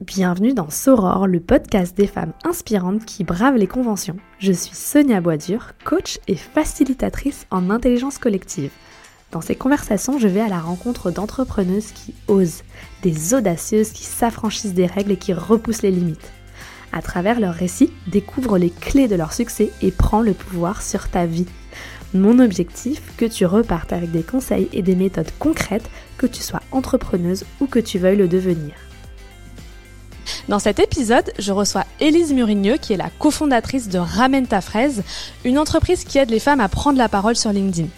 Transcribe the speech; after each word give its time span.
Bienvenue 0.00 0.54
dans 0.54 0.70
Soror, 0.70 1.26
le 1.26 1.40
podcast 1.40 1.94
des 1.94 2.06
femmes 2.06 2.32
inspirantes 2.44 3.04
qui 3.04 3.22
bravent 3.22 3.58
les 3.58 3.66
conventions. 3.66 4.16
Je 4.38 4.50
suis 4.50 4.74
Sonia 4.74 5.20
Boisdur, 5.20 5.72
coach 5.84 6.18
et 6.26 6.36
facilitatrice 6.36 7.46
en 7.50 7.68
intelligence 7.68 8.16
collective. 8.16 8.70
Dans 9.30 9.42
ces 9.42 9.56
conversations, 9.56 10.18
je 10.18 10.26
vais 10.26 10.40
à 10.40 10.48
la 10.48 10.58
rencontre 10.58 11.10
d'entrepreneuses 11.10 11.92
qui 11.92 12.14
osent, 12.28 12.62
des 13.02 13.34
audacieuses 13.34 13.90
qui 13.90 14.04
s'affranchissent 14.04 14.72
des 14.72 14.86
règles 14.86 15.12
et 15.12 15.18
qui 15.18 15.34
repoussent 15.34 15.82
les 15.82 15.90
limites. 15.90 16.32
À 16.94 17.02
travers 17.02 17.38
leurs 17.38 17.52
récits, 17.52 17.92
découvre 18.06 18.56
les 18.56 18.70
clés 18.70 19.06
de 19.06 19.16
leur 19.16 19.34
succès 19.34 19.70
et 19.82 19.90
prends 19.90 20.22
le 20.22 20.32
pouvoir 20.32 20.80
sur 20.80 21.10
ta 21.10 21.26
vie. 21.26 21.46
Mon 22.14 22.38
objectif, 22.38 23.02
que 23.18 23.26
tu 23.26 23.44
repartes 23.44 23.92
avec 23.92 24.10
des 24.10 24.22
conseils 24.22 24.70
et 24.72 24.80
des 24.80 24.96
méthodes 24.96 25.30
concrètes, 25.38 25.90
que 26.16 26.26
tu 26.26 26.40
sois 26.40 26.62
entrepreneuse 26.72 27.44
ou 27.60 27.66
que 27.66 27.80
tu 27.80 27.98
veuilles 27.98 28.16
le 28.16 28.28
devenir. 28.28 28.72
Dans 30.48 30.58
cet 30.58 30.78
épisode, 30.78 31.32
je 31.38 31.52
reçois 31.52 31.84
Élise 32.00 32.32
Murigneux, 32.32 32.76
qui 32.76 32.92
est 32.92 32.96
la 32.96 33.10
cofondatrice 33.18 33.88
de 33.88 33.98
Ramène 33.98 34.46
ta 34.46 34.60
fraise, 34.60 35.02
une 35.44 35.58
entreprise 35.58 36.04
qui 36.04 36.18
aide 36.18 36.30
les 36.30 36.40
femmes 36.40 36.60
à 36.60 36.68
prendre 36.68 36.98
la 36.98 37.08
parole 37.08 37.36
sur 37.36 37.52
LinkedIn. 37.52 37.88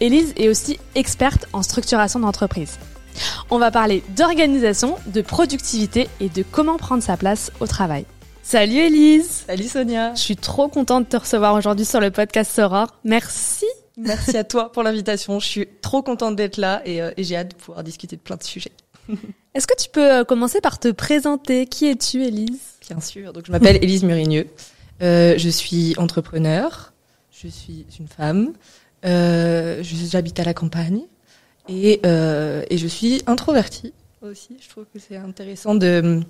Élise 0.00 0.32
est 0.36 0.48
aussi 0.48 0.78
experte 0.94 1.46
en 1.52 1.62
structuration 1.62 2.20
d'entreprise. 2.20 2.78
On 3.50 3.58
va 3.58 3.70
parler 3.70 4.02
d'organisation, 4.16 4.96
de 5.06 5.22
productivité 5.22 6.08
et 6.20 6.28
de 6.28 6.42
comment 6.42 6.76
prendre 6.76 7.02
sa 7.02 7.16
place 7.16 7.52
au 7.60 7.66
travail. 7.66 8.06
Salut 8.42 8.76
Élise 8.76 9.44
Salut 9.46 9.68
Sonia 9.68 10.14
Je 10.14 10.20
suis 10.20 10.36
trop 10.36 10.68
contente 10.68 11.04
de 11.04 11.08
te 11.08 11.16
recevoir 11.16 11.54
aujourd'hui 11.54 11.86
sur 11.86 12.00
le 12.00 12.10
podcast 12.10 12.52
Soror. 12.52 12.88
Merci 13.04 13.66
Merci 13.96 14.36
à 14.36 14.44
toi 14.44 14.72
pour 14.72 14.82
l'invitation. 14.82 15.38
Je 15.38 15.46
suis 15.46 15.68
trop 15.80 16.02
contente 16.02 16.36
d'être 16.36 16.56
là 16.56 16.82
et, 16.84 17.00
euh, 17.00 17.12
et 17.16 17.24
j'ai 17.24 17.36
hâte 17.36 17.52
de 17.52 17.54
pouvoir 17.54 17.84
discuter 17.84 18.16
de 18.16 18.20
plein 18.20 18.36
de 18.36 18.42
sujets. 18.42 18.72
Est-ce 19.54 19.68
que 19.68 19.80
tu 19.80 19.88
peux 19.88 20.12
euh, 20.12 20.24
commencer 20.24 20.60
par 20.60 20.80
te 20.80 20.90
présenter? 20.90 21.66
Qui 21.66 21.86
es-tu, 21.86 22.24
Élise? 22.24 22.60
Bien 22.88 23.00
sûr. 23.00 23.32
Donc, 23.32 23.46
je 23.46 23.52
m'appelle 23.52 23.76
Élise 23.82 24.02
Murigneux. 24.02 24.48
Euh, 25.02 25.34
je 25.36 25.48
suis 25.48 25.94
entrepreneur. 25.96 26.92
Je 27.30 27.48
suis 27.48 27.86
une 27.98 28.08
femme. 28.08 28.52
Euh, 29.04 29.82
J'habite 29.82 30.40
à 30.40 30.44
la 30.44 30.54
campagne. 30.54 31.02
Et, 31.68 32.00
euh, 32.04 32.64
et 32.68 32.78
je 32.78 32.86
suis 32.86 33.22
introvertie 33.26 33.92
aussi. 34.22 34.56
Je 34.60 34.68
trouve 34.68 34.86
que 34.92 34.98
c'est 34.98 35.16
intéressant 35.16 35.74
de, 35.74 36.20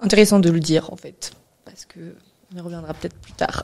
intéressant 0.00 0.38
de 0.38 0.50
le 0.50 0.60
dire, 0.60 0.92
en 0.92 0.96
fait. 0.96 1.32
Parce 1.64 1.84
que 1.84 2.00
on 2.52 2.58
y 2.58 2.60
reviendra 2.60 2.92
peut-être 2.94 3.16
plus 3.16 3.32
tard. 3.32 3.62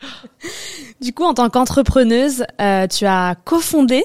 du 1.00 1.12
coup, 1.12 1.24
en 1.24 1.34
tant 1.34 1.48
qu'entrepreneuse, 1.50 2.44
tu 2.90 3.06
as 3.06 3.36
cofondé 3.44 4.04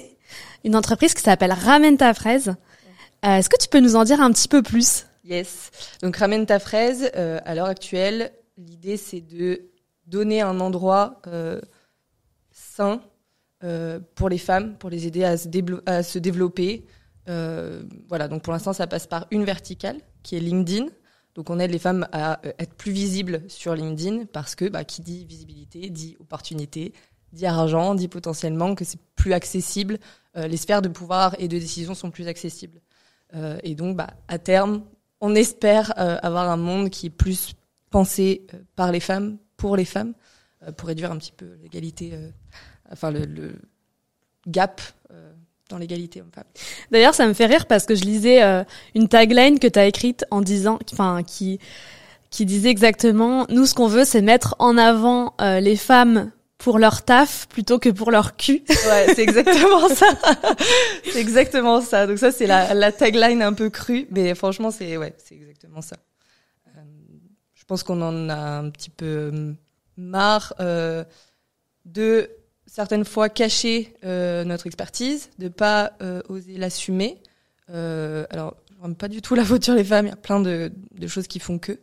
une 0.63 0.75
entreprise 0.75 1.13
qui 1.13 1.21
s'appelle 1.21 1.51
Ramène 1.53 1.97
ta 1.97 2.13
fraise. 2.13 2.55
Euh, 3.23 3.37
Est-ce 3.37 3.49
que 3.49 3.57
tu 3.57 3.69
peux 3.69 3.79
nous 3.79 3.95
en 3.95 4.03
dire 4.03 4.19
un 4.21 4.31
petit 4.31 4.47
peu 4.47 4.61
plus? 4.61 5.05
Yes. 5.23 5.71
Donc 6.01 6.17
ramène 6.17 6.45
ta 6.45 6.59
fraise. 6.59 7.09
Euh, 7.15 7.39
à 7.45 7.55
l'heure 7.55 7.67
actuelle, 7.67 8.31
l'idée 8.57 8.97
c'est 8.97 9.21
de 9.21 9.69
donner 10.05 10.41
un 10.41 10.59
endroit 10.59 11.21
euh, 11.27 11.61
sain 12.51 13.01
pour 14.15 14.27
les 14.27 14.37
femmes, 14.37 14.77
pour 14.77 14.89
les 14.89 15.07
aider 15.07 15.23
à 15.23 15.37
se, 15.37 15.47
à 15.85 16.03
se 16.03 16.19
développer. 16.19 16.85
Voilà. 17.25 18.27
Donc 18.27 18.41
pour 18.41 18.51
l'instant, 18.51 18.73
ça 18.73 18.87
passe 18.87 19.07
par 19.07 19.25
une 19.31 19.45
verticale 19.45 20.01
qui 20.21 20.35
est 20.35 20.41
LinkedIn. 20.41 20.87
Donc 21.33 21.49
on 21.49 21.57
aide 21.59 21.71
les 21.71 21.79
femmes 21.79 22.05
à 22.11 22.41
être 22.59 22.73
plus 22.73 22.91
visibles 22.91 23.41
sur 23.47 23.73
LinkedIn 23.73 24.25
parce 24.25 24.55
que 24.55 24.67
bah, 24.67 24.83
qui 24.83 25.01
dit 25.01 25.23
visibilité 25.23 25.89
dit 25.89 26.17
opportunité, 26.19 26.91
dit 27.31 27.45
argent, 27.45 27.95
dit 27.95 28.09
potentiellement 28.09 28.75
que 28.75 28.83
c'est 28.83 28.99
plus 29.15 29.31
accessible. 29.31 29.97
Les 30.35 30.57
sphères 30.57 30.81
de 30.81 30.89
pouvoir 30.89 31.33
et 31.39 31.47
de 31.47 31.57
décision 31.57 31.95
sont 31.95 32.11
plus 32.11 32.27
accessibles. 32.27 32.81
Euh, 33.35 33.57
et 33.63 33.75
donc, 33.75 33.95
bah, 33.97 34.11
à 34.27 34.37
terme, 34.37 34.83
on 35.21 35.35
espère 35.35 35.93
euh, 35.97 36.17
avoir 36.21 36.49
un 36.49 36.57
monde 36.57 36.89
qui 36.89 37.07
est 37.07 37.09
plus 37.09 37.53
pensé 37.89 38.45
euh, 38.53 38.57
par 38.75 38.91
les 38.91 38.99
femmes, 38.99 39.37
pour 39.57 39.75
les 39.77 39.85
femmes, 39.85 40.13
euh, 40.67 40.71
pour 40.71 40.87
réduire 40.87 41.11
un 41.11 41.17
petit 41.17 41.31
peu 41.31 41.57
l'égalité, 41.61 42.11
euh, 42.13 42.29
enfin 42.91 43.11
le, 43.11 43.25
le 43.25 43.55
gap 44.47 44.81
dans 45.69 45.77
l'égalité 45.77 46.21
homme-femme. 46.21 46.43
D'ailleurs, 46.91 47.15
ça 47.15 47.25
me 47.25 47.33
fait 47.33 47.45
rire 47.45 47.65
parce 47.65 47.85
que 47.85 47.95
je 47.95 48.03
lisais 48.03 48.43
euh, 48.43 48.63
une 48.93 49.07
tagline 49.07 49.57
que 49.57 49.67
tu 49.67 49.79
as 49.79 49.85
écrite 49.85 50.25
en 50.29 50.41
disant, 50.41 50.77
enfin, 50.91 51.23
qui 51.23 51.59
qui 52.29 52.45
disait 52.45 52.69
exactement, 52.69 53.45
nous, 53.49 53.65
ce 53.67 53.75
qu'on 53.75 53.87
veut, 53.87 54.05
c'est 54.05 54.21
mettre 54.21 54.55
en 54.57 54.77
avant 54.77 55.35
euh, 55.39 55.59
les 55.59 55.75
femmes 55.77 56.31
pour 56.63 56.79
leur 56.79 57.03
taf 57.03 57.47
plutôt 57.49 57.77
que 57.77 57.89
pour 57.89 58.09
leur 58.09 58.37
cul. 58.37 58.63
Ouais, 58.69 59.13
c'est 59.13 59.19
exactement 59.29 59.89
ça. 59.89 60.07
c'est 61.11 61.19
exactement 61.19 61.81
ça. 61.81 62.07
Donc 62.07 62.17
ça, 62.19 62.31
c'est 62.31 62.47
la, 62.47 62.73
la 62.73 62.93
tagline 62.93 63.41
un 63.41 63.51
peu 63.51 63.69
crue, 63.69 64.07
mais 64.11 64.33
franchement, 64.33 64.71
c'est 64.71 64.95
ouais, 64.95 65.13
c'est 65.17 65.35
exactement 65.35 65.81
ça. 65.81 65.97
Euh, 66.69 66.81
je 67.53 67.65
pense 67.65 67.83
qu'on 67.83 68.01
en 68.01 68.29
a 68.29 68.35
un 68.35 68.69
petit 68.69 68.89
peu 68.89 69.53
marre 69.97 70.53
euh, 70.61 71.03
de 71.83 72.29
certaines 72.65 73.03
fois 73.03 73.27
cacher 73.27 73.93
euh, 74.05 74.45
notre 74.45 74.65
expertise, 74.65 75.31
de 75.39 75.49
pas 75.49 75.91
euh, 76.01 76.21
oser 76.29 76.57
l'assumer. 76.57 77.21
Euh, 77.71 78.25
alors, 78.29 78.55
je 78.73 78.81
remets 78.81 78.95
pas 78.95 79.09
du 79.09 79.21
tout 79.21 79.35
la 79.35 79.43
faute 79.43 79.65
sur 79.65 79.75
les 79.75 79.83
femmes. 79.83 80.05
Il 80.05 80.09
y 80.09 80.13
a 80.13 80.15
plein 80.15 80.39
de, 80.39 80.71
de 80.97 81.07
choses 81.07 81.27
qui 81.27 81.39
font 81.39 81.59
que, 81.59 81.77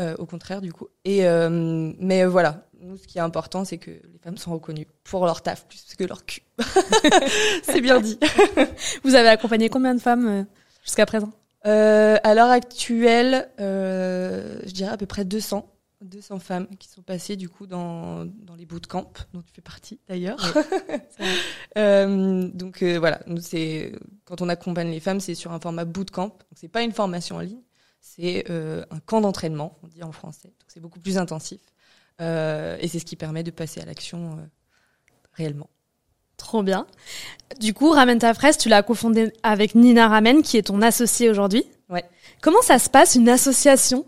euh, 0.00 0.16
au 0.18 0.26
contraire, 0.26 0.60
du 0.60 0.72
coup. 0.72 0.88
Et 1.04 1.26
euh, 1.28 1.92
mais 2.00 2.24
euh, 2.24 2.28
voilà, 2.28 2.66
nous, 2.86 2.96
ce 2.96 3.06
qui 3.06 3.18
est 3.18 3.22
important, 3.22 3.64
c'est 3.64 3.78
que 3.78 3.90
les 3.90 4.18
femmes 4.22 4.38
sont 4.38 4.52
reconnues 4.52 4.86
pour 5.04 5.24
leur 5.24 5.42
taf 5.42 5.66
plus 5.66 5.94
que 5.96 6.04
leur 6.04 6.24
cul. 6.24 6.42
c'est 7.62 7.80
bien 7.80 8.00
dit. 8.00 8.18
Vous 9.04 9.14
avez 9.14 9.28
accompagné 9.28 9.68
combien 9.68 9.94
de 9.94 10.00
femmes 10.00 10.26
euh, 10.26 10.44
jusqu'à 10.82 11.06
présent? 11.06 11.32
Euh, 11.66 12.16
à 12.22 12.34
l'heure 12.34 12.50
actuelle, 12.50 13.50
euh, 13.60 14.60
je 14.64 14.72
dirais 14.72 14.92
à 14.92 14.96
peu 14.96 15.06
près 15.06 15.24
200. 15.24 15.68
200 16.02 16.38
femmes 16.38 16.68
qui 16.78 16.88
sont 16.88 17.02
passées 17.02 17.36
du 17.36 17.48
coup 17.48 17.66
dans, 17.66 18.24
dans 18.24 18.54
les 18.54 18.66
bootcamps 18.66 19.12
dont 19.32 19.42
tu 19.42 19.52
fais 19.52 19.62
partie 19.62 19.98
d'ailleurs. 20.08 20.38
euh, 21.78 22.48
donc 22.52 22.82
euh, 22.82 22.98
voilà, 22.98 23.20
nous 23.26 23.40
c'est 23.40 23.92
quand 24.24 24.42
on 24.42 24.48
accompagne 24.48 24.90
les 24.90 25.00
femmes, 25.00 25.20
c'est 25.20 25.34
sur 25.34 25.52
un 25.52 25.60
format 25.60 25.84
bootcamp. 25.84 26.28
Donc 26.28 26.54
c'est 26.54 26.68
pas 26.68 26.82
une 26.82 26.92
formation 26.92 27.36
en 27.36 27.40
ligne, 27.40 27.62
c'est 28.00 28.44
euh, 28.50 28.84
un 28.90 29.00
camp 29.00 29.20
d'entraînement, 29.20 29.78
on 29.82 29.88
dit 29.88 30.02
en 30.02 30.12
français. 30.12 30.48
Donc 30.48 30.66
c'est 30.68 30.80
beaucoup 30.80 31.00
plus 31.00 31.18
intensif 31.18 31.60
et 32.20 32.88
c'est 32.88 32.98
ce 32.98 33.04
qui 33.04 33.16
permet 33.16 33.42
de 33.42 33.50
passer 33.50 33.80
à 33.80 33.84
l'action 33.84 34.32
euh, 34.32 34.44
réellement. 35.34 35.68
Trop 36.36 36.62
bien. 36.62 36.86
Du 37.60 37.72
coup, 37.72 37.90
Ramène 37.90 38.18
ta 38.18 38.34
fraise, 38.34 38.58
tu 38.58 38.68
l'as 38.68 38.82
cofondé 38.82 39.32
avec 39.42 39.74
Nina 39.74 40.08
Ramen, 40.08 40.42
qui 40.42 40.58
est 40.58 40.62
ton 40.62 40.82
associée 40.82 41.30
aujourd'hui. 41.30 41.64
Ouais. 41.88 42.04
Comment 42.42 42.60
ça 42.62 42.78
se 42.78 42.90
passe 42.90 43.14
une 43.14 43.28
association? 43.28 44.04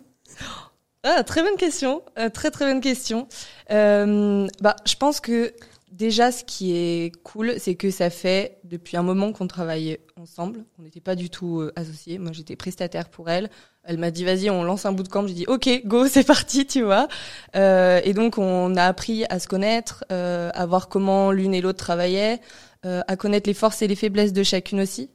Ah, 1.05 1.23
très 1.23 1.43
bonne 1.43 1.57
question. 1.57 2.03
Euh, 2.19 2.29
très 2.29 2.51
très 2.51 2.67
bonne 2.67 2.81
question. 2.81 3.29
Euh, 3.71 4.47
bah, 4.61 4.77
je 4.85 4.95
pense 4.97 5.21
que 5.21 5.55
déjà, 5.93 6.32
ce 6.32 6.44
qui 6.44 6.76
est 6.76 7.12
cool, 7.22 7.54
c'est 7.59 7.75
que 7.75 7.91
ça 7.91 8.10
fait 8.10 8.59
depuis 8.65 8.97
un 8.97 9.03
moment 9.03 9.32
qu'on 9.32 9.47
travaille 9.47 9.99
ensemble. 10.16 10.65
On 10.78 10.82
n'était 10.82 11.00
pas 11.00 11.15
du 11.15 11.31
tout 11.31 11.60
euh, 11.60 11.72
associés. 11.76 12.19
Moi, 12.19 12.32
j'étais 12.32 12.56
prestataire 12.56 13.09
pour 13.09 13.28
elle. 13.31 13.50
Elle 13.84 13.98
m'a 13.98 14.10
dit 14.10 14.25
vas-y, 14.25 14.50
on 14.50 14.65
lance 14.65 14.87
un 14.87 14.93
bootcamp. 14.93 15.27
J'ai 15.27 15.34
dit 15.34 15.47
ok, 15.47 15.82
go, 15.84 16.06
c'est 16.09 16.25
parti, 16.25 16.66
tu 16.66 16.82
vois. 16.82 17.09
Euh, 17.56 18.00
et 18.04 18.12
donc, 18.12 18.38
on 18.38 18.77
a 18.77 18.84
appris 18.84 19.25
à 19.31 19.38
se 19.38 19.48
connaître, 19.48 20.04
euh, 20.12 20.50
à 20.54 20.66
voir 20.66 20.88
comment 20.88 21.32
l'une 21.32 21.54
et 21.54 21.60
l'autre 21.60 21.78
travaillaient, 21.78 22.41
euh, 22.84 23.00
à 23.09 23.16
connaître 23.16 23.48
les 23.48 23.54
forces 23.54 23.82
et 23.82 23.88
les 23.88 23.97
faiblesses 23.97 24.32
de 24.32 24.43
chacune 24.43 24.81
aussi. 24.81 25.10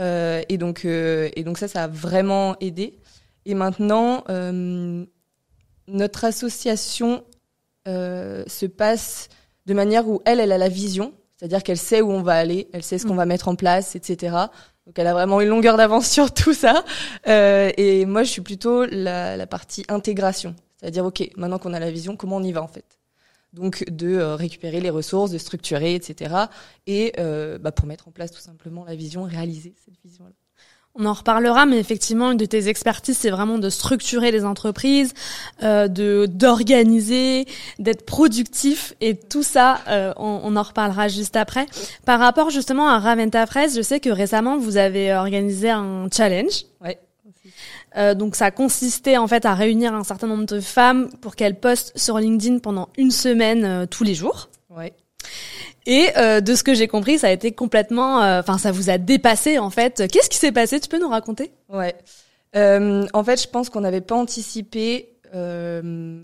Euh, 0.00 0.42
et 0.48 0.58
donc, 0.58 0.84
et 0.84 1.42
donc 1.44 1.58
ça, 1.58 1.68
ça 1.68 1.84
a 1.84 1.88
vraiment 1.88 2.56
aidé. 2.60 2.98
Et 3.46 3.54
maintenant, 3.54 4.24
notre 5.88 6.24
association 6.24 7.24
se 7.86 8.66
passe 8.66 9.28
de 9.66 9.74
manière 9.74 10.08
où 10.08 10.22
elle, 10.24 10.40
elle 10.40 10.52
a 10.52 10.58
la 10.58 10.68
vision, 10.68 11.12
c'est-à-dire 11.36 11.62
qu'elle 11.62 11.78
sait 11.78 12.00
où 12.00 12.10
on 12.10 12.22
va 12.22 12.34
aller, 12.34 12.68
elle 12.72 12.82
sait 12.82 12.98
ce 12.98 13.06
qu'on 13.06 13.14
va 13.14 13.26
mettre 13.26 13.48
en 13.48 13.56
place, 13.56 13.94
etc. 13.94 14.36
Donc 14.86 14.98
elle 14.98 15.06
a 15.06 15.12
vraiment 15.12 15.40
une 15.40 15.48
longueur 15.48 15.76
d'avance 15.76 16.08
sur 16.10 16.32
tout 16.32 16.54
ça. 16.54 16.84
Euh, 17.28 17.70
et 17.76 18.06
moi, 18.06 18.22
je 18.22 18.30
suis 18.30 18.42
plutôt 18.42 18.86
la, 18.86 19.36
la 19.36 19.46
partie 19.46 19.84
intégration, 19.88 20.54
c'est-à-dire 20.80 21.04
ok, 21.04 21.30
maintenant 21.36 21.58
qu'on 21.58 21.74
a 21.74 21.80
la 21.80 21.90
vision, 21.90 22.16
comment 22.16 22.36
on 22.36 22.42
y 22.42 22.52
va 22.52 22.62
en 22.62 22.68
fait? 22.68 22.84
Donc 23.52 23.84
de 23.90 24.16
euh, 24.16 24.36
récupérer 24.36 24.80
les 24.80 24.90
ressources, 24.90 25.30
de 25.30 25.38
structurer, 25.38 25.94
etc. 25.94 26.34
Et 26.86 27.12
euh, 27.18 27.58
bah, 27.58 27.72
pour 27.72 27.86
mettre 27.86 28.08
en 28.08 28.10
place 28.10 28.30
tout 28.30 28.40
simplement 28.40 28.84
la 28.84 28.94
vision, 28.94 29.22
réaliser 29.24 29.74
cette 29.84 29.98
vision-là. 30.04 30.32
On 30.98 31.04
en 31.04 31.12
reparlera, 31.12 31.66
mais 31.66 31.78
effectivement, 31.78 32.32
une 32.32 32.38
de 32.38 32.46
tes 32.46 32.68
expertises, 32.68 33.18
c'est 33.18 33.30
vraiment 33.30 33.58
de 33.58 33.68
structurer 33.68 34.30
les 34.30 34.44
entreprises, 34.44 35.12
euh, 35.62 35.88
de 35.88 36.26
d'organiser, 36.26 37.46
d'être 37.78 38.06
productif, 38.06 38.94
et 39.00 39.14
tout 39.14 39.42
ça, 39.42 39.80
euh, 39.88 40.12
on, 40.16 40.40
on 40.42 40.56
en 40.56 40.62
reparlera 40.62 41.08
juste 41.08 41.36
après. 41.36 41.66
Par 42.04 42.18
rapport 42.18 42.50
justement 42.50 42.88
à 42.88 42.98
Raventa 42.98 43.46
Fraise, 43.46 43.76
je 43.76 43.82
sais 43.82 44.00
que 44.00 44.10
récemment 44.10 44.56
vous 44.56 44.78
avez 44.78 45.14
organisé 45.14 45.70
un 45.70 46.08
challenge. 46.10 46.64
Ouais. 46.82 46.98
Euh, 47.96 48.14
donc 48.14 48.36
ça 48.36 48.50
consistait 48.50 49.16
en 49.16 49.26
fait 49.26 49.46
à 49.46 49.54
réunir 49.54 49.94
un 49.94 50.04
certain 50.04 50.26
nombre 50.26 50.44
de 50.44 50.60
femmes 50.60 51.10
pour 51.20 51.34
qu'elles 51.34 51.58
postent 51.58 51.96
sur 51.96 52.18
LinkedIn 52.18 52.58
pendant 52.58 52.88
une 52.98 53.10
semaine 53.10 53.64
euh, 53.64 53.86
tous 53.86 54.04
les 54.04 54.14
jours. 54.14 54.48
Ouais. 54.70 54.92
Et 55.86 56.10
euh, 56.16 56.40
de 56.40 56.54
ce 56.54 56.64
que 56.64 56.74
j'ai 56.74 56.88
compris, 56.88 57.18
ça 57.18 57.28
a 57.28 57.30
été 57.30 57.52
complètement, 57.52 58.20
euh, 58.22 58.40
enfin 58.40 58.58
ça 58.58 58.72
vous 58.72 58.90
a 58.90 58.98
dépassé 58.98 59.58
en 59.58 59.70
fait. 59.70 60.08
Qu'est-ce 60.10 60.28
qui 60.28 60.36
s'est 60.36 60.52
passé? 60.52 60.80
Tu 60.80 60.88
peux 60.88 60.98
nous 60.98 61.08
raconter? 61.08 61.52
Ouais. 61.68 61.94
Euh, 62.56 63.06
en 63.12 63.22
fait, 63.24 63.40
je 63.40 63.48
pense 63.48 63.70
qu'on 63.70 63.80
n'avait 63.80 64.00
pas 64.00 64.16
anticipé 64.16 65.16
euh, 65.34 66.22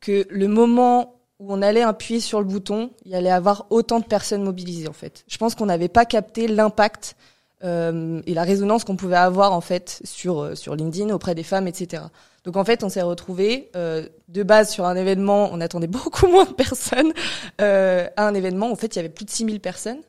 que 0.00 0.26
le 0.28 0.48
moment 0.48 1.14
où 1.38 1.54
on 1.54 1.62
allait 1.62 1.82
appuyer 1.82 2.20
sur 2.20 2.40
le 2.40 2.44
bouton, 2.44 2.90
il 3.06 3.12
y 3.12 3.14
allait 3.14 3.30
avoir 3.30 3.66
autant 3.70 3.98
de 3.98 4.04
personnes 4.04 4.42
mobilisées 4.42 4.88
en 4.88 4.92
fait. 4.92 5.24
Je 5.26 5.38
pense 5.38 5.54
qu'on 5.54 5.66
n'avait 5.66 5.88
pas 5.88 6.04
capté 6.04 6.46
l'impact 6.46 7.16
euh, 7.64 8.20
et 8.26 8.34
la 8.34 8.42
résonance 8.42 8.84
qu'on 8.84 8.96
pouvait 8.96 9.16
avoir 9.16 9.52
en 9.52 9.62
fait 9.62 10.00
sur 10.04 10.56
sur 10.56 10.76
LinkedIn 10.76 11.14
auprès 11.14 11.34
des 11.34 11.42
femmes, 11.42 11.66
etc. 11.66 12.02
Donc 12.44 12.56
en 12.56 12.64
fait, 12.64 12.82
on 12.84 12.88
s'est 12.88 13.02
retrouvé 13.02 13.70
euh, 13.76 14.06
de 14.28 14.42
base 14.42 14.70
sur 14.70 14.86
un 14.86 14.96
événement, 14.96 15.50
on 15.52 15.60
attendait 15.60 15.86
beaucoup 15.88 16.26
moins 16.26 16.44
de 16.44 16.52
personnes 16.52 17.12
euh, 17.60 18.08
à 18.16 18.26
un 18.26 18.34
événement. 18.34 18.70
En 18.70 18.76
fait, 18.76 18.94
il 18.94 18.96
y 18.96 19.00
avait 19.00 19.08
plus 19.08 19.24
de 19.24 19.30
6000 19.30 19.60
personnes. 19.60 20.00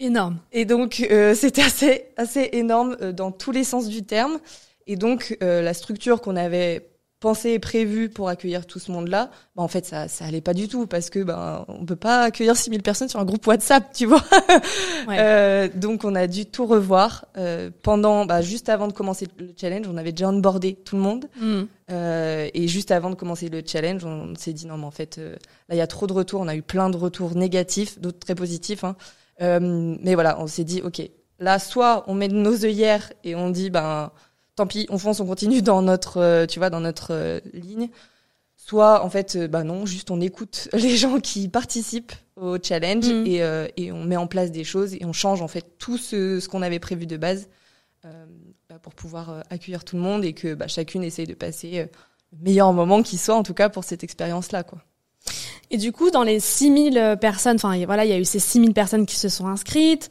Énorme. 0.00 0.38
Et 0.52 0.64
donc 0.64 1.06
euh, 1.10 1.34
c'était 1.36 1.62
assez 1.62 2.06
assez 2.16 2.50
énorme 2.52 2.96
euh, 3.00 3.12
dans 3.12 3.30
tous 3.30 3.52
les 3.52 3.64
sens 3.64 3.88
du 3.88 4.04
terme. 4.04 4.38
Et 4.86 4.96
donc 4.96 5.36
euh, 5.42 5.62
la 5.62 5.74
structure 5.74 6.20
qu'on 6.20 6.36
avait 6.36 6.90
pensée 7.24 7.52
et 7.52 7.58
prévue 7.58 8.10
pour 8.10 8.28
accueillir 8.28 8.66
tout 8.66 8.78
ce 8.78 8.92
monde-là, 8.92 9.30
bah, 9.56 9.62
en 9.62 9.68
fait 9.68 9.86
ça 9.86 10.08
ça 10.08 10.26
allait 10.26 10.42
pas 10.42 10.52
du 10.52 10.68
tout 10.68 10.86
parce 10.86 11.08
que 11.08 11.20
ben 11.20 11.64
on 11.68 11.86
peut 11.86 11.96
pas 11.96 12.24
accueillir 12.24 12.54
6000 12.54 12.82
personnes 12.82 13.08
sur 13.08 13.18
un 13.18 13.24
groupe 13.24 13.46
WhatsApp, 13.46 13.92
tu 13.94 14.04
vois. 14.06 14.22
Ouais. 15.06 15.18
Euh, 15.18 15.68
donc 15.74 16.04
on 16.04 16.14
a 16.14 16.26
dû 16.26 16.46
tout 16.46 16.64
revoir 16.64 17.26
euh, 17.36 17.70
pendant 17.82 18.24
bah, 18.24 18.40
juste 18.40 18.70
avant 18.70 18.88
de 18.88 18.92
commencer 18.94 19.26
le 19.38 19.52
challenge, 19.54 19.86
on 19.86 19.98
avait 19.98 20.12
déjà 20.12 20.28
onboardé 20.28 20.74
tout 20.74 20.96
le 20.96 21.02
monde. 21.02 21.26
Mm. 21.38 21.62
Euh, 21.90 22.48
et 22.54 22.68
juste 22.68 22.90
avant 22.90 23.10
de 23.10 23.14
commencer 23.14 23.50
le 23.50 23.62
challenge, 23.66 24.02
on 24.04 24.34
s'est 24.34 24.54
dit 24.54 24.66
non 24.66 24.78
mais 24.78 24.86
en 24.86 24.90
fait 24.90 25.18
là 25.18 25.74
il 25.74 25.76
y 25.76 25.82
a 25.82 25.86
trop 25.86 26.06
de 26.06 26.14
retours, 26.14 26.40
on 26.40 26.48
a 26.48 26.56
eu 26.56 26.62
plein 26.62 26.88
de 26.88 26.96
retours 26.96 27.34
négatifs, 27.34 27.98
d'autres 28.00 28.18
très 28.18 28.34
positifs. 28.34 28.84
Hein. 28.84 28.96
Euh, 29.42 29.96
mais 30.00 30.14
voilà, 30.14 30.40
on 30.40 30.46
s'est 30.46 30.64
dit 30.64 30.80
ok, 30.82 31.02
là 31.38 31.58
soit 31.58 32.04
on 32.06 32.14
met 32.14 32.28
nos 32.28 32.64
œillères 32.64 33.12
et 33.24 33.34
on 33.34 33.50
dit 33.50 33.70
ben 33.70 34.10
tant 34.56 34.66
pis, 34.66 34.86
on 34.90 34.98
fonce, 34.98 35.20
on 35.20 35.26
continue 35.26 35.62
dans 35.62 35.82
notre 35.82 36.18
euh, 36.20 36.46
tu 36.46 36.58
vois 36.58 36.70
dans 36.70 36.80
notre 36.80 37.12
euh, 37.12 37.40
ligne. 37.52 37.88
Soit 38.56 39.04
en 39.04 39.10
fait 39.10 39.36
euh, 39.36 39.48
bah 39.48 39.62
non, 39.64 39.84
juste 39.84 40.10
on 40.10 40.20
écoute 40.20 40.68
les 40.72 40.96
gens 40.96 41.20
qui 41.20 41.48
participent 41.48 42.12
au 42.36 42.56
challenge 42.62 43.06
Mhm. 43.08 43.26
et, 43.26 43.42
euh, 43.42 43.66
et 43.76 43.92
on 43.92 44.04
met 44.04 44.16
en 44.16 44.26
place 44.26 44.50
des 44.50 44.64
choses 44.64 44.94
et 44.94 45.04
on 45.04 45.12
change 45.12 45.42
en 45.42 45.48
fait 45.48 45.76
tout 45.78 45.98
ce, 45.98 46.40
ce 46.40 46.48
qu'on 46.48 46.62
avait 46.62 46.78
prévu 46.78 47.06
de 47.06 47.16
base 47.16 47.48
euh, 48.04 48.26
bah, 48.68 48.78
pour 48.80 48.94
pouvoir 48.94 49.42
accueillir 49.50 49.84
tout 49.84 49.96
le 49.96 50.02
monde 50.02 50.24
et 50.24 50.32
que 50.32 50.54
bah, 50.54 50.66
chacune 50.68 51.04
essaye 51.04 51.26
de 51.26 51.34
passer 51.34 51.88
le 52.32 52.38
meilleur 52.42 52.72
moment 52.72 53.02
qui 53.02 53.18
soit 53.18 53.34
en 53.34 53.42
tout 53.42 53.54
cas 53.54 53.68
pour 53.68 53.84
cette 53.84 54.02
expérience 54.04 54.50
là 54.52 54.62
quoi. 54.62 54.82
Et 55.70 55.76
du 55.76 55.92
coup, 55.92 56.10
dans 56.10 56.22
les 56.22 56.40
6000 56.40 57.16
personnes, 57.20 57.56
enfin 57.56 57.82
voilà, 57.86 58.04
il 58.04 58.10
y 58.10 58.12
a 58.14 58.18
eu 58.18 58.24
ces 58.24 58.38
6000 58.38 58.74
personnes 58.74 59.06
qui 59.06 59.16
se 59.16 59.28
sont 59.28 59.46
inscrites. 59.46 60.08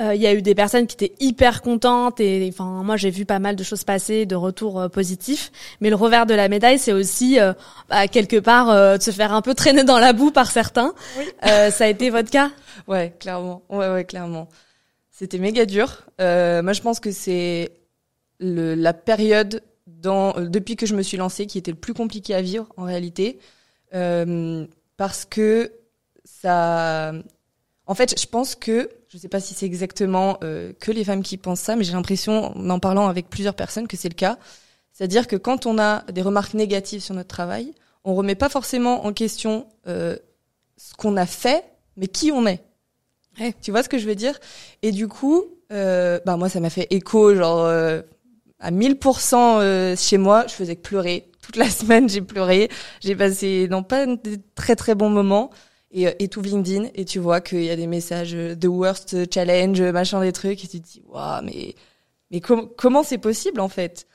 Euh, 0.00 0.14
Il 0.14 0.20
y 0.20 0.26
a 0.26 0.34
eu 0.34 0.42
des 0.42 0.54
personnes 0.54 0.86
qui 0.86 0.94
étaient 0.94 1.14
hyper 1.20 1.62
contentes 1.62 2.18
et 2.20 2.48
enfin 2.52 2.82
moi 2.82 2.96
j'ai 2.96 3.10
vu 3.10 3.24
pas 3.24 3.38
mal 3.38 3.54
de 3.54 3.62
choses 3.62 3.84
passer, 3.84 4.26
de 4.26 4.34
retours 4.34 4.80
euh, 4.80 4.88
positifs. 4.88 5.52
Mais 5.80 5.90
le 5.90 5.96
revers 5.96 6.26
de 6.26 6.34
la 6.34 6.48
médaille, 6.48 6.78
c'est 6.78 6.92
aussi 6.92 7.38
euh, 7.38 7.52
bah, 7.88 8.08
quelque 8.08 8.38
part 8.38 8.70
euh, 8.70 8.96
de 8.96 9.02
se 9.02 9.10
faire 9.10 9.32
un 9.32 9.42
peu 9.42 9.54
traîner 9.54 9.84
dans 9.84 9.98
la 9.98 10.12
boue 10.12 10.30
par 10.30 10.50
certains. 10.50 10.94
Oui. 11.18 11.24
Euh, 11.46 11.70
ça 11.70 11.84
a 11.84 11.88
été 11.88 12.10
votre 12.10 12.30
cas? 12.30 12.50
Ouais, 12.88 13.14
clairement. 13.20 13.62
Ouais, 13.68 13.88
ouais, 13.88 14.04
clairement. 14.04 14.48
C'était 15.10 15.38
méga 15.38 15.64
dur. 15.66 16.02
Euh, 16.20 16.62
moi, 16.62 16.72
je 16.72 16.82
pense 16.82 16.98
que 16.98 17.12
c'est 17.12 17.70
le, 18.40 18.74
la 18.74 18.92
période 18.92 19.62
dans, 19.86 20.36
euh, 20.36 20.48
depuis 20.48 20.74
que 20.74 20.86
je 20.86 20.94
me 20.96 21.02
suis 21.02 21.16
lancée 21.16 21.46
qui 21.46 21.56
était 21.58 21.70
le 21.70 21.76
plus 21.76 21.94
compliqué 21.94 22.34
à 22.34 22.42
vivre 22.42 22.66
en 22.76 22.84
réalité, 22.84 23.38
Euh, 23.94 24.66
parce 24.96 25.24
que 25.24 25.72
ça. 26.24 27.12
En 27.86 27.94
fait, 27.94 28.18
je 28.18 28.26
pense 28.26 28.54
que 28.54 28.90
je 29.08 29.18
sais 29.18 29.28
pas 29.28 29.40
si 29.40 29.54
c'est 29.54 29.66
exactement 29.66 30.38
euh, 30.42 30.72
que 30.80 30.90
les 30.90 31.04
femmes 31.04 31.22
qui 31.22 31.36
pensent 31.36 31.60
ça, 31.60 31.76
mais 31.76 31.84
j'ai 31.84 31.92
l'impression, 31.92 32.56
en 32.56 32.70
en 32.70 32.80
parlant 32.80 33.08
avec 33.08 33.28
plusieurs 33.28 33.54
personnes, 33.54 33.86
que 33.86 33.96
c'est 33.96 34.08
le 34.08 34.14
cas. 34.14 34.38
C'est-à-dire 34.92 35.26
que 35.26 35.36
quand 35.36 35.66
on 35.66 35.78
a 35.78 36.02
des 36.12 36.22
remarques 36.22 36.54
négatives 36.54 37.02
sur 37.02 37.14
notre 37.14 37.28
travail, 37.28 37.74
on 38.04 38.14
remet 38.14 38.34
pas 38.34 38.48
forcément 38.48 39.06
en 39.06 39.12
question 39.12 39.66
euh, 39.86 40.16
ce 40.76 40.94
qu'on 40.94 41.16
a 41.16 41.26
fait, 41.26 41.64
mais 41.96 42.06
qui 42.06 42.32
on 42.32 42.46
est. 42.46 42.62
Ouais. 43.40 43.54
Tu 43.60 43.70
vois 43.70 43.82
ce 43.82 43.88
que 43.88 43.98
je 43.98 44.06
veux 44.06 44.14
dire? 44.14 44.38
Et 44.82 44.92
du 44.92 45.08
coup, 45.08 45.44
euh, 45.72 46.20
bah 46.24 46.36
moi, 46.36 46.48
ça 46.48 46.60
m'a 46.60 46.70
fait 46.70 46.86
écho, 46.90 47.34
genre 47.34 47.64
euh, 47.64 48.02
à 48.60 48.70
1000% 48.70 49.34
euh, 49.34 49.96
chez 49.96 50.18
moi. 50.18 50.44
Je 50.48 50.54
faisais 50.54 50.76
que 50.76 50.82
pleurer 50.82 51.30
toute 51.44 51.56
la 51.56 51.68
semaine. 51.70 52.08
J'ai 52.08 52.20
pleuré. 52.22 52.68
J'ai 53.00 53.14
passé 53.16 53.68
non 53.70 53.82
pas 53.82 54.06
des 54.06 54.38
très 54.54 54.76
très 54.76 54.94
bons 54.94 55.10
moments. 55.10 55.50
Et, 55.96 56.08
euh, 56.08 56.12
et 56.18 56.26
tout 56.26 56.42
LinkedIn 56.42 56.88
et 56.96 57.04
tu 57.04 57.20
vois 57.20 57.40
qu'il 57.40 57.62
y 57.62 57.70
a 57.70 57.76
des 57.76 57.86
messages 57.86 58.34
euh, 58.34 58.56
the 58.56 58.64
worst 58.64 59.32
challenge 59.32 59.80
machin 59.80 60.20
des 60.20 60.32
trucs 60.32 60.64
et 60.64 60.66
tu 60.66 60.80
te 60.80 60.84
dis 60.88 61.02
waouh 61.06 61.40
mais 61.44 61.76
mais 62.32 62.40
com- 62.40 62.68
comment 62.76 63.04
c'est 63.04 63.18
possible 63.18 63.60
en 63.60 63.68
fait? 63.68 64.08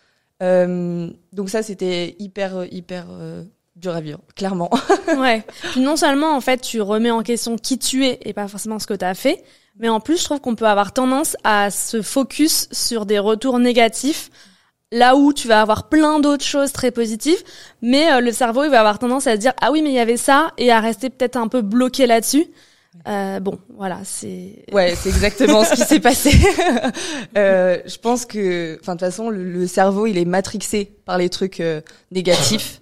Euh, 0.44 1.10
donc 1.32 1.50
ça 1.50 1.64
c'était 1.64 2.18
hyper 2.20 2.66
hyper 2.72 3.06
euh, 3.12 3.44
dur 3.78 3.96
à 3.96 4.02
vivre 4.02 4.20
clairement 4.36 4.70
Ouais. 5.18 5.44
Non 5.78 5.96
seulement 5.96 6.36
en 6.36 6.42
fait 6.42 6.60
tu 6.60 6.82
remets 6.82 7.12
en 7.12 7.24
question 7.24 7.56
qui 7.58 7.78
tu 7.80 8.06
es 8.06 8.20
et 8.24 8.34
pas 8.34 8.50
forcément 8.50 8.80
ce 8.80 8.88
que 8.88 8.94
tu 8.94 9.06
as 9.06 9.14
fait, 9.16 9.42
mais 9.78 9.88
en 9.88 10.02
plus 10.02 10.18
je 10.20 10.26
trouve 10.26 10.42
qu'on 10.42 10.56
peut 10.56 10.68
avoir 10.68 10.92
tendance 10.92 11.38
à 11.46 11.72
se 11.72 12.02
focus 12.02 12.68
sur 12.74 13.06
des 13.06 13.20
retours 13.20 13.58
négatifs 13.60 14.32
là 14.92 15.16
où 15.16 15.34
tu 15.34 15.48
vas 15.48 15.62
avoir 15.62 15.90
plein 15.90 16.20
d'autres 16.20 16.46
choses 16.46 16.72
très 16.72 16.92
positives, 16.92 17.42
mais 17.82 18.12
euh, 18.12 18.22
le 18.22 18.32
cerveau 18.32 18.64
il 18.64 18.70
va 18.72 18.80
avoir 18.80 19.00
tendance 19.00 19.28
à 19.28 19.34
se 19.34 19.40
dire 19.40 19.54
ah 19.62 19.72
oui 19.72 19.82
mais 19.82 19.90
il 19.90 19.96
y 19.96 20.00
avait 20.00 20.18
ça 20.18 20.52
et 20.58 20.72
à 20.72 20.80
rester 20.80 21.10
peut-être 21.10 21.36
un 21.38 21.48
peu 21.48 21.62
bloqué 21.62 22.08
là-dessus. 22.08 22.48
Euh, 23.08 23.40
bon, 23.40 23.60
voilà, 23.76 24.00
c'est 24.04 24.66
Ouais, 24.72 24.96
c'est 24.96 25.10
exactement 25.10 25.64
ce 25.64 25.76
qui 25.76 25.82
s'est 25.82 26.00
passé. 26.00 26.32
euh, 27.38 27.78
je 27.86 27.98
pense 27.98 28.26
que, 28.26 28.78
enfin, 28.82 28.96
de 28.96 29.00
toute 29.00 29.08
façon, 29.08 29.30
le, 29.30 29.44
le 29.44 29.68
cerveau, 29.68 30.08
il 30.08 30.18
est 30.18 30.26
matrixé 30.26 30.92
par 31.06 31.18
les 31.18 31.30
trucs 31.30 31.60
euh, 31.60 31.82
négatifs. 32.12 32.80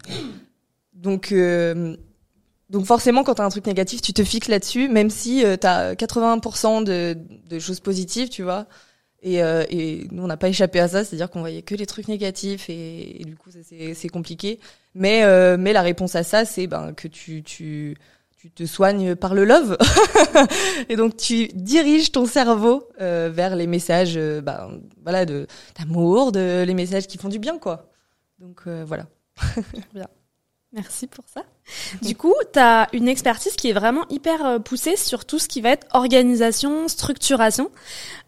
Donc, 0.94 1.31
euh, 1.31 1.95
donc 2.69 2.86
forcément, 2.86 3.24
quand 3.24 3.36
t'as 3.36 3.45
un 3.45 3.50
truc 3.50 3.65
négatif, 3.65 4.01
tu 4.01 4.13
te 4.13 4.24
fixes 4.24 4.48
là-dessus, 4.48 4.89
même 4.89 5.09
si 5.09 5.45
euh, 5.45 5.56
t'as 5.56 5.94
80% 5.94 6.83
de, 6.83 7.18
de 7.50 7.59
choses 7.59 7.80
positives, 7.80 8.30
tu 8.30 8.44
vois. 8.44 8.65
Et, 9.23 9.41
euh, 9.43 9.65
et 9.69 10.07
nous, 10.11 10.23
on 10.23 10.27
n'a 10.27 10.37
pas 10.37 10.49
échappé 10.49 10.79
à 10.79 10.87
ça, 10.87 11.03
c'est-à-dire 11.03 11.29
qu'on 11.29 11.39
voyait 11.39 11.63
que 11.63 11.75
les 11.75 11.85
trucs 11.85 12.07
négatifs 12.07 12.69
et, 12.69 13.21
du 13.25 13.35
coup, 13.35 13.49
c'est 13.51 14.09
compliqué. 14.09 14.59
Mais, 14.93 15.23
euh, 15.23 15.57
mais 15.59 15.73
la 15.73 15.81
réponse 15.81 16.15
à 16.15 16.23
ça, 16.23 16.45
c'est 16.45 16.67
ben 16.67 16.93
que 16.93 17.07
tu, 17.07 17.43
tu, 17.43 17.97
tu 18.37 18.51
te 18.51 18.65
soignes 18.65 19.15
par 19.15 19.33
le 19.33 19.45
love. 19.45 19.77
et 20.89 20.95
donc 20.95 21.17
tu 21.17 21.47
diriges 21.47 22.11
ton 22.11 22.25
cerveau 22.25 22.87
euh, 23.01 23.29
vers 23.33 23.55
les 23.55 23.67
messages 23.67 24.15
euh, 24.15 24.41
bah, 24.41 24.69
voilà 25.01 25.25
d'amour 25.25 26.31
de 26.31 26.63
les 26.65 26.73
messages 26.73 27.07
qui 27.07 27.17
font 27.17 27.29
du 27.29 27.39
bien 27.39 27.57
quoi 27.57 27.89
donc 28.39 28.61
euh, 28.67 28.85
voilà 28.85 29.07
Merci 30.74 31.07
pour 31.07 31.24
ça. 31.33 31.44
Du 32.02 32.16
coup, 32.16 32.33
tu 32.54 32.59
as 32.59 32.90
une 32.92 33.07
expertise 33.07 33.54
qui 33.56 33.69
est 33.69 33.74
vraiment 33.74 34.06
hyper 34.09 34.45
euh, 34.45 34.59
poussée 34.59 34.97
sur 34.97 35.24
tout 35.26 35.40
ce 35.40 35.47
qui 35.47 35.62
va 35.62 35.69
être 35.69 35.88
organisation, 35.94 36.90
structuration. 36.90 37.71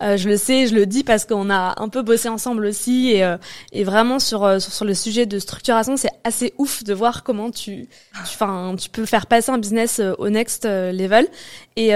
Euh, 0.02 0.16
je 0.16 0.30
le 0.30 0.38
sais, 0.38 0.66
je 0.68 0.74
le 0.74 0.86
dis 0.86 1.04
parce 1.04 1.26
qu'on 1.26 1.50
a 1.50 1.76
un 1.82 1.90
peu 1.90 2.02
bossé 2.02 2.30
ensemble 2.30 2.66
aussi 2.66 3.12
et, 3.12 3.26
euh, 3.26 3.38
et 3.74 3.84
vraiment 3.84 4.20
sur, 4.20 4.46
euh, 4.46 4.60
sur 4.60 4.72
sur 4.72 4.86
le 4.86 4.94
sujet 4.94 5.26
de 5.26 5.38
structuration, 5.38 5.98
c'est 5.98 6.12
assez 6.24 6.54
ouf 6.58 6.84
de 6.86 6.94
voir 6.94 7.24
comment 7.24 7.52
tu 7.52 7.88
tu, 8.26 8.38
'fin, 8.38 8.74
tu 8.78 8.90
peux 8.90 9.06
faire 9.06 9.28
passer 9.28 9.52
un 9.52 9.58
business 9.58 10.00
euh, 10.00 10.14
au 10.18 10.30
next 10.30 10.64
level. 10.66 11.28
Et 11.76 11.92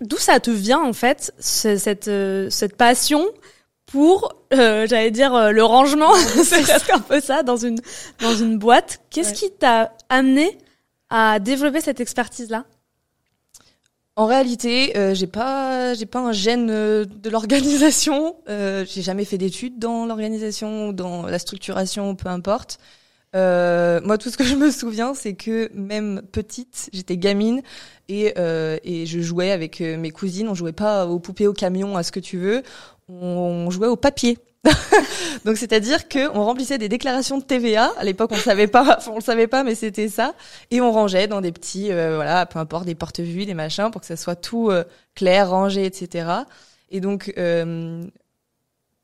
d'où 0.00 0.16
ça 0.16 0.38
te 0.40 0.50
vient 0.50 0.80
en 0.80 0.92
fait 0.92 1.32
ce- 1.40 1.76
cette 1.76 2.10
cette 2.50 2.76
passion 2.76 3.24
pour, 3.86 4.34
euh, 4.54 4.86
j'allais 4.86 5.10
dire, 5.10 5.34
euh, 5.34 5.50
le 5.50 5.64
rangement, 5.64 6.14
c'est 6.44 6.62
presque 6.62 6.90
un 6.90 7.00
peu 7.00 7.20
ça, 7.20 7.42
dans 7.42 7.56
une, 7.56 7.78
dans 8.20 8.34
une 8.34 8.58
boîte. 8.58 9.00
Qu'est-ce 9.10 9.30
Ouais. 9.30 9.34
qui 9.36 9.50
t'a 9.52 9.92
amené 10.08 10.56
à 11.10 11.38
développer 11.40 11.80
cette 11.80 12.00
expertise-là? 12.00 12.64
En 14.14 14.26
réalité 14.26 14.94
euh, 14.98 15.14
j'ai 15.14 15.26
pas 15.26 15.94
j'ai 15.94 16.04
pas 16.04 16.18
un 16.18 16.32
gène 16.32 16.68
euh, 16.70 17.06
de 17.06 17.30
l'organisation 17.30 18.36
euh, 18.50 18.84
j'ai 18.86 19.00
jamais 19.00 19.24
fait 19.24 19.38
d'études 19.38 19.78
dans 19.78 20.04
l'organisation 20.04 20.88
ou 20.88 20.92
dans 20.92 21.22
la 21.22 21.38
structuration 21.38 22.14
peu 22.14 22.28
importe 22.28 22.78
Euh, 23.34 24.00
moi, 24.04 24.18
tout 24.18 24.30
ce 24.30 24.36
que 24.36 24.44
je 24.44 24.56
me 24.56 24.70
souviens, 24.70 25.14
c'est 25.14 25.34
que 25.34 25.70
même 25.74 26.22
petite, 26.32 26.90
j'étais 26.92 27.16
gamine 27.16 27.62
et, 28.08 28.34
euh, 28.38 28.76
et 28.84 29.06
je 29.06 29.20
jouais 29.20 29.50
avec 29.50 29.80
euh, 29.80 29.96
mes 29.96 30.10
cousines. 30.10 30.48
On 30.48 30.54
jouait 30.54 30.72
pas 30.72 31.06
aux 31.06 31.18
poupées, 31.18 31.46
au 31.46 31.52
camion, 31.52 31.96
à 31.96 32.02
ce 32.02 32.12
que 32.12 32.20
tu 32.20 32.38
veux. 32.38 32.62
On, 33.08 33.70
jouait 33.70 33.88
au 33.88 33.96
papier. 33.96 34.38
Donc, 35.44 35.56
c'est-à-dire 35.56 36.08
que 36.08 36.28
on 36.36 36.44
remplissait 36.44 36.78
des 36.78 36.88
déclarations 36.88 37.38
de 37.38 37.42
TVA. 37.42 37.92
À 37.98 38.04
l'époque, 38.04 38.30
on 38.32 38.36
le 38.36 38.40
savait 38.40 38.68
pas, 38.68 38.98
on 39.08 39.16
le 39.16 39.20
savait 39.20 39.48
pas, 39.48 39.64
mais 39.64 39.74
c'était 39.74 40.08
ça. 40.08 40.34
Et 40.70 40.80
on 40.80 40.92
rangeait 40.92 41.26
dans 41.26 41.40
des 41.40 41.52
petits, 41.52 41.90
euh, 41.90 42.16
voilà, 42.16 42.46
peu 42.46 42.58
importe, 42.58 42.84
des 42.84 42.94
porte-vues, 42.94 43.46
des 43.46 43.54
machins, 43.54 43.90
pour 43.90 44.00
que 44.00 44.06
ça 44.06 44.16
soit 44.16 44.36
tout 44.36 44.70
euh, 44.70 44.84
clair, 45.14 45.50
rangé, 45.50 45.84
etc. 45.84 46.26
Et 46.90 47.00
donc, 47.00 47.32
euh, 47.38 48.04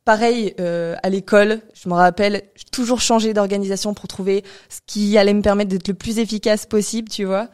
pareil 0.09 0.55
euh, 0.59 0.97
à 1.03 1.11
l'école, 1.11 1.61
je 1.75 1.87
me 1.87 1.93
rappelle, 1.93 2.45
toujours 2.73 3.03
changé 3.03 3.35
d'organisation 3.35 3.93
pour 3.93 4.09
trouver 4.09 4.43
ce 4.71 4.79
qui 4.87 5.19
allait 5.19 5.35
me 5.35 5.43
permettre 5.43 5.69
d'être 5.69 5.87
le 5.87 5.93
plus 5.93 6.19
efficace 6.19 6.65
possible, 6.65 7.11
tu 7.11 7.27
vois. 7.27 7.51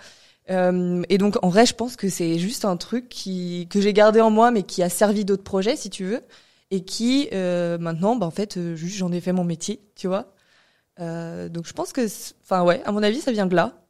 Euh, 0.51 1.03
et 1.09 1.19
donc 1.19 1.37
en 1.43 1.49
vrai, 1.49 1.67
je 1.67 1.75
pense 1.75 1.97
que 1.97 2.09
c'est 2.09 2.39
juste 2.39 2.65
un 2.65 2.77
truc 2.77 3.09
qui 3.09 3.67
que 3.71 3.81
j'ai 3.81 3.93
gardé 3.93 4.21
en 4.21 4.31
moi, 4.31 4.53
mais 4.53 4.63
qui 4.63 4.85
a 4.85 4.89
servi 4.89 5.25
d'autres 5.25 5.43
projets, 5.43 5.75
si 5.75 5.91
tu 5.91 6.05
veux. 6.05 6.21
et 6.71 6.85
qui 6.85 7.29
maintenant, 7.33 8.15
bah, 8.15 8.27
en 8.27 8.31
fait, 8.31 8.57
juste 8.77 8.99
j'en 8.99 9.11
ai 9.11 9.21
fait 9.21 9.33
mon 9.33 9.43
métier, 9.43 9.81
tu 9.97 10.07
vois. 10.07 10.33
donc 11.01 11.67
je 11.67 11.73
pense 11.73 11.93
que, 11.93 12.07
enfin 12.45 12.63
ouais, 12.63 12.81
à 12.85 12.93
mon 12.93 13.03
avis, 13.03 13.21
ça 13.21 13.33
vient 13.33 13.47
de 13.47 13.57
là. 13.57 13.84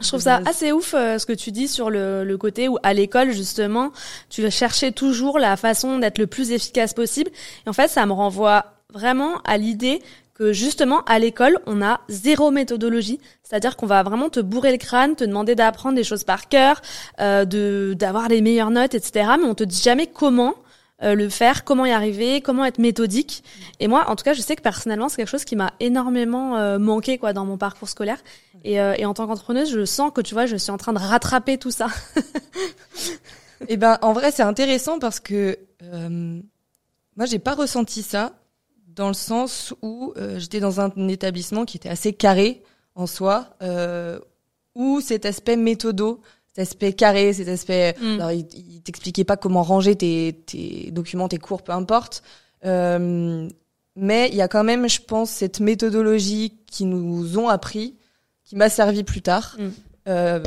Je 0.00 0.08
trouve 0.08 0.20
ça 0.20 0.42
assez 0.44 0.72
ouf 0.72 0.90
ce 0.90 1.24
que 1.24 1.32
tu 1.32 1.52
dis 1.52 1.68
sur 1.68 1.88
le, 1.88 2.22
le 2.22 2.38
côté 2.38 2.68
où 2.68 2.76
à 2.82 2.92
l'école 2.92 3.30
justement 3.30 3.92
tu 4.28 4.42
vas 4.42 4.50
chercher 4.50 4.92
toujours 4.92 5.38
la 5.38 5.56
façon 5.56 5.98
d'être 5.98 6.18
le 6.18 6.26
plus 6.26 6.50
efficace 6.52 6.92
possible. 6.92 7.30
Et 7.66 7.70
en 7.70 7.72
fait 7.72 7.88
ça 7.88 8.04
me 8.04 8.12
renvoie 8.12 8.74
vraiment 8.92 9.40
à 9.44 9.56
l'idée 9.56 10.02
que 10.34 10.52
justement 10.52 11.02
à 11.04 11.18
l'école 11.18 11.58
on 11.66 11.82
a 11.82 12.00
zéro 12.08 12.50
méthodologie, 12.50 13.20
c'est-à-dire 13.42 13.76
qu'on 13.76 13.86
va 13.86 14.02
vraiment 14.02 14.28
te 14.28 14.40
bourrer 14.40 14.72
le 14.72 14.78
crâne, 14.78 15.16
te 15.16 15.24
demander 15.24 15.54
d'apprendre 15.54 15.96
des 15.96 16.04
choses 16.04 16.24
par 16.24 16.48
cœur, 16.48 16.82
euh, 17.20 17.44
de 17.44 17.94
d'avoir 17.98 18.28
les 18.28 18.42
meilleures 18.42 18.70
notes, 18.70 18.94
etc. 18.94 19.30
Mais 19.38 19.46
on 19.46 19.54
te 19.54 19.64
dit 19.64 19.80
jamais 19.80 20.06
comment 20.06 20.54
euh, 21.02 21.14
le 21.14 21.28
faire, 21.28 21.64
comment 21.64 21.84
y 21.84 21.90
arriver, 21.90 22.40
comment 22.40 22.64
être 22.64 22.78
méthodique. 22.78 23.44
Et 23.80 23.88
moi, 23.88 24.08
en 24.08 24.16
tout 24.16 24.24
cas, 24.24 24.32
je 24.32 24.40
sais 24.40 24.56
que 24.56 24.62
personnellement, 24.62 25.08
c'est 25.08 25.16
quelque 25.16 25.30
chose 25.30 25.44
qui 25.44 25.56
m'a 25.56 25.72
énormément 25.80 26.56
euh, 26.56 26.78
manqué 26.78 27.18
quoi 27.18 27.32
dans 27.32 27.44
mon 27.44 27.58
parcours 27.58 27.88
scolaire. 27.88 28.18
Et, 28.64 28.80
euh, 28.80 28.94
et 28.96 29.04
en 29.04 29.14
tant 29.14 29.26
qu'entrepreneuse, 29.26 29.70
je 29.70 29.84
sens 29.84 30.10
que 30.14 30.20
tu 30.20 30.34
vois, 30.34 30.46
je 30.46 30.56
suis 30.56 30.70
en 30.70 30.78
train 30.78 30.92
de 30.92 30.98
rattraper 30.98 31.58
tout 31.58 31.70
ça. 31.70 31.88
Eh 33.68 33.78
ben, 33.78 33.96
en 34.02 34.12
vrai, 34.12 34.32
c'est 34.32 34.42
intéressant 34.42 34.98
parce 34.98 35.18
que 35.18 35.58
moi, 37.16 37.24
j'ai 37.24 37.38
pas 37.38 37.54
ressenti 37.54 38.02
ça 38.02 38.34
dans 38.96 39.08
le 39.08 39.14
sens 39.14 39.74
où 39.82 40.12
euh, 40.16 40.38
j'étais 40.38 40.60
dans 40.60 40.80
un 40.80 40.90
établissement 41.08 41.64
qui 41.64 41.76
était 41.76 41.88
assez 41.88 42.12
carré 42.12 42.62
en 42.94 43.06
soi, 43.06 43.56
euh, 43.62 44.18
où 44.74 45.00
cet 45.00 45.26
aspect 45.26 45.56
méthodo, 45.56 46.20
cet 46.56 46.68
aspect 46.68 46.94
carré, 46.94 47.34
cet 47.34 47.48
aspect, 47.48 47.94
mm. 48.00 48.14
alors 48.14 48.32
il, 48.32 48.46
il 48.54 48.80
t'expliquait 48.80 49.24
pas 49.24 49.36
comment 49.36 49.62
ranger 49.62 49.94
tes, 49.94 50.42
tes, 50.46 50.90
documents, 50.90 51.28
tes 51.28 51.36
cours, 51.36 51.62
peu 51.62 51.72
importe, 51.72 52.22
euh, 52.64 53.46
mais 53.94 54.28
il 54.30 54.36
y 54.36 54.42
a 54.42 54.48
quand 54.48 54.64
même, 54.64 54.88
je 54.88 55.00
pense, 55.02 55.30
cette 55.30 55.60
méthodologie 55.60 56.54
qui 56.66 56.86
nous 56.86 57.38
ont 57.38 57.48
appris, 57.48 57.96
qui 58.44 58.56
m'a 58.56 58.70
servi 58.70 59.04
plus 59.04 59.20
tard. 59.20 59.56
Mm. 59.58 59.68
Euh, 60.08 60.40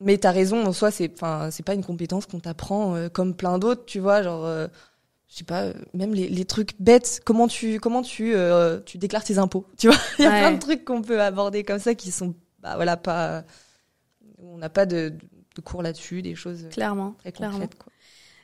mais 0.00 0.18
t'as 0.18 0.30
raison, 0.30 0.66
en 0.66 0.72
soi, 0.72 0.90
c'est, 0.90 1.10
enfin, 1.14 1.48
c'est 1.50 1.62
pas 1.62 1.74
une 1.74 1.84
compétence 1.84 2.26
qu'on 2.26 2.40
t'apprend 2.40 2.94
euh, 2.94 3.08
comme 3.08 3.34
plein 3.34 3.58
d'autres, 3.58 3.84
tu 3.86 3.98
vois, 3.98 4.22
genre 4.22 4.44
euh, 4.44 4.66
je 5.28 5.36
sais 5.36 5.44
pas, 5.44 5.72
même 5.94 6.12
les, 6.12 6.28
les, 6.28 6.44
trucs 6.44 6.78
bêtes, 6.80 7.22
comment 7.24 7.48
tu 7.48 7.80
comment 7.80 8.02
tu 8.02 8.34
euh, 8.34 8.80
tu 8.84 8.98
déclares 8.98 9.24
tes 9.24 9.38
impôts, 9.38 9.66
tu 9.78 9.86
vois 9.86 9.96
Il 10.18 10.24
y 10.24 10.28
a 10.28 10.30
plein 10.30 10.52
de 10.52 10.58
trucs 10.58 10.84
qu'on 10.84 11.00
peut 11.00 11.22
aborder 11.22 11.64
comme 11.64 11.78
ça 11.78 11.94
qui 11.94 12.10
sont 12.10 12.34
bah 12.60 12.76
voilà 12.76 12.96
pas 12.96 13.44
on 14.42 14.58
n'a 14.58 14.68
pas 14.68 14.86
de, 14.86 15.10
de 15.10 15.18
cours 15.60 15.82
là-dessus, 15.82 16.22
des 16.22 16.34
choses 16.34 16.66
clairement 16.70 17.14
très 17.18 17.32
clairement. 17.32 17.58
Quoi. 17.58 17.92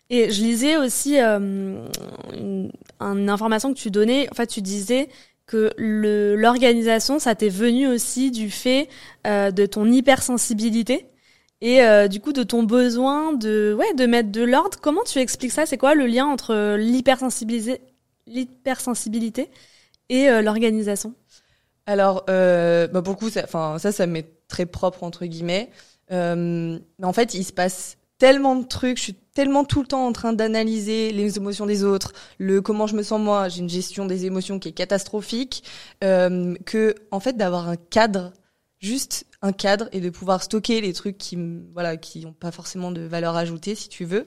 Et 0.08 0.30
je 0.30 0.40
lisais 0.40 0.76
aussi 0.76 1.18
euh, 1.20 1.86
une, 2.32 2.70
une, 3.00 3.30
information 3.30 3.74
que 3.74 3.78
tu 3.78 3.90
donnais, 3.90 4.28
en 4.30 4.34
fait 4.34 4.46
tu 4.46 4.62
disais 4.62 5.08
que 5.46 5.72
l'organisation 5.78 7.18
ça 7.18 7.34
t'est 7.34 7.48
venu 7.48 7.86
aussi 7.86 8.30
du 8.30 8.50
fait 8.50 8.88
euh, 9.26 9.50
de 9.50 9.66
ton 9.66 9.90
hypersensibilité 9.90 11.06
et 11.60 11.82
euh, 11.82 12.08
du 12.08 12.20
coup 12.20 12.32
de 12.32 12.42
ton 12.42 12.62
besoin 12.62 13.32
de 13.32 13.74
ouais 13.78 13.94
de 13.94 14.06
mettre 14.06 14.30
de 14.30 14.42
l'ordre. 14.42 14.78
Comment 14.80 15.04
tu 15.04 15.18
expliques 15.18 15.52
ça? 15.52 15.66
C'est 15.66 15.78
quoi 15.78 15.94
le 15.94 16.06
lien 16.06 16.26
entre 16.26 16.76
l'hypersensibilité 16.76 17.80
l'hypersensibilité 18.26 19.50
et 20.08 20.28
euh, 20.28 20.42
l'organisation? 20.42 21.14
Alors 21.86 22.24
euh, 22.28 22.88
bah 22.88 23.02
pour 23.02 23.16
ça, 23.30 23.42
enfin 23.44 23.78
ça 23.78 23.92
ça 23.92 24.06
m'est 24.06 24.26
très 24.48 24.66
propre 24.66 25.02
entre 25.02 25.24
guillemets. 25.24 25.70
Euh, 26.12 26.78
mais 26.98 27.06
en 27.06 27.12
fait 27.12 27.34
il 27.34 27.44
se 27.44 27.52
passe 27.52 27.96
tellement 28.18 28.56
de 28.56 28.64
trucs, 28.64 28.96
je 28.96 29.02
suis 29.02 29.14
tellement 29.14 29.64
tout 29.64 29.80
le 29.80 29.86
temps 29.86 30.06
en 30.06 30.12
train 30.12 30.32
d'analyser 30.32 31.12
les 31.12 31.36
émotions 31.36 31.66
des 31.66 31.84
autres, 31.84 32.12
le 32.38 32.62
comment 32.62 32.86
je 32.86 32.96
me 32.96 33.02
sens 33.02 33.20
moi, 33.20 33.48
j'ai 33.48 33.60
une 33.60 33.68
gestion 33.68 34.06
des 34.06 34.24
émotions 34.24 34.58
qui 34.58 34.68
est 34.68 34.72
catastrophique, 34.72 35.64
euh, 36.02 36.54
que 36.64 36.94
en 37.10 37.20
fait 37.20 37.36
d'avoir 37.36 37.68
un 37.68 37.76
cadre 37.76 38.32
juste 38.78 39.26
un 39.42 39.52
cadre 39.52 39.88
et 39.92 40.00
de 40.00 40.10
pouvoir 40.10 40.42
stocker 40.42 40.80
les 40.80 40.92
trucs 40.92 41.18
qui 41.18 41.38
voilà 41.72 41.96
qui 41.96 42.24
n'ont 42.24 42.32
pas 42.32 42.50
forcément 42.50 42.90
de 42.90 43.02
valeur 43.02 43.36
ajoutée 43.36 43.74
si 43.74 43.88
tu 43.88 44.04
veux 44.04 44.26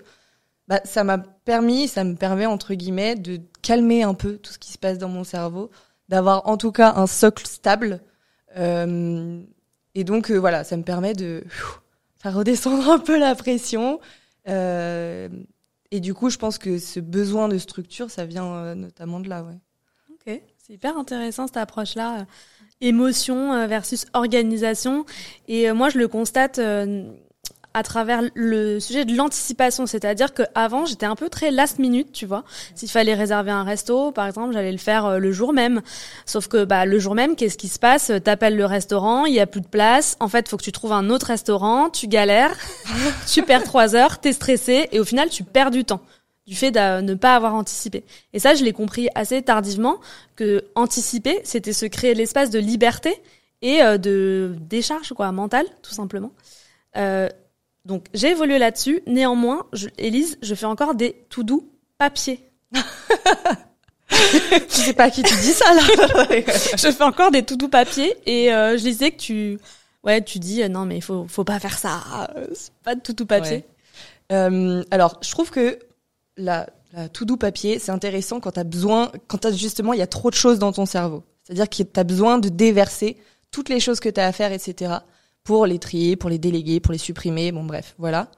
bah 0.68 0.82
ça 0.86 1.04
m'a 1.04 1.18
permis 1.18 1.88
ça 1.88 2.04
me 2.04 2.16
permet 2.16 2.46
entre 2.46 2.74
guillemets 2.74 3.16
de 3.16 3.40
calmer 3.62 4.04
un 4.04 4.14
peu 4.14 4.38
tout 4.38 4.52
ce 4.52 4.60
qui 4.60 4.72
se 4.72 4.78
passe 4.78 4.98
dans 4.98 5.10
mon 5.10 5.24
cerveau 5.24 5.70
d'avoir 6.10 6.48
en 6.48 6.58
tout 6.58 6.72
cas 6.72 6.94
un 6.96 7.08
socle 7.08 7.46
stable 7.46 8.02
euh, 8.58 9.42
et 9.96 10.04
donc 10.04 10.32
euh, 10.32 10.38
voilà 10.38 10.64
ça 10.64 10.78
me 10.78 10.84
permet 10.84 11.14
de 11.14 11.44
faire 12.18 12.36
redescendre 12.36 12.90
un 12.90 13.00
peu 13.00 13.18
la 13.18 13.36
pression 13.36 14.00
euh, 14.48 15.30
et 15.92 16.00
du 16.00 16.14
coup 16.14 16.30
je 16.30 16.38
pense 16.38 16.58
que 16.58 16.78
ce 16.80 17.00
besoin 17.00 17.48
de 17.48 17.58
structure 17.58 18.10
ça 18.10 18.26
vient 18.26 18.54
euh, 18.54 18.76
notamment 18.76 19.20
de 19.20 19.30
là 19.30 19.44
ouais 19.44 19.60
ok 20.12 20.42
c'est 20.58 20.74
hyper 20.74 20.98
intéressant 20.98 21.48
cette 21.48 21.58
approche 21.58 21.96
là 21.96 22.26
émotion 22.82 23.54
euh, 23.54 23.68
versus 23.68 24.06
organisation. 24.14 25.06
Et 25.48 25.70
euh, 25.70 25.74
moi, 25.74 25.90
je 25.90 25.98
le 25.98 26.08
constate 26.08 26.60
euh, 26.60 27.04
à 27.74 27.84
travers 27.84 28.22
le 28.34 28.80
sujet 28.80 29.06
de 29.06 29.16
l'anticipation, 29.16 29.86
c'est-à-dire 29.86 30.34
que 30.34 30.44
avant 30.56 30.86
j'étais 30.86 31.06
un 31.06 31.16
peu 31.16 31.30
très 31.30 31.52
last 31.52 31.80
minute, 31.80 32.12
tu 32.12 32.26
vois. 32.26 32.44
S'il 32.76 32.90
fallait 32.90 33.14
réserver 33.14 33.52
un 33.52 33.64
resto, 33.64 34.12
par 34.12 34.28
exemple, 34.28 34.54
j'allais 34.54 34.72
le 34.72 34.78
faire 34.78 35.20
le 35.20 35.32
jour 35.32 35.54
même. 35.54 35.82
Sauf 36.26 36.48
que 36.48 36.64
bah 36.66 36.86
le 36.86 37.00
jour 37.00 37.16
même, 37.16 37.36
qu'est-ce 37.36 37.58
qui 37.58 37.68
se 37.68 37.80
passe? 37.80 38.12
T'appelles 38.24 38.56
le 38.56 38.66
restaurant, 38.66 39.26
il 39.26 39.34
y 39.34 39.40
a 39.40 39.48
plus 39.48 39.62
de 39.62 39.68
place. 39.68 40.18
En 40.20 40.28
fait, 40.28 40.50
faut 40.50 40.58
que 40.58 40.64
tu 40.64 40.72
trouves 40.72 40.94
un 40.94 41.10
autre 41.10 41.28
restaurant, 41.28 41.90
tu 41.90 42.08
galères, 42.08 42.56
tu 43.32 43.44
perds 43.44 43.64
trois 43.64 43.96
heures, 43.96 44.20
t'es 44.20 44.34
stressé 44.34 44.90
et 44.92 45.00
au 45.00 45.06
final 45.06 45.30
tu 45.30 45.44
perds 45.44 45.72
du 45.72 45.86
temps 45.86 46.02
du 46.50 46.56
fait 46.56 46.72
de 46.72 47.02
ne 47.02 47.14
pas 47.14 47.36
avoir 47.36 47.54
anticipé. 47.54 48.04
Et 48.34 48.40
ça, 48.40 48.56
je 48.56 48.64
l'ai 48.64 48.74
compris 48.74 49.08
assez 49.14 49.40
tardivement 49.44 50.00
que 50.36 50.66
anticiper, 50.74 51.40
c'était 51.44 51.74
se 51.74 51.86
créer 51.86 52.16
l'espace 52.16 52.50
de 52.50 52.58
liberté 52.58 53.22
et 53.62 53.84
euh, 53.84 54.00
de 54.00 54.56
décharge 54.62 55.14
quoi, 55.14 55.32
mentale, 55.32 55.68
tout 55.84 55.94
simplement. 55.94 56.32
Euh, 56.98 57.30
donc 57.86 58.06
j'ai 58.14 58.32
évolué 58.32 58.60
là-dessus. 58.60 59.02
Néanmoins, 59.08 59.66
je, 59.74 59.88
Élise, 59.98 60.38
je 60.42 60.56
fais 60.56 60.66
encore 60.66 60.96
des 60.96 61.26
tout 61.30 61.44
doux 61.44 61.70
papier. 61.98 62.50
je 64.10 64.66
sais 64.68 64.94
pas 64.94 65.06
à 65.06 65.10
qui 65.10 65.24
tu 65.24 65.36
dis 65.36 65.54
ça 65.54 65.74
là. 65.74 65.82
je 66.78 66.92
fais 66.92 67.04
encore 67.04 67.32
des 67.32 67.44
tout 67.44 67.56
doux 67.56 67.70
papier 67.70 68.16
et 68.26 68.54
euh, 68.54 68.78
je 68.78 68.84
disais 68.84 69.12
que 69.12 69.18
tu, 69.18 69.60
ouais, 70.04 70.24
tu 70.24 70.40
dis 70.40 70.68
non 70.70 70.86
mais 70.86 70.98
il 70.98 71.04
faut 71.04 71.26
faut 71.28 71.44
pas 71.44 71.60
faire 71.60 71.78
ça. 71.78 72.30
C'est 72.54 72.74
pas 72.84 72.96
de 72.96 73.02
tout 73.02 73.14
doux 73.14 73.26
papier. 73.26 73.66
Ouais. 74.32 74.84
alors 74.92 75.20
je 75.22 75.32
trouve 75.32 75.50
que 75.50 75.80
la, 76.38 76.68
la 76.94 77.10
tout 77.10 77.26
doux 77.26 77.38
papier, 77.38 77.80
c'est 77.80 77.92
intéressant 77.92 78.40
quand 78.40 78.52
tu 78.52 78.60
as 78.60 78.64
besoin, 78.64 79.12
quand 79.28 79.46
as 79.46 79.52
justement, 79.52 79.94
il 79.94 80.00
y 80.00 80.04
a 80.04 80.08
trop 80.08 80.30
de 80.30 80.36
choses 80.36 80.60
dans 80.60 80.72
ton 80.72 80.86
cerveau. 80.86 81.24
C'est-à-dire 81.44 81.70
que 81.70 81.84
tu 81.84 82.00
as 82.00 82.04
besoin 82.04 82.38
de 82.38 82.50
déverser 82.50 83.18
toutes 83.52 83.70
les 83.70 83.80
choses 83.80 84.00
que 84.00 84.10
tu 84.10 84.20
as 84.20 84.28
à 84.28 84.32
faire, 84.32 84.52
etc. 84.52 84.94
pour 85.50 85.66
les 85.66 85.80
trier, 85.80 86.16
pour 86.16 86.30
les 86.30 86.38
déléguer, 86.38 86.80
pour 86.80 86.92
les 86.92 87.00
supprimer, 87.00 87.52
bon 87.52 87.64
bref, 87.64 87.96
voilà. 87.98 88.30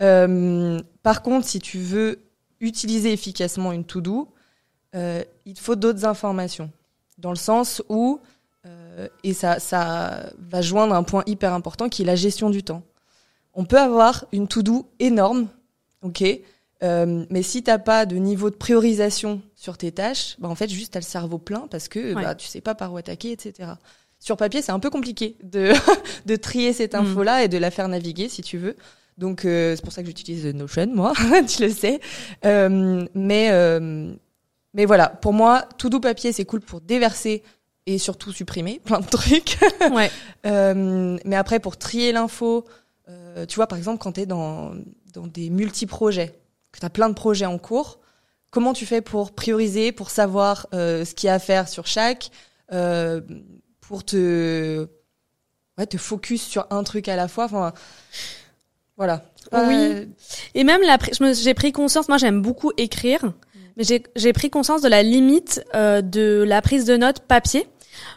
Euh, 0.00 0.80
par 1.02 1.22
contre, 1.22 1.44
si 1.44 1.58
tu 1.58 1.78
veux 1.78 2.20
utiliser 2.60 3.12
efficacement 3.12 3.72
une 3.72 3.84
to-do, 3.84 4.28
euh, 4.94 5.24
il 5.44 5.54
te 5.54 5.60
faut 5.60 5.74
d'autres 5.74 6.04
informations. 6.04 6.70
Dans 7.18 7.30
le 7.30 7.36
sens 7.36 7.82
où, 7.88 8.20
euh, 8.64 9.08
et 9.24 9.34
ça, 9.34 9.58
ça 9.58 10.30
va 10.38 10.62
joindre 10.62 10.94
un 10.94 11.02
point 11.02 11.24
hyper 11.26 11.52
important 11.52 11.88
qui 11.88 12.02
est 12.02 12.04
la 12.04 12.14
gestion 12.14 12.48
du 12.48 12.62
temps. 12.62 12.84
On 13.54 13.64
peut 13.64 13.80
avoir 13.80 14.26
une 14.30 14.46
to-do 14.46 14.86
énorme, 15.00 15.48
ok, 16.02 16.22
euh, 16.84 17.26
mais 17.28 17.42
si 17.42 17.64
t'as 17.64 17.78
pas 17.78 18.06
de 18.06 18.14
niveau 18.16 18.50
de 18.50 18.56
priorisation 18.56 19.42
sur 19.56 19.78
tes 19.78 19.90
tâches, 19.90 20.36
bah 20.38 20.48
en 20.48 20.54
fait 20.54 20.68
juste 20.68 20.92
t'as 20.92 21.00
le 21.00 21.04
cerveau 21.04 21.38
plein 21.38 21.68
parce 21.70 21.88
que 21.88 22.14
ouais. 22.14 22.22
bah, 22.22 22.34
tu 22.34 22.46
sais 22.46 22.60
pas 22.60 22.74
par 22.74 22.92
où 22.92 22.96
attaquer, 22.96 23.32
etc. 23.32 23.70
Sur 24.22 24.36
papier, 24.36 24.62
c'est 24.62 24.72
un 24.72 24.78
peu 24.78 24.90
compliqué 24.90 25.36
de 25.42 25.72
de 26.26 26.36
trier 26.36 26.72
cette 26.72 26.94
mm. 26.94 26.98
info 26.98 27.22
là 27.22 27.44
et 27.44 27.48
de 27.48 27.58
la 27.58 27.70
faire 27.70 27.88
naviguer 27.88 28.28
si 28.28 28.42
tu 28.42 28.56
veux. 28.58 28.76
Donc 29.18 29.44
euh, 29.44 29.76
c'est 29.76 29.82
pour 29.82 29.92
ça 29.92 30.02
que 30.02 30.08
j'utilise 30.08 30.46
Notion, 30.46 30.86
moi, 30.94 31.12
tu 31.48 31.62
le 31.62 31.70
sais. 31.70 32.00
Euh, 32.44 33.04
mais 33.14 33.48
euh, 33.50 34.14
mais 34.74 34.86
voilà, 34.86 35.08
pour 35.08 35.32
moi, 35.32 35.66
tout 35.76 35.90
doux 35.90 36.00
papier 36.00 36.32
c'est 36.32 36.44
cool 36.44 36.60
pour 36.60 36.80
déverser 36.80 37.42
et 37.86 37.98
surtout 37.98 38.32
supprimer 38.32 38.80
plein 38.84 39.00
de 39.00 39.06
trucs. 39.06 39.58
ouais. 39.92 40.10
Euh, 40.46 41.18
mais 41.24 41.36
après 41.36 41.60
pour 41.60 41.76
trier 41.76 42.12
l'info, 42.12 42.64
tu 43.48 43.56
vois 43.56 43.66
par 43.66 43.76
exemple 43.76 43.98
quand 43.98 44.12
t'es 44.12 44.24
dans 44.24 44.72
dans 45.12 45.26
des 45.26 45.50
multi-projets, 45.50 46.34
que 46.72 46.80
tu 46.80 46.86
as 46.86 46.90
plein 46.90 47.08
de 47.08 47.14
projets 47.14 47.44
en 47.44 47.58
cours, 47.58 47.98
comment 48.52 48.72
tu 48.72 48.86
fais 48.86 49.00
pour 49.00 49.32
prioriser, 49.32 49.90
pour 49.90 50.10
savoir 50.10 50.68
euh, 50.74 51.04
ce 51.04 51.14
qu'il 51.14 51.26
y 51.26 51.30
a 51.30 51.34
à 51.34 51.38
faire 51.40 51.68
sur 51.68 51.86
chaque, 51.86 52.30
euh, 52.72 53.20
pour 53.82 54.04
te, 54.04 54.86
ouais, 55.76 55.86
te 55.86 55.98
focus 55.98 56.42
sur 56.42 56.66
un 56.70 56.82
truc 56.82 57.08
à 57.08 57.16
la 57.16 57.28
fois. 57.28 57.44
Enfin, 57.44 57.74
voilà. 58.96 59.22
Oui. 59.52 60.08
Et 60.54 60.64
même 60.64 60.80
la, 60.82 60.96
j'ai 61.34 61.52
pris 61.52 61.72
conscience. 61.72 62.08
Moi, 62.08 62.16
j'aime 62.16 62.40
beaucoup 62.40 62.72
écrire, 62.78 63.32
mais 63.76 63.84
j'ai 63.84 64.32
pris 64.32 64.48
conscience 64.48 64.80
de 64.80 64.88
la 64.88 65.02
limite 65.02 65.62
euh, 65.74 66.00
de 66.00 66.42
la 66.46 66.62
prise 66.62 66.86
de 66.86 66.96
notes 66.96 67.20
papier. 67.20 67.66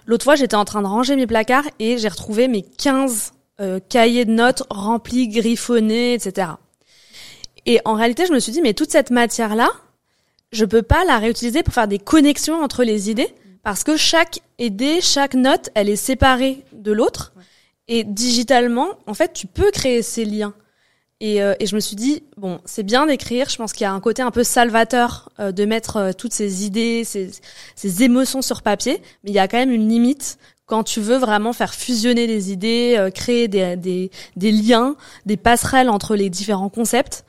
L'autre 0.05 0.23
fois, 0.23 0.35
j'étais 0.35 0.55
en 0.55 0.65
train 0.65 0.81
de 0.81 0.87
ranger 0.87 1.15
mes 1.15 1.27
placards 1.27 1.65
et 1.79 1.97
j'ai 1.97 2.07
retrouvé 2.07 2.47
mes 2.47 2.61
15 2.61 3.33
euh, 3.59 3.79
cahiers 3.89 4.25
de 4.25 4.31
notes 4.31 4.63
remplis, 4.69 5.27
griffonnés, 5.27 6.13
etc. 6.13 6.51
Et 7.65 7.81
en 7.83 7.95
réalité, 7.95 8.25
je 8.25 8.31
me 8.31 8.39
suis 8.39 8.51
dit, 8.51 8.61
mais 8.61 8.73
toute 8.73 8.91
cette 8.91 9.09
matière-là, 9.09 9.69
je 10.51 10.63
peux 10.63 10.83
pas 10.83 11.03
la 11.05 11.17
réutiliser 11.17 11.63
pour 11.63 11.73
faire 11.73 11.87
des 11.87 11.99
connexions 11.99 12.63
entre 12.63 12.83
les 12.83 13.09
idées 13.09 13.33
parce 13.65 13.83
que 13.83 13.97
chaque 13.97 14.41
idée, 14.59 15.01
chaque 15.01 15.33
note, 15.33 15.71
elle 15.73 15.89
est 15.89 15.95
séparée 15.95 16.63
de 16.71 16.91
l'autre. 16.91 17.33
Et 17.87 18.03
digitalement, 18.03 18.89
en 19.07 19.15
fait, 19.15 19.33
tu 19.33 19.47
peux 19.47 19.71
créer 19.71 20.03
ces 20.03 20.23
liens. 20.23 20.53
Et, 21.19 21.41
euh, 21.41 21.55
et 21.59 21.65
je 21.65 21.73
me 21.73 21.79
suis 21.79 21.95
dit, 21.95 22.21
bon, 22.37 22.59
c'est 22.65 22.83
bien 22.83 23.07
d'écrire. 23.07 23.49
Je 23.49 23.57
pense 23.57 23.73
qu'il 23.73 23.81
y 23.81 23.87
a 23.87 23.91
un 23.91 23.99
côté 23.99 24.21
un 24.21 24.29
peu 24.29 24.43
salvateur 24.43 25.31
euh, 25.39 25.51
de 25.51 25.65
mettre 25.65 25.97
euh, 25.97 26.11
toutes 26.13 26.31
ces 26.31 26.63
idées, 26.63 27.03
ces, 27.05 27.31
ces 27.75 28.03
émotions 28.03 28.43
sur 28.43 28.61
papier. 28.61 29.01
Mais 29.23 29.31
il 29.31 29.33
y 29.33 29.39
a 29.39 29.47
quand 29.47 29.57
même 29.57 29.71
une 29.71 29.89
limite 29.89 30.37
quand 30.67 30.83
tu 30.83 31.01
veux 31.01 31.17
vraiment 31.17 31.51
faire 31.51 31.73
fusionner 31.73 32.27
des 32.27 32.51
idées, 32.51 33.09
créer 33.15 33.47
des, 33.47 33.75
des, 33.77 34.11
des, 34.35 34.51
liens, 34.51 34.95
des 35.25 35.37
passerelles 35.37 35.89
entre 35.89 36.15
les 36.15 36.29
différents 36.29 36.69
concepts. 36.69 37.25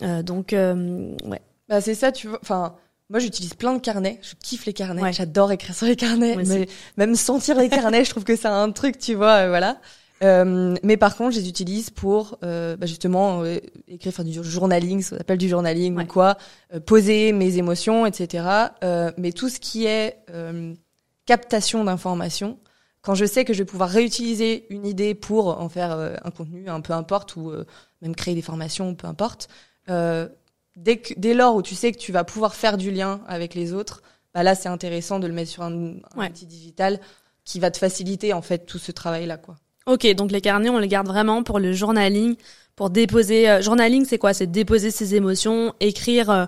donc, 0.00 0.52
ouais. 0.52 1.40
Bah 1.68 1.82
c'est 1.82 1.94
ça, 1.94 2.12
tu 2.12 2.28
vois. 2.28 2.38
Enfin, 2.40 2.74
moi 3.10 3.20
j'utilise 3.20 3.54
plein 3.54 3.74
de 3.74 3.80
carnets. 3.80 4.18
Je 4.22 4.34
kiffe 4.42 4.66
les 4.66 4.72
carnets. 4.72 5.12
J'adore 5.12 5.52
écrire 5.52 5.74
sur 5.74 5.86
les 5.86 5.96
carnets. 5.96 6.36
mais 6.36 6.68
même 6.96 7.14
sentir 7.14 7.58
les 7.58 7.68
carnets, 7.68 8.04
je 8.04 8.10
trouve 8.10 8.24
que 8.24 8.36
c'est 8.36 8.48
un 8.48 8.70
truc, 8.70 8.98
tu 8.98 9.14
vois. 9.14 9.48
voilà. 9.48 9.78
Euh, 10.22 10.74
mais 10.82 10.96
par 10.96 11.16
contre, 11.16 11.34
je 11.34 11.40
les 11.40 11.48
utilise 11.48 11.90
pour 11.90 12.38
euh, 12.42 12.76
bah 12.76 12.86
justement 12.86 13.42
euh, 13.42 13.58
écrire, 13.86 14.12
faire 14.12 14.24
du 14.24 14.42
journaling, 14.42 15.02
ce 15.02 15.10
qu'on 15.10 15.20
appelle 15.20 15.38
du 15.38 15.48
journaling 15.48 15.96
ou 15.98 16.06
quoi, 16.06 16.36
euh, 16.74 16.80
poser 16.80 17.32
mes 17.32 17.58
émotions, 17.58 18.06
etc. 18.06 18.44
Euh, 18.82 19.12
mais 19.16 19.32
tout 19.32 19.48
ce 19.48 19.60
qui 19.60 19.86
est 19.86 20.18
captation 21.26 21.84
d'informations, 21.84 22.58
quand 23.02 23.14
je 23.14 23.26
sais 23.26 23.44
que 23.44 23.52
je 23.52 23.58
vais 23.58 23.64
pouvoir 23.64 23.90
réutiliser 23.90 24.66
une 24.70 24.86
idée 24.86 25.14
pour 25.14 25.60
en 25.60 25.68
faire 25.68 25.92
un 25.92 26.30
contenu, 26.30 26.68
un 26.68 26.80
peu 26.80 26.94
importe, 26.94 27.36
ou 27.36 27.52
même 28.00 28.14
créer 28.14 28.34
des 28.34 28.42
formations, 28.42 28.94
peu 28.94 29.06
importe, 29.06 29.48
dès, 30.78 30.98
que, 30.98 31.14
dès 31.16 31.34
lors 31.34 31.56
où 31.56 31.62
tu 31.62 31.74
sais 31.74 31.92
que 31.92 31.98
tu 31.98 32.12
vas 32.12 32.24
pouvoir 32.24 32.54
faire 32.54 32.76
du 32.76 32.90
lien 32.90 33.20
avec 33.26 33.54
les 33.54 33.72
autres, 33.72 34.02
bah 34.34 34.42
là 34.42 34.54
c'est 34.54 34.68
intéressant 34.68 35.18
de 35.18 35.26
le 35.26 35.32
mettre 35.32 35.50
sur 35.50 35.62
un, 35.62 35.94
un 36.16 36.26
outil 36.26 36.46
digital 36.46 37.00
qui 37.44 37.60
va 37.60 37.70
te 37.70 37.78
faciliter 37.78 38.32
en 38.32 38.42
fait 38.42 38.66
tout 38.66 38.78
ce 38.78 38.92
travail 38.92 39.26
là 39.26 39.36
quoi. 39.36 39.56
Ok, 39.86 40.06
donc 40.14 40.30
les 40.30 40.42
carnets, 40.42 40.68
on 40.68 40.78
les 40.78 40.88
garde 40.88 41.06
vraiment 41.06 41.42
pour 41.42 41.58
le 41.58 41.72
journaling, 41.72 42.36
pour 42.76 42.90
déposer. 42.90 43.48
Euh, 43.48 43.62
journaling, 43.62 44.04
c'est 44.04 44.18
quoi? 44.18 44.34
C'est 44.34 44.46
déposer 44.46 44.90
ses 44.90 45.14
émotions, 45.14 45.74
écrire 45.80 46.28
euh, 46.28 46.44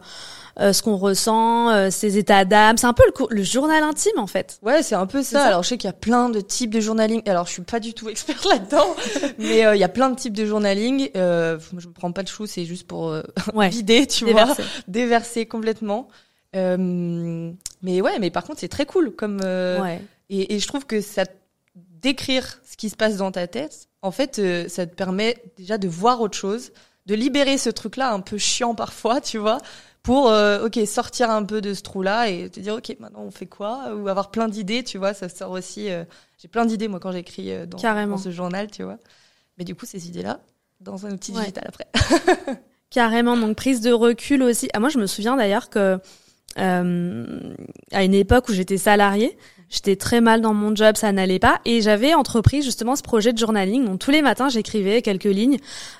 euh, 0.59 0.73
ce 0.73 0.83
qu'on 0.83 0.97
ressent, 0.97 1.90
ses 1.90 2.19
états 2.19 2.45
d'âme. 2.45 2.76
C'est 2.76 2.87
un 2.87 2.92
peu 2.92 3.04
le, 3.07 3.37
le, 3.37 3.42
journal 3.42 3.83
intime, 3.83 4.19
en 4.19 4.26
fait. 4.26 4.59
Ouais, 4.62 4.83
c'est 4.83 4.95
un 4.95 5.07
peu 5.07 5.23
ça. 5.23 5.45
Alors, 5.45 5.62
je 5.62 5.69
sais 5.69 5.78
qu'il 5.78 5.88
y 5.88 5.90
a 5.90 5.95
plein 5.95 6.28
de 6.28 6.40
types 6.40 6.71
de 6.71 6.80
journaling. 6.80 7.23
Alors, 7.28 7.47
je 7.47 7.52
suis 7.52 7.62
pas 7.62 7.80
du 7.80 7.95
tout 7.95 8.09
experte 8.09 8.45
là-dedans, 8.50 8.95
mais 9.38 9.61
il 9.75 9.78
y 9.78 9.85
a 9.85 9.88
plein 9.88 10.11
de 10.11 10.16
types 10.16 10.35
de 10.35 10.45
journaling. 10.45 11.11
je 11.14 11.87
me 11.87 11.92
prends 11.92 12.12
pas 12.12 12.23
de 12.23 12.28
chou, 12.28 12.47
c'est 12.47 12.64
juste 12.64 12.87
pour 12.87 13.14
vider, 13.54 14.07
tu 14.07 14.30
vois, 14.30 14.54
déverser 14.88 15.47
complètement. 15.47 16.09
mais 16.54 18.00
ouais, 18.00 18.19
mais 18.19 18.30
par 18.30 18.45
contre, 18.45 18.61
c'est 18.61 18.69
très 18.69 18.87
cool 18.87 19.12
comme. 19.12 19.40
Ouais. 19.40 20.00
Et, 20.33 20.54
et, 20.54 20.59
je 20.61 20.69
trouve 20.69 20.87
que 20.87 21.00
ça 21.00 21.25
d'écrire 22.00 22.61
ce 22.64 22.76
qui 22.76 22.90
se 22.90 22.97
passe 22.97 23.16
dans 23.16 23.30
ta 23.30 23.47
tête, 23.47 23.88
en 24.02 24.11
fait, 24.11 24.38
euh, 24.38 24.69
ça 24.69 24.87
te 24.87 24.95
permet 24.95 25.37
déjà 25.57 25.78
de 25.78 25.88
voir 25.88 26.21
autre 26.21 26.37
chose, 26.37 26.73
de 27.07 27.14
libérer 27.14 27.59
ce 27.59 27.71
truc-là 27.71 28.12
un 28.12 28.21
peu 28.21 28.38
chiant 28.38 28.75
parfois, 28.75 29.21
tu 29.21 29.38
vois, 29.38 29.59
pour 30.02 30.30
euh, 30.30 30.66
ok 30.66 30.78
sortir 30.87 31.30
un 31.30 31.45
peu 31.45 31.61
de 31.61 31.75
ce 31.75 31.83
trou-là 31.83 32.28
et 32.28 32.49
te 32.49 32.61
dire 32.61 32.75
ok 32.75 32.97
maintenant 33.00 33.23
on 33.23 33.30
fait 33.30 33.47
quoi 33.47 33.95
ou 33.95 34.09
avoir 34.09 34.30
plein 34.30 34.49
d'idées, 34.49 34.83
tu 34.83 34.99
vois, 34.99 35.14
ça 35.14 35.28
sort 35.28 35.50
aussi. 35.50 35.90
Euh, 35.90 36.04
j'ai 36.38 36.49
plein 36.49 36.64
d'idées 36.64 36.88
moi 36.88 37.00
quand 37.00 37.12
j'écris 37.12 37.52
dans, 37.66 38.07
dans, 38.07 38.19
ce 38.19 38.30
journal, 38.30 38.71
tu 38.71 38.83
vois. 38.83 38.99
Mais 39.59 39.64
du 39.64 39.75
coup 39.75 39.87
ces 39.87 40.09
idées-là 40.09 40.40
dans 40.80 41.07
un 41.07 41.12
outil 41.12 41.33
digital 41.33 41.64
après. 41.66 41.87
Carrément, 42.90 43.37
donc 43.37 43.57
prise 43.57 43.80
de 43.80 43.92
recul 43.92 44.42
aussi. 44.42 44.69
Ah, 44.73 44.80
moi 44.80 44.88
je 44.88 44.99
me 44.99 45.07
souviens 45.07 45.37
d'ailleurs 45.37 45.71
que 45.71 45.99
euh, 46.59 47.54
à 47.92 48.02
une 48.02 48.14
époque 48.14 48.49
où 48.49 48.52
j'étais 48.52 48.78
salariée, 48.78 49.37
J'étais 49.71 49.95
très 49.95 50.21
mal 50.21 50.40
dans 50.40 50.52
mon 50.52 50.75
job, 50.75 50.97
ça 50.97 51.12
n'allait 51.12 51.38
pas. 51.38 51.61
Et 51.64 51.80
j'avais 51.80 52.12
entrepris 52.12 52.61
justement 52.61 52.97
ce 52.97 53.02
projet 53.02 53.33
de 53.33 53.38
journaling. 53.38 53.85
Donc 53.85 54.00
tous 54.00 54.11
les 54.11 54.21
matins, 54.21 54.49
j'écrivais 54.49 55.00
quelques 55.00 55.25
lignes. 55.25 55.58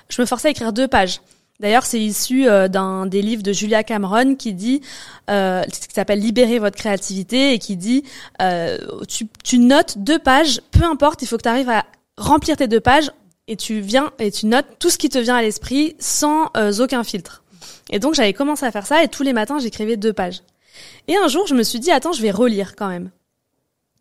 Je 0.09 0.21
me 0.21 0.27
forçais 0.27 0.49
à 0.49 0.51
écrire 0.51 0.73
deux 0.73 0.89
pages. 0.89 1.21
D'ailleurs, 1.61 1.85
c'est 1.85 2.01
issu 2.01 2.49
euh, 2.49 2.67
d'un 2.67 3.05
des 3.05 3.21
livres 3.21 3.43
de 3.43 3.53
Julia 3.53 3.83
Cameron 3.83 4.35
qui 4.35 4.53
dit, 4.53 4.81
euh, 5.29 5.63
qui 5.63 5.93
s'appelle 5.93 6.19
Libérer 6.19 6.59
votre 6.59 6.75
créativité 6.75 7.53
et 7.53 7.59
qui 7.59 7.77
dit, 7.77 8.03
euh, 8.41 8.77
tu, 9.07 9.27
tu 9.43 9.59
notes 9.59 9.97
deux 9.99 10.19
pages, 10.19 10.61
peu 10.71 10.83
importe, 10.83 11.21
il 11.21 11.27
faut 11.27 11.37
que 11.37 11.43
tu 11.43 11.49
arrives 11.49 11.69
à 11.69 11.85
remplir 12.17 12.57
tes 12.57 12.67
deux 12.67 12.79
pages 12.79 13.11
et 13.47 13.55
tu 13.55 13.79
viens 13.79 14.11
et 14.19 14.31
tu 14.31 14.47
notes 14.47 14.65
tout 14.79 14.89
ce 14.89 14.97
qui 14.97 15.07
te 15.07 15.17
vient 15.17 15.35
à 15.35 15.41
l'esprit 15.41 15.95
sans 15.99 16.49
euh, 16.57 16.73
aucun 16.79 17.03
filtre. 17.03 17.43
Et 17.91 17.99
donc 17.99 18.15
j'avais 18.15 18.33
commencé 18.33 18.65
à 18.65 18.71
faire 18.71 18.85
ça 18.87 19.03
et 19.03 19.07
tous 19.07 19.23
les 19.23 19.33
matins 19.33 19.59
j'écrivais 19.59 19.97
deux 19.97 20.13
pages. 20.13 20.41
Et 21.07 21.15
un 21.15 21.27
jour 21.27 21.47
je 21.47 21.53
me 21.53 21.63
suis 21.63 21.79
dit 21.79 21.91
attends 21.91 22.11
je 22.11 22.21
vais 22.21 22.31
relire 22.31 22.75
quand 22.75 22.89
même. 22.89 23.11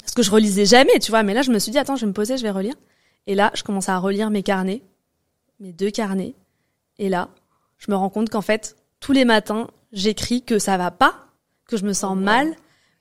Parce 0.00 0.14
que 0.14 0.22
je 0.22 0.30
relisais 0.30 0.66
jamais, 0.66 0.98
tu 0.98 1.10
vois. 1.10 1.22
Mais 1.22 1.34
là, 1.34 1.42
je 1.42 1.50
me 1.50 1.58
suis 1.58 1.70
dit, 1.70 1.78
attends, 1.78 1.96
je 1.96 2.00
vais 2.00 2.08
me 2.08 2.12
poser, 2.12 2.36
je 2.36 2.42
vais 2.42 2.50
relire. 2.50 2.74
Et 3.26 3.34
là, 3.34 3.52
je 3.54 3.62
commence 3.62 3.88
à 3.88 3.98
relire 3.98 4.30
mes 4.30 4.42
carnets, 4.42 4.82
mes 5.60 5.72
deux 5.72 5.90
carnets. 5.90 6.34
Et 6.98 7.08
là, 7.08 7.28
je 7.80 7.90
me 7.90 7.96
rends 7.96 8.10
compte 8.10 8.30
qu'en 8.30 8.42
fait, 8.42 8.76
tous 9.00 9.12
les 9.12 9.24
matins, 9.24 9.66
j'écris 9.92 10.42
que 10.42 10.60
ça 10.60 10.76
va 10.76 10.92
pas, 10.92 11.14
que 11.66 11.76
je 11.76 11.84
me 11.84 11.92
sens 11.92 12.16
mal, 12.16 12.54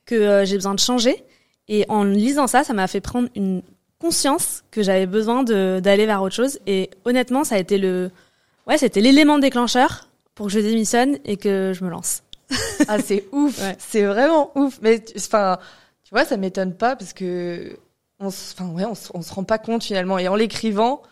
que 0.05 0.15
euh, 0.15 0.45
j'ai 0.45 0.55
besoin 0.55 0.73
de 0.73 0.79
changer. 0.79 1.23
Et 1.67 1.85
en 1.89 2.03
lisant 2.03 2.47
ça, 2.47 2.63
ça 2.63 2.73
m'a 2.73 2.87
fait 2.87 3.01
prendre 3.01 3.29
une 3.35 3.61
conscience 3.99 4.63
que 4.71 4.81
j'avais 4.81 5.05
besoin 5.05 5.43
d'aller 5.43 6.05
vers 6.05 6.23
autre 6.23 6.33
chose. 6.33 6.59
Et 6.65 6.89
honnêtement, 7.05 7.43
ça 7.43 7.55
a 7.55 7.59
été 7.59 7.77
le, 7.77 8.09
ouais, 8.65 8.77
c'était 8.77 9.01
l'élément 9.01 9.37
déclencheur 9.37 10.07
pour 10.33 10.47
que 10.47 10.53
je 10.53 10.59
démissionne 10.59 11.19
et 11.25 11.35
que 11.35 11.73
je 11.75 11.83
me 11.83 11.89
lance. 11.89 12.23
ah, 12.87 12.99
c'est 12.99 13.25
ouf. 13.33 13.61
C'est 13.77 14.05
vraiment 14.05 14.51
ouf. 14.55 14.79
Mais, 14.81 15.03
enfin, 15.17 15.59
tu 16.03 16.11
vois, 16.11 16.23
ça 16.25 16.37
m'étonne 16.37 16.73
pas 16.73 16.95
parce 16.95 17.13
que 17.13 17.77
on 18.19 18.31
se, 18.31 18.53
enfin 18.53 18.69
ouais, 18.71 18.85
on 18.85 18.95
se, 18.95 19.09
on 19.13 19.21
se 19.21 19.33
rend 19.33 19.43
pas 19.43 19.57
compte 19.57 19.83
finalement. 19.83 20.17
Et 20.17 20.27
en 20.29 20.35
l'écrivant, 20.35 21.03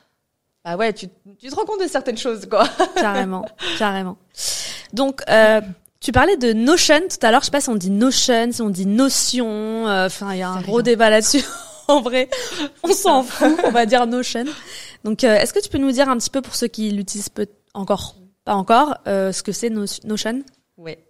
bah 0.68 0.76
ouais, 0.76 0.94
tu, 0.94 1.08
tu 1.40 1.48
te 1.48 1.56
rends 1.56 1.66
compte 1.66 1.82
de 1.82 1.88
certaines 1.88 2.18
choses, 2.18 2.46
quoi. 2.46 2.68
Carrément, 2.96 3.46
carrément. 3.78 4.18
Donc, 4.92 5.22
euh, 5.30 5.62
tu 6.00 6.12
parlais 6.12 6.38
de 6.38 6.54
Notion 6.54 7.02
tout 7.10 7.26
à 7.26 7.32
l'heure. 7.32 7.42
Je 7.42 7.46
sais 7.46 7.52
pas 7.52 7.62
si 7.62 7.70
on 7.70 7.76
dit 7.76 7.90
Notion, 7.90 8.52
si 8.52 8.62
on 8.62 8.70
dit 8.70 8.86
Notion. 8.86 9.88
Euh, 9.88 10.08
enfin, 10.08 10.34
il 10.34 10.40
y 10.40 10.42
a 10.42 10.50
un 10.50 10.62
gros 10.62 10.82
débat 10.82 11.10
là-dessus. 11.10 11.44
en 11.88 12.02
vrai, 12.02 12.30
on 12.84 12.92
s'en 12.92 13.24
fout. 13.24 13.58
On 13.64 13.72
va 13.72 13.86
dire 13.86 14.06
Notion. 14.08 14.46
Donc, 15.04 15.24
euh, 15.24 15.36
est-ce 15.36 15.54
que 15.54 15.60
tu 15.60 15.70
peux 15.70 15.78
nous 15.78 15.92
dire 15.92 16.10
un 16.10 16.18
petit 16.18 16.30
peu 16.30 16.42
pour 16.42 16.56
ceux 16.56 16.68
qui 16.68 16.92
l'utilisent 16.92 17.30
peut 17.30 17.48
encore, 17.74 18.16
pas 18.44 18.56
encore, 18.56 18.98
euh, 19.08 19.32
ce 19.32 19.44
que 19.44 19.52
c'est 19.52 19.70
Notion? 19.70 20.44
Ouais. 20.76 21.06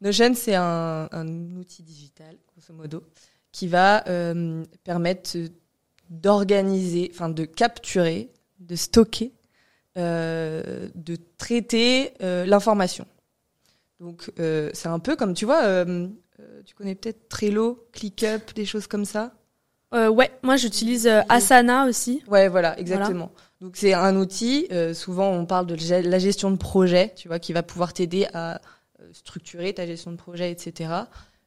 Notion, 0.00 0.32
c'est 0.34 0.54
un, 0.54 1.08
un 1.12 1.56
outil 1.56 1.82
digital 1.82 2.36
modo, 2.72 3.02
qui 3.52 3.66
va 3.66 4.06
euh, 4.08 4.64
permettre 4.84 5.36
d'organiser, 6.10 7.10
enfin 7.12 7.28
de 7.28 7.44
capturer, 7.44 8.30
de 8.58 8.76
stocker, 8.76 9.32
euh, 9.96 10.88
de 10.94 11.16
traiter 11.36 12.12
euh, 12.22 12.46
l'information. 12.46 13.06
Donc 14.00 14.30
c'est 14.36 14.86
un 14.86 15.00
peu 15.00 15.16
comme 15.16 15.34
tu 15.34 15.44
vois, 15.44 15.84
tu 16.64 16.74
connais 16.76 16.94
peut-être 16.94 17.28
Trello, 17.28 17.88
ClickUp, 17.92 18.54
des 18.54 18.64
choses 18.64 18.86
comme 18.86 19.04
ça? 19.04 19.32
ouais, 19.92 20.30
moi 20.42 20.56
j'utilise 20.56 21.08
Asana 21.28 21.86
aussi. 21.86 22.22
Ouais, 22.28 22.48
voilà, 22.48 22.78
exactement. 22.78 23.32
Donc 23.60 23.76
c'est 23.76 23.94
un 23.94 24.14
outil. 24.14 24.68
souvent 24.94 25.32
on 25.32 25.46
parle 25.46 25.66
de 25.66 25.76
la 26.08 26.18
gestion 26.20 26.52
de 26.52 26.56
projet, 26.56 27.12
tu 27.16 27.26
vois, 27.26 27.40
qui 27.40 27.52
va 27.52 27.64
pouvoir 27.64 27.92
t'aider 27.92 28.28
à 28.34 28.60
structurer 29.12 29.74
ta 29.74 29.84
gestion 29.84 30.12
de 30.12 30.16
projet, 30.16 30.52
etc. 30.52 30.92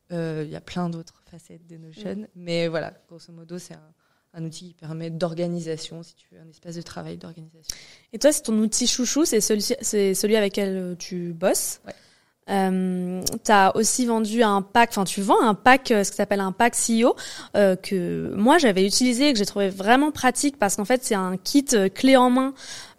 Il 0.09 0.49
y 0.49 0.57
a 0.57 0.61
plein 0.61 0.89
d'autres 0.89 1.23
facettes 1.31 1.65
de 1.67 1.77
Notion. 1.77 2.15
Mm. 2.15 2.27
Mais 2.35 2.67
voilà, 2.67 2.93
grosso 3.07 3.31
modo, 3.31 3.57
c'est 3.59 3.75
un, 3.75 3.93
outil 4.39 4.69
qui 4.69 4.73
permet 4.73 5.09
d'organisation, 5.09 6.03
si 6.03 6.15
tu 6.15 6.27
veux, 6.31 6.39
un 6.39 6.49
espace 6.49 6.75
de 6.75 6.81
travail 6.81 7.17
d'organisation. 7.17 7.75
Et 8.13 8.19
toi, 8.19 8.31
c'est 8.31 8.43
ton 8.43 8.57
outil 8.59 8.87
chouchou, 8.87 9.25
c'est 9.25 9.41
celui, 9.41 9.61
c'est 9.61 10.13
celui 10.13 10.35
avec 10.35 10.53
lequel 10.53 10.77
euh, 10.77 10.95
tu 10.95 11.33
bosses. 11.33 11.81
Ouais. 11.85 11.93
Euh, 12.49 13.21
tu 13.45 13.51
as 13.51 13.75
aussi 13.75 14.05
vendu 14.05 14.41
un 14.43 14.61
pack, 14.61 14.89
enfin 14.89 15.03
tu 15.03 15.21
vends 15.21 15.41
un 15.41 15.53
pack, 15.53 15.91
euh, 15.91 16.03
ce 16.03 16.11
qui 16.11 16.17
s'appelle 16.17 16.39
un 16.39 16.51
pack 16.51 16.73
CEO, 16.75 17.15
euh, 17.55 17.75
que 17.75 18.33
moi 18.35 18.57
j'avais 18.57 18.85
utilisé 18.85 19.29
et 19.29 19.33
que 19.33 19.39
j'ai 19.39 19.45
trouvé 19.45 19.69
vraiment 19.69 20.11
pratique 20.11 20.57
parce 20.57 20.75
qu'en 20.75 20.83
fait 20.83 21.01
c'est 21.03 21.15
un 21.15 21.37
kit 21.37 21.65
euh, 21.73 21.87
clé 21.87 22.17
en 22.17 22.29
main 22.29 22.53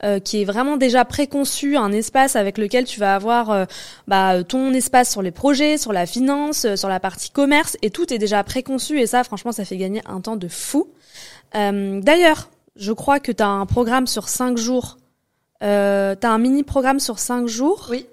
euh, 0.04 0.20
qui 0.20 0.40
est 0.40 0.44
vraiment 0.44 0.76
déjà 0.76 1.04
préconçu, 1.04 1.76
un 1.76 1.92
espace 1.92 2.36
avec 2.36 2.56
lequel 2.56 2.84
tu 2.84 3.00
vas 3.00 3.14
avoir 3.14 3.66
bah, 4.06 4.42
ton 4.44 4.72
espace 4.72 5.10
sur 5.10 5.22
les 5.22 5.32
projets, 5.32 5.76
sur 5.76 5.92
la 5.92 6.06
finance, 6.06 6.74
sur 6.76 6.88
la 6.88 7.00
partie 7.00 7.30
commerce 7.30 7.76
et 7.82 7.90
tout 7.90 8.12
est 8.14 8.18
déjà 8.18 8.42
préconçu 8.44 9.00
et 9.00 9.06
ça 9.06 9.22
franchement 9.24 9.52
ça 9.52 9.64
fait 9.64 9.76
gagner 9.76 10.02
un 10.06 10.20
temps 10.20 10.36
de 10.36 10.48
fou. 10.48 10.88
D'ailleurs, 11.54 12.50
je 12.76 12.92
crois 12.92 13.20
que 13.20 13.32
tu 13.32 13.42
as 13.42 13.48
un 13.48 13.66
programme 13.66 14.06
sur 14.06 14.28
cinq 14.28 14.58
jours. 14.58 14.98
Euh, 15.62 16.14
tu 16.20 16.26
as 16.26 16.30
un 16.30 16.38
mini 16.38 16.62
programme 16.62 17.00
sur 17.00 17.18
cinq 17.18 17.46
jours. 17.46 17.88
Oui. 17.90 18.06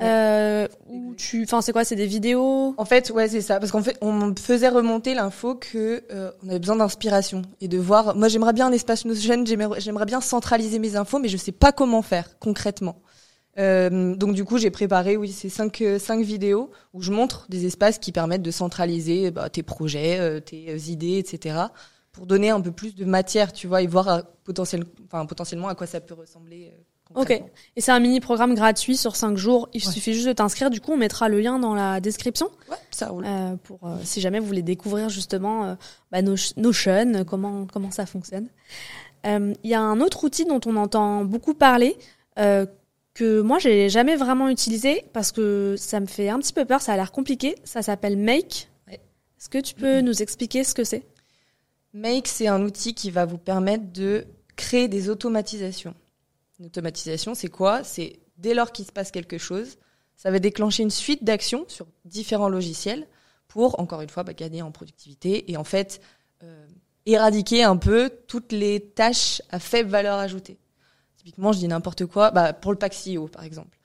Euh, 0.00 0.66
où 0.88 1.14
tu, 1.16 1.42
enfin 1.42 1.60
c'est 1.60 1.72
quoi, 1.72 1.84
c'est 1.84 1.96
des 1.96 2.06
vidéos? 2.06 2.74
En 2.78 2.84
fait, 2.86 3.10
ouais, 3.10 3.28
c'est 3.28 3.42
ça, 3.42 3.60
parce 3.60 3.70
qu'en 3.70 3.82
fait, 3.82 3.98
on 4.00 4.34
faisait 4.36 4.70
remonter 4.70 5.12
l'info 5.12 5.54
que 5.54 6.02
euh, 6.10 6.30
on 6.42 6.48
avait 6.48 6.58
besoin 6.58 6.76
d'inspiration 6.76 7.42
et 7.60 7.68
de 7.68 7.76
voir. 7.76 8.16
Moi, 8.16 8.28
j'aimerais 8.28 8.54
bien 8.54 8.68
un 8.68 8.72
espace 8.72 9.04
Notion, 9.04 9.44
j'aimerais 9.44 10.06
bien 10.06 10.22
centraliser 10.22 10.78
mes 10.78 10.96
infos, 10.96 11.18
mais 11.18 11.28
je 11.28 11.36
sais 11.36 11.52
pas 11.52 11.72
comment 11.72 12.00
faire 12.00 12.38
concrètement. 12.38 12.96
Euh, 13.58 14.16
donc 14.16 14.34
du 14.34 14.44
coup, 14.44 14.56
j'ai 14.56 14.70
préparé 14.70 15.16
oui 15.18 15.30
ces 15.30 15.50
cinq 15.50 15.82
euh, 15.82 15.98
cinq 15.98 16.24
vidéos 16.24 16.70
où 16.94 17.02
je 17.02 17.10
montre 17.10 17.44
des 17.50 17.66
espaces 17.66 17.98
qui 17.98 18.10
permettent 18.10 18.42
de 18.42 18.50
centraliser 18.50 19.30
bah, 19.30 19.50
tes 19.50 19.62
projets, 19.62 20.18
euh, 20.20 20.40
tes 20.40 20.74
idées, 20.88 21.18
etc. 21.18 21.56
Pour 22.12 22.26
donner 22.26 22.50
un 22.50 22.60
peu 22.60 22.72
plus 22.72 22.94
de 22.94 23.04
matière, 23.04 23.52
tu 23.52 23.66
vois, 23.66 23.82
et 23.82 23.86
voir 23.86 24.22
potentiel, 24.44 24.84
enfin 25.06 25.24
potentiellement 25.24 25.68
à 25.68 25.74
quoi 25.74 25.86
ça 25.86 26.00
peut 26.00 26.14
ressembler. 26.14 26.72
Ok. 27.14 27.30
Et 27.30 27.80
c'est 27.80 27.92
un 27.92 28.00
mini 28.00 28.20
programme 28.20 28.54
gratuit 28.54 28.96
sur 28.96 29.16
cinq 29.16 29.36
jours. 29.36 29.68
Il 29.72 29.82
suffit 29.82 30.14
juste 30.14 30.26
de 30.26 30.32
t'inscrire. 30.32 30.70
Du 30.70 30.80
coup, 30.80 30.92
on 30.92 30.96
mettra 30.96 31.28
le 31.28 31.40
lien 31.40 31.58
dans 31.58 31.74
la 31.74 32.00
description. 32.00 32.48
Ouais, 32.70 32.76
ça 32.90 33.08
roule. 33.08 33.26
pour 33.64 33.80
si 34.02 34.20
jamais 34.20 34.38
vous 34.38 34.46
voulez 34.46 34.62
découvrir 34.62 35.08
justement 35.08 35.76
bah, 36.10 36.22
nos, 36.22 36.36
Notion, 36.56 37.24
comment 37.26 37.66
comment 37.66 37.90
ça 37.90 38.06
fonctionne. 38.06 38.48
Il 39.24 39.54
y 39.64 39.74
a 39.74 39.80
un 39.80 40.00
autre 40.00 40.24
outil 40.24 40.44
dont 40.44 40.60
on 40.66 40.76
entend 40.76 41.24
beaucoup 41.24 41.54
parler 41.54 41.98
que 43.14 43.40
moi 43.40 43.58
j'ai 43.58 43.88
jamais 43.88 44.16
vraiment 44.16 44.48
utilisé 44.48 45.04
parce 45.12 45.32
que 45.32 45.74
ça 45.76 46.00
me 46.00 46.06
fait 46.06 46.28
un 46.28 46.38
petit 46.38 46.52
peu 46.52 46.64
peur, 46.64 46.80
ça 46.80 46.92
a 46.92 46.96
l'air 46.96 47.12
compliqué. 47.12 47.56
Ça 47.64 47.82
s'appelle 47.82 48.16
Make. 48.16 48.68
Est-ce 48.88 49.48
que 49.48 49.58
tu 49.58 49.74
peux 49.74 50.00
nous 50.00 50.22
expliquer 50.22 50.62
ce 50.62 50.72
que 50.72 50.84
c'est? 50.84 51.02
Make, 51.94 52.28
c'est 52.28 52.48
un 52.48 52.62
outil 52.62 52.94
qui 52.94 53.10
va 53.10 53.24
vous 53.26 53.38
permettre 53.38 53.92
de 53.92 54.26
créer 54.56 54.88
des 54.88 55.10
automatisations. 55.10 55.94
Une 56.58 56.66
automatisation, 56.66 57.34
c'est 57.34 57.48
quoi? 57.48 57.84
C'est 57.84 58.20
dès 58.38 58.54
lors 58.54 58.72
qu'il 58.72 58.86
se 58.86 58.92
passe 58.92 59.10
quelque 59.10 59.38
chose, 59.38 59.76
ça 60.16 60.30
va 60.30 60.38
déclencher 60.38 60.82
une 60.82 60.90
suite 60.90 61.24
d'actions 61.24 61.64
sur 61.68 61.86
différents 62.04 62.48
logiciels 62.48 63.06
pour, 63.48 63.78
encore 63.80 64.00
une 64.00 64.08
fois, 64.08 64.22
bah, 64.22 64.32
gagner 64.32 64.62
en 64.62 64.70
productivité 64.70 65.50
et 65.50 65.56
en 65.56 65.64
fait 65.64 66.00
euh, 66.42 66.66
éradiquer 67.06 67.64
un 67.64 67.76
peu 67.76 68.10
toutes 68.28 68.52
les 68.52 68.80
tâches 68.80 69.42
à 69.50 69.58
faible 69.58 69.90
valeur 69.90 70.18
ajoutée. 70.18 70.58
Typiquement, 71.16 71.52
je 71.52 71.58
dis 71.58 71.68
n'importe 71.68 72.06
quoi. 72.06 72.30
Bah, 72.30 72.52
pour 72.52 72.72
le 72.72 72.78
pack 72.78 72.94
CEO, 72.94 73.28
par 73.28 73.44
exemple. 73.44 73.78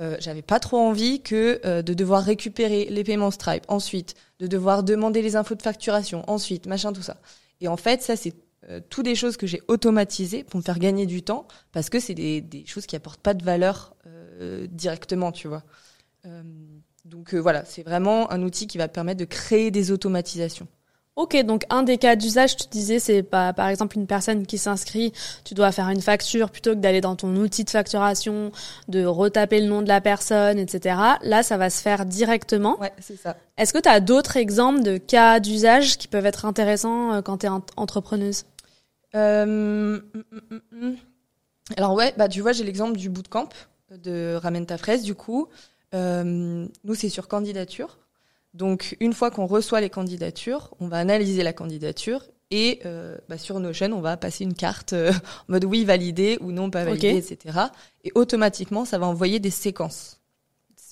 Euh, 0.00 0.16
j'avais 0.18 0.42
pas 0.42 0.60
trop 0.60 0.78
envie 0.78 1.20
que 1.20 1.60
euh, 1.66 1.82
de 1.82 1.92
devoir 1.92 2.24
récupérer 2.24 2.86
les 2.86 3.04
paiements 3.04 3.30
Stripe, 3.30 3.64
ensuite 3.68 4.14
de 4.38 4.46
devoir 4.46 4.82
demander 4.82 5.20
les 5.20 5.36
infos 5.36 5.54
de 5.54 5.62
facturation, 5.62 6.24
ensuite 6.26 6.66
machin 6.66 6.92
tout 6.92 7.02
ça. 7.02 7.18
Et 7.60 7.68
en 7.68 7.76
fait, 7.76 8.02
ça 8.02 8.16
c'est 8.16 8.34
euh, 8.68 8.80
tout 8.88 9.02
des 9.02 9.14
choses 9.14 9.36
que 9.36 9.46
j'ai 9.46 9.62
automatisées 9.68 10.44
pour 10.44 10.58
me 10.58 10.62
faire 10.62 10.78
gagner 10.78 11.06
du 11.06 11.22
temps 11.22 11.46
parce 11.72 11.88
que 11.90 12.00
c'est 12.00 12.14
des, 12.14 12.64
choses 12.66 12.86
qui 12.86 12.96
apportent 12.96 13.20
pas 13.20 13.34
de 13.34 13.44
valeur 13.44 13.96
euh, 14.06 14.66
directement, 14.70 15.32
tu 15.32 15.48
vois. 15.48 15.64
donc 17.04 17.34
voilà, 17.34 17.64
c'est 17.64 17.82
vraiment 17.82 18.30
un 18.30 18.42
outil 18.42 18.66
qui 18.66 18.78
va 18.78 18.88
permettre 18.88 19.20
de 19.20 19.24
créer 19.24 19.70
des 19.70 19.90
automatisations. 19.90 20.68
Ok, 21.16 21.36
donc 21.44 21.64
un 21.70 21.82
des 21.82 21.98
cas 21.98 22.16
d'usage, 22.16 22.56
tu 22.56 22.68
disais, 22.68 22.98
c'est 22.98 23.22
pas, 23.22 23.52
par 23.52 23.68
exemple 23.68 23.98
une 23.98 24.06
personne 24.06 24.46
qui 24.46 24.58
s'inscrit, 24.58 25.12
tu 25.44 25.54
dois 25.54 25.72
faire 25.72 25.88
une 25.88 26.00
facture 26.00 26.50
plutôt 26.50 26.70
que 26.70 26.76
d'aller 26.76 27.00
dans 27.00 27.16
ton 27.16 27.34
outil 27.36 27.64
de 27.64 27.70
facturation, 27.70 28.52
de 28.88 29.04
retaper 29.04 29.60
le 29.60 29.66
nom 29.66 29.82
de 29.82 29.88
la 29.88 30.00
personne, 30.00 30.58
etc. 30.58 30.96
Là, 31.22 31.42
ça 31.42 31.56
va 31.56 31.68
se 31.68 31.82
faire 31.82 32.06
directement. 32.06 32.78
Ouais, 32.80 32.92
c'est 33.00 33.18
ça. 33.18 33.36
Est-ce 33.58 33.72
que 33.72 33.78
tu 33.78 33.88
as 33.88 34.00
d'autres 34.00 34.36
exemples 34.36 34.82
de 34.82 34.98
cas 34.98 35.40
d'usage 35.40 35.98
qui 35.98 36.08
peuvent 36.08 36.26
être 36.26 36.44
intéressants 36.46 37.12
euh, 37.12 37.22
quand 37.22 37.38
tu 37.38 37.46
es 37.46 37.50
entrepreneuse? 37.76 38.44
Euh, 39.14 39.44
mm, 39.44 40.02
mm, 40.14 40.60
mm, 40.70 40.96
Alors 41.76 41.94
ouais, 41.94 42.14
bah 42.16 42.28
tu 42.28 42.40
vois, 42.40 42.52
j'ai 42.52 42.64
l'exemple 42.64 42.96
du 42.96 43.10
bootcamp 43.10 43.48
de 43.90 44.38
Ramène 44.40 44.66
ta 44.66 44.78
fraise, 44.78 45.02
du 45.02 45.14
coup. 45.14 45.48
Euh, 45.94 46.66
nous, 46.84 46.94
c'est 46.94 47.08
sur 47.08 47.28
candidature. 47.28 47.98
Donc, 48.54 48.96
une 49.00 49.12
fois 49.12 49.30
qu'on 49.30 49.46
reçoit 49.46 49.80
les 49.80 49.90
candidatures, 49.90 50.74
on 50.80 50.88
va 50.88 50.98
analyser 50.98 51.42
la 51.42 51.52
candidature 51.52 52.22
et 52.50 52.80
euh, 52.84 53.16
bah, 53.28 53.38
sur 53.38 53.60
Notion, 53.60 53.92
on 53.92 54.00
va 54.00 54.16
passer 54.16 54.42
une 54.44 54.54
carte 54.54 54.92
euh, 54.92 55.12
en 55.48 55.52
mode 55.52 55.64
oui 55.64 55.84
validé 55.84 56.36
ou 56.40 56.50
non 56.50 56.70
pas 56.70 56.84
validé, 56.84 57.16
etc. 57.16 57.58
Et 58.02 58.10
automatiquement, 58.14 58.84
ça 58.84 58.98
va 58.98 59.06
envoyer 59.06 59.38
des 59.38 59.50
séquences, 59.50 60.20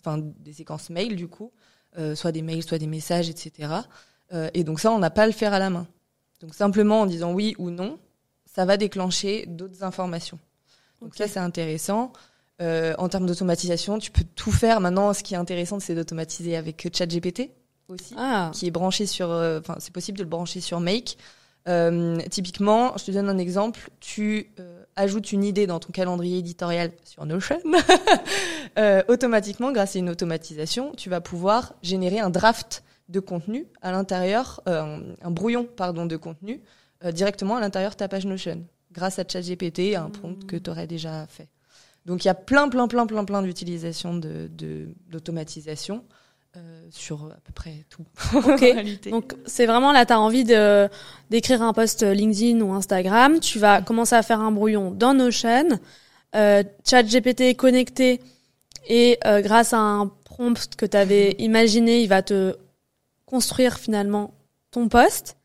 enfin 0.00 0.18
des 0.18 0.52
séquences 0.52 0.88
mail 0.88 1.16
du 1.16 1.26
coup, 1.26 1.50
euh, 1.98 2.14
soit 2.14 2.30
des 2.30 2.42
mails, 2.42 2.62
soit 2.62 2.78
des 2.78 2.86
messages, 2.86 3.28
etc. 3.28 3.72
Euh, 4.32 4.50
et 4.54 4.62
donc 4.62 4.78
ça, 4.78 4.92
on 4.92 4.98
n'a 4.98 5.10
pas 5.10 5.24
à 5.24 5.26
le 5.26 5.32
faire 5.32 5.52
à 5.52 5.58
la 5.58 5.70
main. 5.70 5.88
Donc 6.40 6.54
simplement 6.54 7.00
en 7.00 7.06
disant 7.06 7.32
oui 7.32 7.56
ou 7.58 7.70
non, 7.70 7.98
ça 8.46 8.64
va 8.64 8.76
déclencher 8.76 9.46
d'autres 9.46 9.82
informations. 9.82 10.38
Donc 11.00 11.16
ça, 11.16 11.26
c'est 11.26 11.40
intéressant. 11.40 12.12
Euh, 12.60 12.94
en 12.98 13.08
termes 13.08 13.26
d'automatisation, 13.26 13.98
tu 13.98 14.10
peux 14.10 14.24
tout 14.34 14.50
faire. 14.50 14.80
Maintenant, 14.80 15.12
ce 15.12 15.22
qui 15.22 15.34
est 15.34 15.36
intéressant, 15.36 15.78
c'est 15.78 15.94
d'automatiser 15.94 16.56
avec 16.56 16.88
ChatGPT 16.92 17.50
aussi, 17.88 18.14
ah. 18.16 18.50
qui 18.52 18.66
est 18.66 18.70
branché 18.70 19.06
sur. 19.06 19.30
Euh, 19.30 19.60
enfin, 19.60 19.76
c'est 19.78 19.92
possible 19.92 20.18
de 20.18 20.22
le 20.22 20.28
brancher 20.28 20.60
sur 20.60 20.80
Make. 20.80 21.16
Euh, 21.66 22.18
typiquement, 22.30 22.96
je 22.96 23.04
te 23.04 23.10
donne 23.10 23.28
un 23.28 23.38
exemple. 23.38 23.90
Tu 24.00 24.50
euh, 24.58 24.82
ajoutes 24.96 25.32
une 25.32 25.44
idée 25.44 25.66
dans 25.66 25.78
ton 25.78 25.92
calendrier 25.92 26.38
éditorial 26.38 26.92
sur 27.04 27.26
Notion. 27.26 27.58
automatiquement, 29.08 29.72
grâce 29.72 29.96
à 29.96 29.98
une 29.98 30.08
automatisation, 30.08 30.92
tu 30.96 31.10
vas 31.10 31.20
pouvoir 31.20 31.74
générer 31.82 32.20
un 32.20 32.30
draft 32.30 32.84
de 33.08 33.20
contenu 33.20 33.66
à 33.82 33.90
l'intérieur, 33.90 34.60
un 34.66 35.30
brouillon 35.30 35.64
pardon 35.64 36.06
de 36.06 36.16
contenu 36.16 36.60
directement 37.12 37.56
à 37.56 37.60
l'intérieur 37.60 37.92
de 37.92 37.96
ta 37.96 38.06
page 38.06 38.26
Notion, 38.26 38.64
grâce 38.92 39.18
à 39.18 39.24
ChatGPT, 39.26 39.96
un 39.96 40.10
prompt 40.10 40.46
que 40.46 40.56
tu 40.56 40.70
aurais 40.70 40.86
déjà 40.86 41.26
fait. 41.26 41.48
Donc 42.08 42.24
il 42.24 42.28
y 42.28 42.30
a 42.30 42.34
plein, 42.34 42.68
plein, 42.68 42.88
plein, 42.88 43.06
plein, 43.06 43.24
plein 43.24 43.42
d'utilisations 43.42 44.16
de, 44.16 44.50
d'automatisation. 45.08 46.04
Euh, 46.56 46.88
sur 46.90 47.26
à 47.26 47.40
peu 47.44 47.52
près 47.52 47.84
tout. 47.90 48.06
Ok. 48.34 48.64
Donc 49.10 49.34
c'est 49.44 49.66
vraiment 49.66 49.92
là, 49.92 50.06
tu 50.06 50.14
as 50.14 50.18
envie 50.18 50.44
de 50.44 50.88
d'écrire 51.28 51.60
un 51.60 51.74
post 51.74 52.02
LinkedIn 52.02 52.62
ou 52.62 52.72
Instagram, 52.72 53.38
tu 53.38 53.58
vas 53.58 53.82
commencer 53.82 54.14
à 54.14 54.22
faire 54.22 54.40
un 54.40 54.50
brouillon 54.50 54.90
dans 54.90 55.12
Notion, 55.12 55.78
euh, 56.34 56.62
GPT 56.86 57.42
est 57.42 57.54
connecté 57.54 58.20
et 58.88 59.18
euh, 59.26 59.42
grâce 59.42 59.74
à 59.74 59.78
un 59.78 60.06
prompt 60.06 60.74
que 60.76 60.86
tu 60.86 60.96
avais 60.96 61.32
imaginé, 61.38 62.02
il 62.02 62.08
va 62.08 62.22
te 62.22 62.56
construire 63.26 63.78
finalement 63.78 64.32
ton 64.70 64.88
post. 64.88 65.36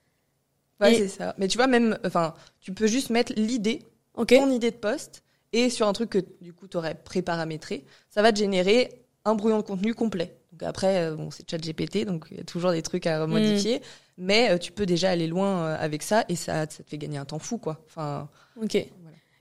Ouais, 0.80 0.96
c'est 0.96 1.10
ça. 1.10 1.36
Mais 1.38 1.50
tu 1.50 1.58
vois 1.58 1.68
même, 1.68 1.98
enfin, 2.06 2.34
tu 2.62 2.74
peux 2.74 2.88
juste 2.88 3.10
mettre 3.10 3.34
l'idée, 3.36 3.84
ton 4.16 4.50
idée 4.50 4.72
de 4.72 4.78
poste, 4.78 5.23
et 5.54 5.70
sur 5.70 5.88
un 5.88 5.94
truc 5.94 6.10
que 6.10 6.26
du 6.42 6.52
coup 6.52 6.68
tu 6.68 6.78
aurais 6.78 6.96
pré-paramétré, 6.96 7.86
ça 8.10 8.22
va 8.22 8.34
te 8.34 8.40
générer 8.40 9.04
un 9.26 9.36
brouillon 9.36 9.58
de 9.58 9.64
contenu 9.64 9.94
complet. 9.94 10.36
Donc 10.52 10.64
après, 10.64 11.06
euh, 11.06 11.16
bon, 11.16 11.30
c'est 11.32 11.50
GPT, 11.50 12.06
donc 12.06 12.28
il 12.32 12.38
y 12.38 12.40
a 12.40 12.44
toujours 12.44 12.72
des 12.72 12.82
trucs 12.82 13.08
à 13.08 13.26
modifier, 13.26 13.80
mm. 13.80 13.82
mais 14.18 14.52
euh, 14.52 14.58
tu 14.58 14.72
peux 14.72 14.86
déjà 14.86 15.10
aller 15.10 15.28
loin 15.28 15.64
euh, 15.64 15.78
avec 15.80 16.04
ça 16.04 16.26
et 16.30 16.36
ça, 16.36 16.62
ça 16.70 16.84
te 16.84 16.90
fait 16.90 16.98
gagner 16.98 17.18
un 17.18 17.26
temps 17.26 17.40
fou, 17.40 17.58
quoi. 17.58 17.82
Enfin. 17.88 18.30
Ok. 18.62 18.76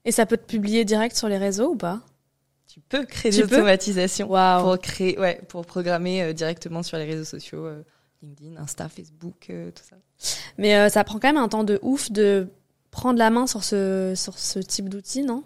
Et 0.04 0.10
ça 0.10 0.26
peut 0.26 0.36
te 0.36 0.46
publier 0.46 0.84
direct 0.84 1.16
sur 1.16 1.28
les 1.28 1.38
réseaux 1.38 1.72
ou 1.72 1.76
pas? 1.76 2.00
Tu 2.66 2.80
peux 2.80 3.04
créer 3.04 3.30
des 3.30 3.42
automatisations 3.42 4.28
pour 4.28 4.78
créer, 4.78 5.18
ouais, 5.18 5.40
pour 5.48 5.66
programmer 5.66 6.32
directement 6.32 6.82
sur 6.82 6.96
les 6.96 7.04
réseaux 7.04 7.24
sociaux, 7.24 7.68
LinkedIn, 8.22 8.56
Insta, 8.56 8.88
Facebook, 8.88 9.48
tout 9.48 9.82
ça. 9.82 9.96
Mais 10.56 10.88
ça 10.88 11.04
prend 11.04 11.18
quand 11.18 11.28
même 11.28 11.36
un 11.36 11.48
temps 11.48 11.64
de 11.64 11.78
ouf 11.82 12.10
de 12.10 12.48
prendre 12.90 13.18
la 13.18 13.28
main 13.28 13.46
sur 13.46 13.62
ce 13.62 14.14
sur 14.16 14.38
ce 14.38 14.58
type 14.58 14.88
d'outil, 14.88 15.22
non? 15.22 15.44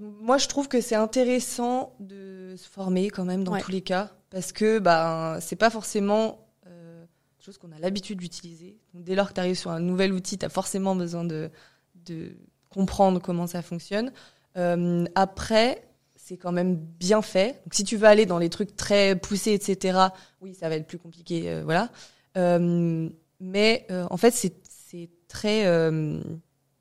Moi, 0.00 0.38
je 0.38 0.48
trouve 0.48 0.68
que 0.68 0.80
c'est 0.80 0.94
intéressant 0.94 1.94
de 2.00 2.54
se 2.56 2.68
former 2.68 3.10
quand 3.10 3.24
même 3.24 3.44
dans 3.44 3.58
tous 3.58 3.70
les 3.70 3.82
cas, 3.82 4.10
parce 4.30 4.52
que 4.52 4.78
bah, 4.78 5.38
c'est 5.40 5.56
pas 5.56 5.68
forcément 5.68 6.46
euh, 6.66 7.04
chose 7.38 7.58
qu'on 7.58 7.72
a 7.72 7.78
l'habitude 7.78 8.18
d'utiliser. 8.18 8.78
Dès 8.94 9.14
lors 9.14 9.28
que 9.28 9.34
tu 9.34 9.40
arrives 9.40 9.58
sur 9.58 9.70
un 9.70 9.80
nouvel 9.80 10.12
outil, 10.12 10.38
tu 10.38 10.46
as 10.46 10.48
forcément 10.48 10.96
besoin 10.96 11.24
de, 11.24 11.50
de 12.06 12.32
comprendre 12.70 13.20
comment 13.20 13.46
ça 13.46 13.60
fonctionne. 13.60 14.10
Euh, 14.56 15.04
après, 15.14 15.86
c'est 16.16 16.38
quand 16.38 16.52
même 16.52 16.76
bien 16.76 17.20
fait. 17.20 17.60
Donc, 17.64 17.74
si 17.74 17.84
tu 17.84 17.96
veux 17.96 18.06
aller 18.06 18.24
dans 18.24 18.38
les 18.38 18.48
trucs 18.48 18.76
très 18.76 19.16
poussés, 19.16 19.52
etc., 19.52 19.98
oui, 20.40 20.54
ça 20.54 20.70
va 20.70 20.76
être 20.76 20.86
plus 20.86 20.98
compliqué, 20.98 21.50
euh, 21.50 21.62
voilà. 21.62 21.90
Mais 23.42 23.86
en 23.90 24.16
fait, 24.16 24.30
c'est 24.32 25.10
très 25.28 25.64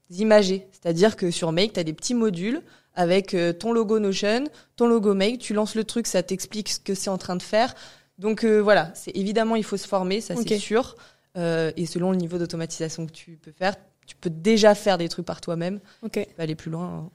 imagé. 0.09 0.67
C'est-à-dire 0.71 1.15
que 1.17 1.31
sur 1.31 1.51
Make, 1.51 1.73
tu 1.73 1.79
as 1.79 1.83
des 1.83 1.93
petits 1.93 2.15
modules 2.15 2.61
avec 2.99 3.33
euh, 3.33 3.53
ton 3.53 3.71
logo 3.71 3.97
Notion, 3.97 4.43
ton 4.75 4.85
logo 4.85 5.13
Make, 5.13 5.39
tu 5.39 5.53
lances 5.53 5.73
le 5.73 5.85
truc, 5.85 6.05
ça 6.05 6.21
t'explique 6.21 6.67
ce 6.67 6.81
que 6.81 6.93
c'est 6.93 7.09
en 7.09 7.17
train 7.17 7.37
de 7.37 7.41
faire. 7.41 7.73
Donc 8.17 8.43
euh, 8.43 8.59
voilà, 8.59 8.91
c'est 8.93 9.15
évidemment 9.15 9.55
il 9.55 9.63
faut 9.63 9.77
se 9.77 9.87
former, 9.87 10.19
ça 10.19 10.35
c'est 10.35 10.57
sûr. 10.57 10.97
Euh, 11.37 11.71
et 11.77 11.85
selon 11.85 12.11
le 12.11 12.17
niveau 12.17 12.37
d'automatisation 12.37 13.05
que 13.05 13.13
tu 13.13 13.39
peux 13.41 13.53
faire, 13.53 13.77
tu 14.05 14.17
peux 14.17 14.29
déjà 14.29 14.75
faire 14.75 14.97
des 14.97 15.07
trucs 15.07 15.25
par 15.25 15.39
toi-même. 15.39 15.79
Ok. 16.01 16.19
Tu 16.27 16.33
peux 16.35 16.41
aller 16.41 16.55
plus 16.55 16.71
loin. 16.71 17.09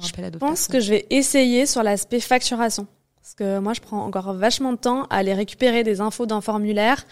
Je 0.00 0.38
pense 0.38 0.68
que 0.68 0.78
je 0.78 0.90
vais 0.90 1.06
essayer 1.10 1.66
sur 1.66 1.82
l'aspect 1.82 2.20
facturation. 2.20 2.86
Parce 3.26 3.34
que 3.34 3.58
moi, 3.58 3.72
je 3.72 3.80
prends 3.80 4.04
encore 4.04 4.34
vachement 4.34 4.70
de 4.70 4.78
temps 4.78 5.06
à 5.10 5.16
aller 5.16 5.34
récupérer 5.34 5.82
des 5.82 6.00
infos 6.00 6.26
d'un 6.26 6.40
formulaire 6.40 7.04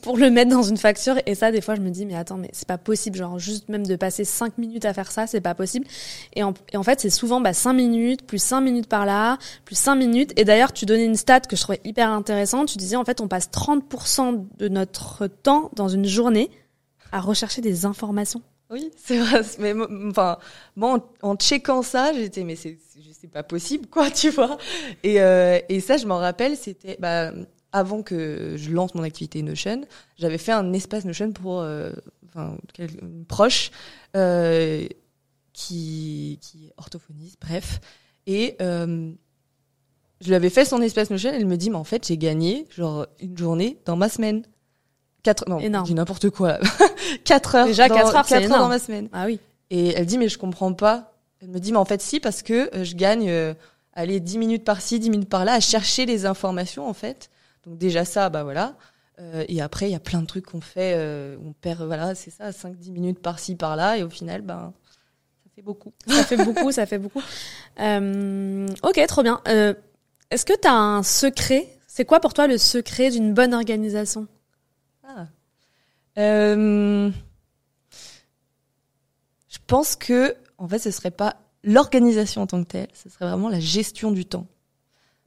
pour 0.00 0.16
le 0.16 0.30
mettre 0.30 0.50
dans 0.50 0.62
une 0.62 0.78
facture. 0.78 1.16
Et 1.26 1.34
ça, 1.34 1.52
des 1.52 1.60
fois, 1.60 1.74
je 1.74 1.82
me 1.82 1.90
dis, 1.90 2.06
mais 2.06 2.14
attends, 2.14 2.38
mais 2.38 2.48
c'est 2.54 2.66
pas 2.66 2.78
possible. 2.78 3.18
Genre, 3.18 3.38
juste 3.38 3.68
même 3.68 3.86
de 3.86 3.94
passer 3.94 4.24
cinq 4.24 4.56
minutes 4.56 4.86
à 4.86 4.94
faire 4.94 5.12
ça, 5.12 5.26
c'est 5.26 5.42
pas 5.42 5.54
possible. 5.54 5.86
Et 6.34 6.42
en, 6.42 6.54
et 6.72 6.78
en 6.78 6.82
fait, 6.82 7.00
c'est 7.00 7.10
souvent 7.10 7.42
bah, 7.42 7.52
5 7.52 7.74
minutes, 7.74 8.26
plus 8.26 8.42
cinq 8.42 8.62
minutes 8.62 8.86
par 8.86 9.04
là, 9.04 9.36
plus 9.66 9.76
cinq 9.76 9.96
minutes. 9.96 10.32
Et 10.38 10.44
d'ailleurs, 10.44 10.72
tu 10.72 10.86
donnais 10.86 11.04
une 11.04 11.14
stat 11.14 11.40
que 11.40 11.56
je 11.56 11.60
trouvais 11.60 11.82
hyper 11.84 12.10
intéressante. 12.10 12.68
Tu 12.68 12.78
disais, 12.78 12.96
en 12.96 13.04
fait, 13.04 13.20
on 13.20 13.28
passe 13.28 13.50
30% 13.50 14.46
de 14.56 14.68
notre 14.68 15.26
temps 15.26 15.70
dans 15.76 15.88
une 15.88 16.06
journée 16.06 16.50
à 17.12 17.20
rechercher 17.20 17.60
des 17.60 17.84
informations. 17.84 18.40
Oui, 18.70 18.90
c'est 18.96 19.18
vrai. 19.18 19.42
Mais 19.58 19.74
enfin, 20.08 20.38
moi, 20.76 21.10
en, 21.22 21.36
checkant 21.36 21.82
ça, 21.82 22.12
j'étais, 22.12 22.44
mais 22.44 22.56
c'est, 22.56 22.78
c'est 23.12 23.28
pas 23.30 23.42
possible, 23.42 23.86
quoi, 23.88 24.10
tu 24.10 24.30
vois. 24.30 24.58
Et, 25.02 25.20
euh, 25.20 25.58
et 25.68 25.80
ça, 25.80 25.96
je 25.96 26.06
m'en 26.06 26.18
rappelle, 26.18 26.56
c'était, 26.56 26.96
bah, 27.00 27.32
avant 27.72 28.02
que 28.02 28.56
je 28.56 28.70
lance 28.70 28.94
mon 28.94 29.02
activité 29.02 29.42
Notion, 29.42 29.82
j'avais 30.18 30.38
fait 30.38 30.52
un 30.52 30.72
espace 30.72 31.04
Notion 31.04 31.32
pour, 31.32 31.60
euh, 31.60 31.90
enfin, 32.28 32.56
une 32.78 33.24
proche 33.24 33.70
euh, 34.16 34.86
qui, 35.52 36.38
qui 36.40 36.66
est 36.66 36.72
orthophoniste, 36.76 37.38
bref. 37.40 37.80
Et 38.26 38.56
euh, 38.60 39.12
je 40.20 40.28
lui 40.28 40.34
avais 40.34 40.50
fait 40.50 40.64
son 40.64 40.80
espace 40.80 41.10
Notion. 41.10 41.32
Elle 41.32 41.46
me 41.46 41.56
dit, 41.56 41.70
mais 41.70 41.76
en 41.76 41.84
fait, 41.84 42.06
j'ai 42.06 42.18
gagné 42.18 42.66
genre 42.70 43.06
une 43.20 43.36
journée 43.36 43.78
dans 43.84 43.96
ma 43.96 44.08
semaine. 44.08 44.44
Quatre, 45.22 45.48
non, 45.48 45.58
je 45.58 45.84
dis 45.84 45.94
n'importe 45.94 46.30
quoi. 46.30 46.58
quatre 47.24 47.54
heures. 47.54 47.66
Déjà, 47.66 47.88
quatre 47.88 48.32
heures, 48.32 48.48
dans 48.48 48.68
ma 48.68 48.78
semaine. 48.78 49.08
Ah 49.12 49.26
oui. 49.26 49.38
Et 49.70 49.88
elle 49.88 50.06
dit, 50.06 50.18
mais 50.18 50.28
je 50.28 50.38
comprends 50.38 50.72
pas. 50.72 51.12
Elle 51.42 51.48
me 51.48 51.58
dit, 51.58 51.72
mais 51.72 51.78
en 51.78 51.84
fait, 51.84 52.00
si, 52.00 52.20
parce 52.20 52.42
que 52.42 52.74
euh, 52.74 52.84
je 52.84 52.94
gagne, 52.96 53.28
euh, 53.28 53.54
allez, 53.94 54.20
10 54.20 54.38
minutes 54.38 54.64
par-ci, 54.64 54.98
10 54.98 55.10
minutes 55.10 55.28
par-là, 55.28 55.54
à 55.54 55.60
chercher 55.60 56.06
les 56.06 56.26
informations, 56.26 56.88
en 56.88 56.92
fait. 56.94 57.30
Donc, 57.66 57.78
déjà, 57.78 58.04
ça, 58.04 58.30
bah 58.30 58.42
voilà. 58.42 58.74
Euh, 59.20 59.44
et 59.48 59.60
après, 59.60 59.88
il 59.88 59.92
y 59.92 59.96
a 59.96 60.00
plein 60.00 60.22
de 60.22 60.26
trucs 60.26 60.46
qu'on 60.46 60.60
fait, 60.60 60.94
euh, 60.96 61.36
on 61.44 61.52
perd, 61.52 61.82
voilà, 61.82 62.14
c'est 62.14 62.30
ça, 62.30 62.50
5-10 62.50 62.90
minutes 62.90 63.20
par-ci, 63.20 63.54
par-là. 63.54 63.98
Et 63.98 64.02
au 64.02 64.10
final, 64.10 64.40
ben, 64.42 64.72
ça 65.44 65.50
fait 65.54 65.62
beaucoup. 65.62 65.92
Ça 66.06 66.24
fait 66.24 66.36
beaucoup, 66.44 66.72
ça 66.72 66.86
fait 66.86 66.98
beaucoup. 66.98 67.22
Ok, 68.82 69.06
trop 69.06 69.22
bien. 69.22 69.40
Est-ce 70.30 70.44
que 70.46 70.58
tu 70.58 70.68
as 70.68 70.74
un 70.74 71.02
secret? 71.02 71.68
C'est 71.86 72.04
quoi 72.04 72.20
pour 72.20 72.32
toi 72.32 72.46
le 72.46 72.56
secret 72.56 73.10
d'une 73.10 73.34
bonne 73.34 73.52
organisation? 73.52 74.26
Ah. 75.16 75.26
Euh, 76.18 77.10
je 79.48 79.58
pense 79.66 79.96
que, 79.96 80.36
en 80.58 80.68
fait, 80.68 80.78
ce 80.78 80.90
serait 80.90 81.10
pas 81.10 81.36
l'organisation 81.64 82.42
en 82.42 82.46
tant 82.46 82.62
que 82.62 82.68
telle, 82.68 82.88
ce 82.94 83.08
serait 83.08 83.26
vraiment 83.26 83.48
la 83.48 83.60
gestion 83.60 84.10
du 84.12 84.24
temps. 84.24 84.46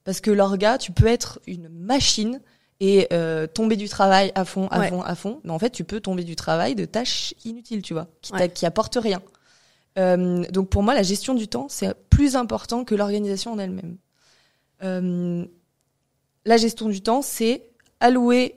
Parce 0.04 0.20
que 0.22 0.32
l'orga, 0.32 0.78
tu 0.78 0.92
peux 0.92 1.08
être 1.08 1.40
une 1.48 1.70
machine 1.70 2.42
et 2.80 3.08
euh, 3.14 3.48
tomber 3.48 3.76
du 3.78 3.88
travail 3.88 4.32
à 4.36 4.44
fond, 4.46 4.68
à 4.68 4.80
Ouais. 4.80 4.90
fond, 4.90 5.02
à 5.02 5.16
fond. 5.16 5.40
Mais 5.44 5.52
en 5.52 5.60
fait, 5.60 5.70
tu 5.70 5.84
peux 5.84 6.02
tomber 6.02 6.24
du 6.24 6.36
travail 6.36 6.76
de 6.76 6.86
tâches 6.86 7.34
inutiles, 7.46 7.82
tu 7.82 7.94
vois, 7.94 8.08
qui, 8.22 8.34
Ouais. 8.34 8.50
qui 8.50 8.66
apportent 8.66 8.98
rien. 9.02 9.22
Euh, 9.98 10.44
donc 10.52 10.70
pour 10.70 10.84
moi, 10.84 10.94
la 10.94 11.04
gestion 11.04 11.34
du 11.36 11.48
temps, 11.48 11.68
c'est 11.70 11.94
plus 12.10 12.36
important 12.36 12.84
que 12.84 12.96
l'organisation 12.96 13.54
en 13.54 13.60
elle-même. 13.60 13.98
Euh, 14.84 15.46
la 16.46 16.58
gestion 16.58 16.90
du 16.90 17.02
temps, 17.02 17.22
c'est 17.22 17.64
allouer, 18.00 18.56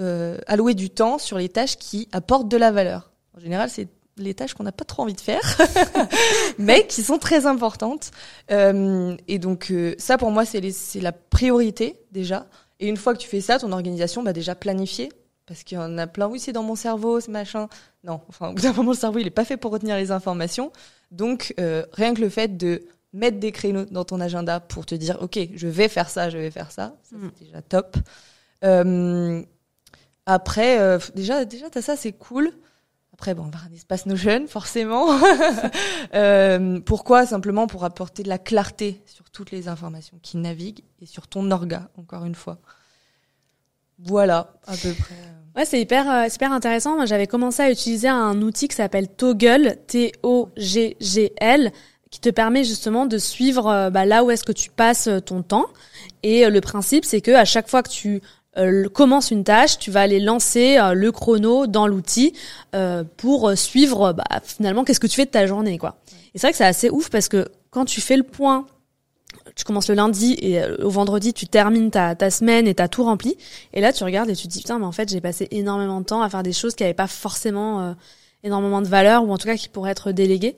euh, 0.00 0.38
allouer 0.46 0.74
du 0.74 0.90
temps 0.90 1.18
sur 1.18 1.38
les 1.38 1.48
tâches 1.48 1.76
qui 1.76 2.08
apportent 2.12 2.48
de 2.48 2.56
la 2.56 2.72
valeur. 2.72 3.12
En 3.36 3.40
général, 3.40 3.68
c'est 3.70 3.88
les 4.16 4.34
tâches 4.34 4.54
qu'on 4.54 4.64
n'a 4.64 4.72
pas 4.72 4.84
trop 4.84 5.02
envie 5.04 5.14
de 5.14 5.20
faire, 5.20 5.40
mais 6.58 6.86
qui 6.86 7.02
sont 7.02 7.18
très 7.18 7.46
importantes. 7.46 8.10
Euh, 8.50 9.16
et 9.28 9.38
donc 9.38 9.70
euh, 9.70 9.94
ça, 9.98 10.18
pour 10.18 10.30
moi, 10.30 10.44
c'est 10.44 10.60
les- 10.60 10.72
c'est 10.72 11.00
la 11.00 11.12
priorité 11.12 11.96
déjà. 12.12 12.46
Et 12.80 12.88
une 12.88 12.96
fois 12.96 13.14
que 13.14 13.18
tu 13.18 13.28
fais 13.28 13.40
ça, 13.40 13.58
ton 13.58 13.72
organisation, 13.72 14.22
bah 14.22 14.32
déjà 14.32 14.54
planifier. 14.54 15.10
Parce 15.46 15.64
qu'il 15.64 15.76
y 15.76 15.80
en 15.80 15.98
a 15.98 16.06
plein, 16.06 16.28
oui, 16.28 16.38
c'est 16.38 16.52
dans 16.52 16.62
mon 16.62 16.76
cerveau, 16.76 17.20
ce 17.20 17.28
machin. 17.30 17.68
Non, 18.04 18.20
enfin, 18.28 18.50
au 18.50 18.52
bout 18.54 18.62
d'un 18.62 18.72
moment, 18.72 18.92
le 18.92 18.96
cerveau, 18.96 19.18
il 19.18 19.26
est 19.26 19.30
pas 19.30 19.44
fait 19.44 19.56
pour 19.56 19.72
retenir 19.72 19.96
les 19.96 20.12
informations. 20.12 20.70
Donc, 21.10 21.54
euh, 21.58 21.84
rien 21.92 22.14
que 22.14 22.20
le 22.20 22.28
fait 22.28 22.56
de 22.56 22.82
mettre 23.12 23.38
des 23.40 23.50
créneaux 23.50 23.84
dans 23.90 24.04
ton 24.04 24.20
agenda 24.20 24.60
pour 24.60 24.86
te 24.86 24.94
dire, 24.94 25.18
OK, 25.22 25.40
je 25.54 25.66
vais 25.66 25.88
faire 25.88 26.08
ça, 26.08 26.30
je 26.30 26.38
vais 26.38 26.52
faire 26.52 26.70
ça, 26.70 26.94
ça 27.02 27.16
Mm. 27.16 27.30
c'est 27.36 27.44
déjà 27.46 27.62
top. 27.62 27.96
Après, 30.26 30.78
euh, 30.80 30.98
déjà, 31.14 31.44
déjà, 31.44 31.70
t'as 31.70 31.82
ça, 31.82 31.96
c'est 31.96 32.12
cool. 32.12 32.52
Après, 33.12 33.34
bon, 33.34 33.44
on 33.44 33.50
va 33.50 33.58
un 33.68 33.74
espace 33.74 34.06
Notion, 34.06 34.46
forcément. 34.46 35.08
Euh, 36.14 36.80
pourquoi? 36.80 37.24
Simplement 37.24 37.68
pour 37.68 37.84
apporter 37.84 38.24
de 38.24 38.28
la 38.28 38.38
clarté 38.38 39.00
sur 39.06 39.30
toutes 39.30 39.52
les 39.52 39.68
informations 39.68 40.18
qui 40.22 40.38
naviguent 40.38 40.82
et 41.00 41.06
sur 41.06 41.28
ton 41.28 41.48
orga, 41.52 41.88
encore 41.96 42.24
une 42.24 42.34
fois. 42.34 42.58
Voilà, 43.98 44.54
à 44.66 44.76
peu 44.76 44.92
près. 44.94 45.14
Ouais, 45.56 45.64
c'est 45.64 45.80
hyper, 45.80 46.10
euh, 46.10 46.28
super 46.28 46.52
intéressant. 46.52 46.94
Moi, 46.96 47.06
j'avais 47.06 47.26
commencé 47.26 47.62
à 47.62 47.70
utiliser 47.70 48.08
un 48.08 48.40
outil 48.40 48.68
qui 48.68 48.76
s'appelle 48.76 49.08
Toggle, 49.08 49.76
T-O-G-G-L, 49.88 51.72
qui 52.10 52.20
te 52.20 52.28
permet 52.30 52.64
justement 52.64 53.06
de 53.06 53.18
suivre 53.18 53.68
euh, 53.68 53.90
bah, 53.90 54.06
là 54.06 54.22
où 54.24 54.30
est-ce 54.30 54.44
que 54.44 54.52
tu 54.52 54.70
passes 54.70 55.08
ton 55.26 55.42
temps. 55.42 55.66
Et 56.22 56.46
euh, 56.46 56.50
le 56.50 56.60
principe, 56.60 57.04
c'est 57.04 57.20
que 57.20 57.32
à 57.32 57.44
chaque 57.44 57.68
fois 57.68 57.82
que 57.82 57.90
tu 57.90 58.22
euh, 58.58 58.88
commences 58.88 59.30
une 59.30 59.44
tâche, 59.44 59.78
tu 59.78 59.90
vas 59.90 60.00
aller 60.00 60.20
lancer 60.20 60.78
euh, 60.78 60.92
le 60.92 61.12
chrono 61.12 61.66
dans 61.66 61.86
l'outil 61.86 62.32
euh, 62.74 63.04
pour 63.16 63.48
euh, 63.48 63.54
suivre 63.54 64.12
bah, 64.12 64.24
finalement 64.42 64.84
qu'est-ce 64.84 65.00
que 65.00 65.06
tu 65.06 65.16
fais 65.16 65.26
de 65.26 65.30
ta 65.30 65.46
journée, 65.46 65.78
quoi. 65.78 65.96
Et 66.34 66.38
c'est 66.38 66.46
vrai 66.46 66.52
que 66.52 66.58
c'est 66.58 66.64
assez 66.64 66.90
ouf 66.90 67.10
parce 67.10 67.28
que 67.28 67.48
quand 67.70 67.84
tu 67.84 68.00
fais 68.00 68.16
le 68.16 68.22
point, 68.22 68.66
tu 69.54 69.64
commences 69.64 69.88
le 69.88 69.94
lundi 69.94 70.36
et 70.40 70.62
au 70.82 70.90
vendredi 70.90 71.32
tu 71.32 71.46
termines 71.46 71.90
ta, 71.90 72.14
ta 72.14 72.30
semaine 72.30 72.66
et 72.66 72.74
t'as 72.74 72.88
tout 72.88 73.04
rempli. 73.04 73.36
Et 73.72 73.80
là 73.80 73.92
tu 73.92 74.04
regardes 74.04 74.30
et 74.30 74.36
tu 74.36 74.46
te 74.46 74.52
dis 74.52 74.60
putain 74.60 74.78
mais 74.78 74.84
en 74.84 74.92
fait 74.92 75.08
j'ai 75.08 75.20
passé 75.20 75.48
énormément 75.50 76.00
de 76.00 76.06
temps 76.06 76.22
à 76.22 76.28
faire 76.28 76.42
des 76.42 76.52
choses 76.52 76.74
qui 76.74 76.82
n'avaient 76.82 76.94
pas 76.94 77.08
forcément 77.08 77.96
énormément 78.42 78.80
de 78.80 78.86
valeur 78.86 79.24
ou 79.24 79.32
en 79.32 79.38
tout 79.38 79.46
cas 79.46 79.56
qui 79.56 79.68
pourraient 79.68 79.92
être 79.92 80.12
déléguées. 80.12 80.56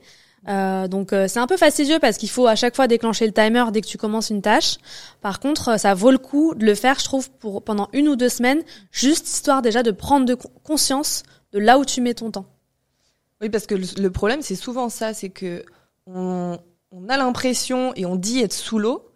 Euh, 0.49 0.89
donc 0.89 1.13
euh, 1.13 1.29
c'est 1.29 1.39
un 1.39 1.47
peu 1.47 1.57
fastidieux 1.57 2.01
parce 2.01 2.17
qu'il 2.19 2.29
faut 2.29 2.49
à 2.49 2.57
chaque 2.57 2.75
fois 2.75 2.89
déclencher 2.89 3.27
le 3.27 3.33
timer 3.33 3.65
dès 3.73 3.81
que 3.81 3.87
tu 3.87 3.97
commences 3.97 4.31
une 4.31 4.43
tâche. 4.43 4.77
Par 5.21 5.39
contre, 5.39 5.69
euh, 5.71 5.77
ça 5.77 5.95
vaut 5.95 6.11
le 6.11 6.19
coup 6.19 6.55
de 6.57 6.65
le 6.67 6.75
faire, 6.75 6.99
je 6.99 7.05
trouve, 7.05 7.31
pour 7.31 7.63
pendant 7.63 7.89
une 7.93 8.09
ou 8.09 8.17
deux 8.17 8.29
semaines, 8.29 8.63
juste 8.91 9.29
histoire 9.29 9.63
déjà 9.63 9.83
de 9.85 9.93
prendre 9.93 10.27
de 10.27 10.35
con- 10.35 10.51
conscience 10.65 11.23
de 11.53 11.59
là 11.61 11.79
où 11.79 11.85
tu 11.85 12.01
mets 12.01 12.15
ton 12.15 12.31
temps. 12.33 12.47
Oui, 13.41 13.51
parce 13.51 13.67
que 13.67 13.75
le, 13.77 13.87
le 14.01 14.11
problème, 14.11 14.43
c'est 14.43 14.57
souvent 14.57 14.89
ça, 14.89 15.15
c'est 15.15 15.31
que 15.31 15.65
on, 16.07 16.59
on 16.91 17.09
a 17.09 17.17
l'impression 17.17 17.93
et 17.95 18.05
on 18.05 18.17
dit 18.17 18.41
être 18.41 18.53
sous 18.53 18.79
l'eau, 18.79 19.09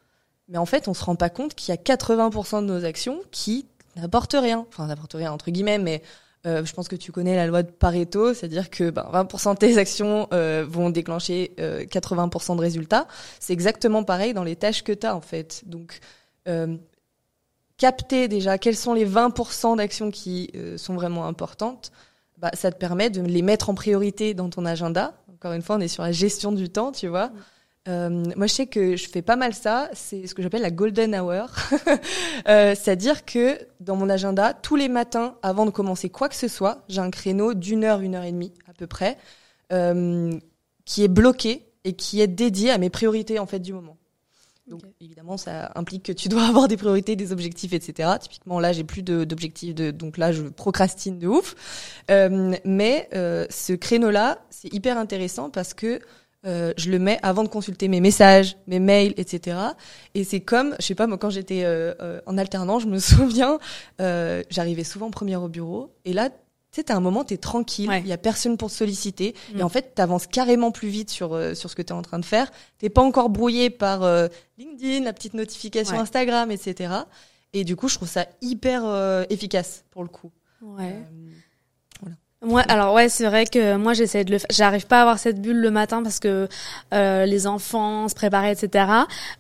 mais 0.48 0.58
en 0.58 0.66
fait, 0.66 0.86
on 0.86 0.94
se 0.94 1.04
rend 1.04 1.16
pas 1.16 1.30
compte 1.30 1.54
qu'il 1.54 1.74
y 1.74 1.76
a 1.76 1.80
80% 1.80 2.60
de 2.60 2.66
nos 2.66 2.84
actions 2.84 3.20
qui 3.32 3.66
n'apportent 3.96 4.36
rien. 4.38 4.64
Enfin, 4.68 4.86
n'apportent 4.86 5.14
rien 5.14 5.32
entre 5.32 5.50
guillemets, 5.50 5.78
mais 5.78 6.02
euh, 6.46 6.64
je 6.64 6.72
pense 6.72 6.88
que 6.88 6.96
tu 6.96 7.12
connais 7.12 7.36
la 7.36 7.46
loi 7.46 7.62
de 7.62 7.70
Pareto, 7.70 8.32
c'est-à-dire 8.32 8.70
que 8.70 8.90
ben, 8.90 9.08
20% 9.12 9.54
de 9.54 9.58
tes 9.58 9.78
actions 9.78 10.28
euh, 10.32 10.64
vont 10.68 10.90
déclencher 10.90 11.52
euh, 11.58 11.84
80% 11.84 12.56
de 12.56 12.60
résultats. 12.60 13.08
C'est 13.40 13.52
exactement 13.52 14.04
pareil 14.04 14.32
dans 14.32 14.44
les 14.44 14.56
tâches 14.56 14.82
que 14.84 14.92
tu 14.92 15.06
as 15.06 15.16
en 15.16 15.20
fait. 15.20 15.62
Donc, 15.66 16.00
euh, 16.48 16.76
capter 17.78 18.28
déjà 18.28 18.58
quels 18.58 18.76
sont 18.76 18.94
les 18.94 19.06
20% 19.06 19.76
d'actions 19.76 20.10
qui 20.10 20.50
euh, 20.54 20.78
sont 20.78 20.94
vraiment 20.94 21.26
importantes, 21.26 21.90
bah, 22.38 22.50
ça 22.54 22.70
te 22.70 22.76
permet 22.76 23.10
de 23.10 23.20
les 23.22 23.42
mettre 23.42 23.70
en 23.70 23.74
priorité 23.74 24.34
dans 24.34 24.48
ton 24.50 24.64
agenda. 24.64 25.14
Encore 25.34 25.52
une 25.52 25.62
fois, 25.62 25.76
on 25.76 25.80
est 25.80 25.88
sur 25.88 26.02
la 26.02 26.12
gestion 26.12 26.52
du 26.52 26.68
temps, 26.68 26.92
tu 26.92 27.08
vois. 27.08 27.30
Euh, 27.88 28.08
moi, 28.36 28.46
je 28.46 28.52
sais 28.52 28.66
que 28.66 28.96
je 28.96 29.08
fais 29.08 29.22
pas 29.22 29.36
mal 29.36 29.54
ça. 29.54 29.88
C'est 29.92 30.26
ce 30.26 30.34
que 30.34 30.42
j'appelle 30.42 30.62
la 30.62 30.70
golden 30.70 31.14
hour. 31.14 31.48
euh, 32.48 32.74
C'est-à-dire 32.74 33.24
que 33.24 33.58
dans 33.80 33.96
mon 33.96 34.08
agenda, 34.08 34.54
tous 34.54 34.76
les 34.76 34.88
matins, 34.88 35.36
avant 35.42 35.66
de 35.66 35.70
commencer 35.70 36.10
quoi 36.10 36.28
que 36.28 36.34
ce 36.34 36.48
soit, 36.48 36.84
j'ai 36.88 37.00
un 37.00 37.10
créneau 37.10 37.54
d'une 37.54 37.84
heure, 37.84 38.00
une 38.00 38.14
heure 38.14 38.24
et 38.24 38.32
demie 38.32 38.52
à 38.68 38.72
peu 38.72 38.86
près, 38.86 39.16
euh, 39.72 40.32
qui 40.84 41.04
est 41.04 41.08
bloqué 41.08 41.66
et 41.84 41.92
qui 41.92 42.20
est 42.20 42.26
dédié 42.26 42.70
à 42.70 42.78
mes 42.78 42.90
priorités 42.90 43.38
en 43.38 43.46
fait 43.46 43.60
du 43.60 43.72
moment. 43.72 43.96
Donc 44.66 44.82
évidemment, 45.00 45.36
ça 45.36 45.70
implique 45.76 46.02
que 46.02 46.12
tu 46.12 46.28
dois 46.28 46.42
avoir 46.42 46.66
des 46.66 46.76
priorités, 46.76 47.14
des 47.14 47.30
objectifs, 47.30 47.72
etc. 47.72 48.10
Typiquement 48.20 48.58
là, 48.58 48.72
j'ai 48.72 48.82
plus 48.82 49.04
d'objectifs, 49.04 49.76
de, 49.76 49.92
donc 49.92 50.18
là, 50.18 50.32
je 50.32 50.42
procrastine 50.42 51.20
de 51.20 51.28
ouf. 51.28 51.54
Mais 52.08 53.08
ce 53.12 53.74
créneau-là, 53.74 54.40
c'est 54.50 54.74
hyper 54.74 54.98
intéressant 54.98 55.50
parce 55.50 55.72
que 55.72 56.00
euh, 56.46 56.72
je 56.76 56.90
le 56.90 56.98
mets 56.98 57.18
avant 57.22 57.42
de 57.42 57.48
consulter 57.48 57.88
mes 57.88 58.00
messages, 58.00 58.56
mes 58.66 58.78
mails, 58.78 59.12
etc. 59.16 59.58
Et 60.14 60.24
c'est 60.24 60.40
comme, 60.40 60.76
je 60.80 60.86
sais 60.86 60.94
pas, 60.94 61.06
moi 61.06 61.18
quand 61.18 61.30
j'étais 61.30 61.64
euh, 61.64 61.92
euh, 62.00 62.20
en 62.26 62.38
alternant, 62.38 62.78
je 62.78 62.86
me 62.86 62.98
souviens, 63.40 63.58
euh, 64.00 64.42
j'arrivais 64.50 64.84
souvent 64.84 65.10
première 65.10 65.42
au 65.42 65.48
bureau, 65.48 65.92
et 66.04 66.12
là, 66.12 66.30
tu 66.30 66.36
sais, 66.82 66.84
t'as 66.84 66.96
un 66.96 67.00
moment, 67.00 67.24
t'es 67.24 67.38
tranquille, 67.38 67.86
il 67.86 67.88
Ouais. 67.88 68.02
y 68.02 68.12
a 68.12 68.18
personne 68.18 68.56
pour 68.58 68.68
te 68.68 68.74
solliciter, 68.74 69.34
Mm. 69.54 69.58
et 69.58 69.62
en 69.62 69.68
fait, 69.68 69.94
t'avances 69.94 70.26
carrément 70.26 70.70
plus 70.70 70.88
vite 70.88 71.10
sur 71.10 71.32
euh, 71.34 71.54
sur 71.54 71.70
ce 71.70 71.74
que 71.76 71.82
t'es 71.82 71.92
en 71.92 72.02
train 72.02 72.18
de 72.18 72.24
faire. 72.24 72.50
T'es 72.78 72.90
pas 72.90 73.02
encore 73.02 73.30
brouillé 73.30 73.70
par 73.70 74.02
euh, 74.02 74.28
LinkedIn, 74.58 75.04
la 75.04 75.12
petite 75.14 75.34
notification 75.34 75.94
Ouais. 75.96 76.02
Instagram, 76.02 76.50
etc. 76.50 76.92
Et 77.54 77.64
du 77.64 77.76
coup, 77.76 77.88
je 77.88 77.94
trouve 77.94 78.08
ça 78.08 78.26
hyper 78.42 78.82
euh, 78.84 79.24
efficace 79.30 79.84
pour 79.90 80.02
le 80.02 80.08
coup. 80.10 80.30
Ouais. 80.60 80.96
Moi, 82.42 82.60
alors 82.68 82.92
ouais, 82.94 83.08
c'est 83.08 83.24
vrai 83.24 83.46
que 83.46 83.76
moi 83.76 83.94
j'essaie 83.94 84.22
de 84.24 84.30
le 84.30 84.38
faire. 84.38 84.46
J'arrive 84.50 84.86
pas 84.86 84.98
à 84.98 85.00
avoir 85.02 85.18
cette 85.18 85.40
bulle 85.40 85.58
le 85.60 85.70
matin 85.70 86.02
parce 86.02 86.18
que 86.20 86.48
euh, 86.92 87.24
les 87.24 87.46
enfants 87.46 88.08
se 88.08 88.14
préparaient, 88.14 88.52
etc. 88.52 88.84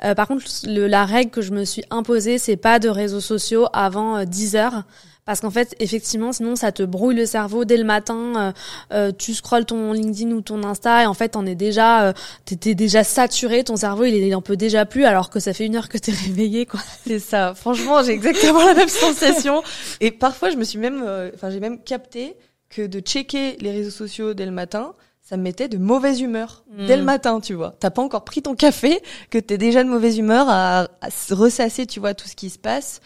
Euh, 0.02 0.14
par 0.14 0.26
contre, 0.26 0.44
le, 0.64 0.86
la 0.86 1.04
règle 1.04 1.30
que 1.30 1.42
je 1.42 1.52
me 1.52 1.64
suis 1.64 1.84
imposée, 1.90 2.38
c'est 2.38 2.56
pas 2.56 2.78
de 2.78 2.88
réseaux 2.88 3.20
sociaux 3.20 3.66
avant 3.74 4.16
euh, 4.16 4.24
10 4.24 4.56
heures. 4.56 4.84
Parce 5.26 5.40
qu'en 5.40 5.50
fait, 5.50 5.74
effectivement, 5.80 6.32
sinon 6.32 6.54
ça 6.56 6.70
te 6.72 6.84
brouille 6.84 7.16
le 7.16 7.26
cerveau 7.26 7.64
dès 7.64 7.76
le 7.76 7.84
matin. 7.84 8.32
euh, 8.36 8.52
euh, 8.92 9.12
tu 9.16 9.34
scrolles 9.34 9.66
ton 9.66 9.92
LinkedIn 9.92 10.30
ou 10.30 10.40
ton 10.40 10.62
Insta 10.64 11.02
et 11.02 11.06
en 11.06 11.14
fait, 11.14 11.36
on 11.36 11.44
est 11.44 11.56
déjà, 11.56 12.04
euh, 12.08 12.12
t'es 12.44 12.74
déjà 12.74 13.04
saturé. 13.04 13.62
Ton 13.64 13.76
cerveau, 13.76 14.04
il, 14.04 14.14
il 14.14 14.34
en 14.34 14.40
peut 14.40 14.56
déjà 14.56 14.86
plus 14.86 15.04
alors 15.04 15.28
que 15.28 15.38
ça 15.40 15.52
fait 15.52 15.66
une 15.66 15.76
heure 15.76 15.88
que 15.90 15.98
t'es 15.98 16.12
réveillé, 16.12 16.64
quoi. 16.64 16.80
C'est 17.06 17.18
ça. 17.18 17.54
Franchement, 17.54 18.02
j'ai 18.04 18.12
exactement 18.12 18.64
la 18.64 18.74
même 18.74 18.88
sensation. 18.88 19.62
Et 20.00 20.12
parfois, 20.12 20.48
je 20.50 20.56
me 20.56 20.64
suis 20.64 20.78
même, 20.78 21.02
euh, 21.04 21.30
enfin, 21.34 21.50
j'ai 21.50 21.60
même 21.60 21.80
capté 21.82 22.36
que 22.68 22.86
de 22.86 23.00
checker 23.00 23.56
les 23.60 23.72
réseaux 23.72 23.90
sociaux 23.90 24.34
dès 24.34 24.46
le 24.46 24.52
matin, 24.52 24.94
ça 25.22 25.36
me 25.36 25.42
mettait 25.42 25.68
de 25.68 25.76
mauvaise 25.76 26.20
humeur 26.20 26.64
dès 26.86 26.96
le 26.96 27.02
matin, 27.02 27.40
tu 27.40 27.54
vois. 27.54 27.74
T'as 27.80 27.90
pas 27.90 28.02
encore 28.02 28.24
pris 28.24 28.42
ton 28.42 28.54
café, 28.54 29.00
que 29.30 29.38
t'es 29.38 29.58
déjà 29.58 29.82
de 29.82 29.88
mauvaise 29.88 30.18
humeur 30.18 30.46
à, 30.48 30.86
à 31.00 31.10
se 31.10 31.34
ressasser, 31.34 31.86
tu 31.86 31.98
vois, 31.98 32.14
tout 32.14 32.28
ce 32.28 32.36
qui 32.36 32.48
se 32.48 32.58
passe. 32.58 33.00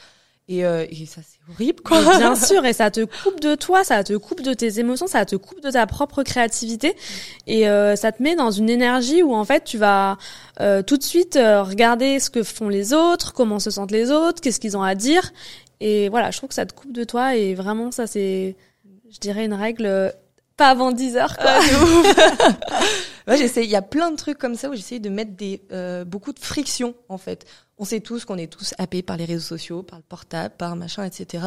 Et, 0.47 0.65
euh, 0.65 0.85
et 0.91 1.07
ça, 1.07 1.21
c'est 1.23 1.39
horrible, 1.51 1.81
quoi. 1.81 2.03
Mais 2.03 2.19
bien 2.19 2.35
sûr, 2.35 2.65
et 2.67 2.73
ça 2.73 2.91
te 2.91 3.05
coupe 3.05 3.41
de 3.41 3.55
toi, 3.55 3.85
ça 3.85 4.03
te 4.03 4.17
coupe 4.17 4.43
de 4.43 4.53
tes 4.53 4.81
émotions, 4.81 5.07
ça 5.07 5.25
te 5.25 5.37
coupe 5.37 5.63
de 5.63 5.71
ta 5.71 5.87
propre 5.87 6.25
créativité, 6.25 6.97
et 7.47 7.69
euh, 7.69 7.95
ça 7.95 8.11
te 8.11 8.21
met 8.21 8.35
dans 8.35 8.51
une 8.51 8.69
énergie 8.69 9.23
où 9.23 9.33
en 9.33 9.45
fait 9.45 9.63
tu 9.63 9.79
vas 9.79 10.19
euh, 10.61 10.83
tout 10.83 10.97
de 10.97 11.05
suite 11.05 11.37
euh, 11.37 11.63
regarder 11.63 12.19
ce 12.19 12.31
que 12.31 12.43
font 12.43 12.69
les 12.69 12.93
autres, 12.93 13.33
comment 13.33 13.61
se 13.61 13.71
sentent 13.71 13.93
les 13.93 14.11
autres, 14.11 14.41
qu'est-ce 14.41 14.59
qu'ils 14.59 14.77
ont 14.77 14.83
à 14.83 14.97
dire, 14.97 15.33
et 15.79 16.09
voilà, 16.09 16.33
je 16.33 16.39
trouve 16.39 16.49
que 16.49 16.55
ça 16.57 16.67
te 16.67 16.75
coupe 16.75 16.93
de 16.93 17.05
toi, 17.05 17.37
et 17.37 17.55
vraiment 17.55 17.93
ça 17.93 18.09
c'est, 18.09 18.57
je 19.11 19.19
dirais 19.19 19.45
une 19.45 19.55
règle 19.55 19.87
euh, 19.87 20.11
pas 20.57 20.69
avant 20.69 20.93
10 20.93 21.17
heures. 21.17 21.37
Quoi. 21.37 21.51
Ah, 21.51 22.51
ouais, 23.29 23.37
j'essaie. 23.39 23.65
Il 23.65 23.71
y 23.71 23.77
a 23.77 23.83
plein 23.83 24.11
de 24.11 24.17
trucs 24.17 24.39
comme 24.39 24.55
ça 24.55 24.69
où 24.71 24.75
j'essaie 24.75 24.99
de 24.99 25.09
mettre 25.09 25.33
des 25.33 25.63
euh, 25.73 26.05
beaucoup 26.05 26.33
de 26.33 26.39
friction 26.39 26.95
en 27.09 27.19
fait. 27.19 27.47
On 27.79 27.85
sait 27.85 28.01
tous 28.01 28.25
qu'on 28.25 28.37
est 28.37 28.53
tous 28.53 28.75
happés 28.79 29.03
par 29.03 29.17
les 29.17 29.25
réseaux 29.25 29.41
sociaux, 29.57 29.83
par 29.83 29.99
le 29.99 30.05
portable, 30.07 30.55
par 30.59 30.77
machin, 30.77 31.05
etc. 31.05 31.45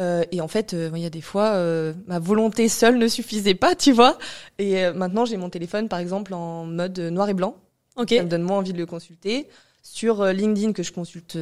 Euh, 0.00 0.24
et 0.32 0.40
en 0.40 0.48
fait, 0.48 0.72
euh, 0.72 0.90
il 0.94 1.02
y 1.02 1.06
a 1.06 1.10
des 1.10 1.20
fois, 1.20 1.48
euh, 1.54 1.92
ma 2.06 2.18
volonté 2.18 2.68
seule 2.68 2.96
ne 2.96 3.06
suffisait 3.06 3.54
pas, 3.54 3.74
tu 3.74 3.92
vois. 3.92 4.18
Et 4.58 4.82
euh, 4.84 4.92
maintenant, 4.94 5.24
j'ai 5.26 5.36
mon 5.36 5.50
téléphone, 5.50 5.88
par 5.88 5.98
exemple, 5.98 6.32
en 6.32 6.64
mode 6.64 6.98
noir 6.98 7.28
et 7.28 7.34
blanc. 7.34 7.56
Ok. 7.96 8.14
Ça 8.16 8.22
me 8.22 8.28
donne 8.28 8.42
moins 8.42 8.58
envie 8.58 8.72
de 8.72 8.78
le 8.78 8.86
consulter. 8.86 9.48
Sur 9.82 10.24
LinkedIn, 10.26 10.72
que 10.72 10.82
je 10.82 10.92
consulte 10.92 11.38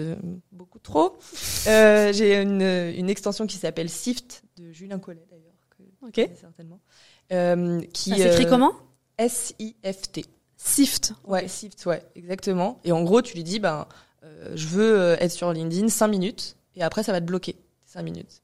beaucoup 0.52 0.78
trop, 0.78 1.18
euh, 1.66 2.12
j'ai 2.12 2.40
une, 2.40 2.62
une 2.62 3.10
extension 3.10 3.48
qui 3.48 3.56
s'appelle 3.56 3.90
Sift 3.90 4.44
de 4.56 4.70
Julien 4.72 5.00
Collet 5.00 5.26
Ok. 6.02 6.28
certainement. 6.40 6.80
Euh, 7.32 7.80
qui 7.92 8.10
Ça 8.10 8.16
s'écrit 8.16 8.44
euh, 8.46 8.48
comment? 8.48 8.72
S-I-F-T. 9.18 10.24
Sift. 10.56 11.12
Ouais, 11.24 11.46
Sift, 11.48 11.84
ouais, 11.86 12.02
exactement. 12.16 12.80
Et 12.84 12.92
en 12.92 13.02
gros, 13.02 13.22
tu 13.22 13.34
lui 13.34 13.44
dis, 13.44 13.58
ben, 13.60 13.86
euh, 14.24 14.52
je 14.54 14.66
veux 14.68 14.98
euh, 15.00 15.16
être 15.20 15.30
sur 15.32 15.52
LinkedIn 15.52 15.88
5 15.88 16.08
minutes, 16.08 16.56
et 16.74 16.82
après, 16.82 17.02
ça 17.02 17.12
va 17.12 17.20
te 17.20 17.26
bloquer 17.26 17.56
5 17.86 18.02
minutes. 18.02 18.42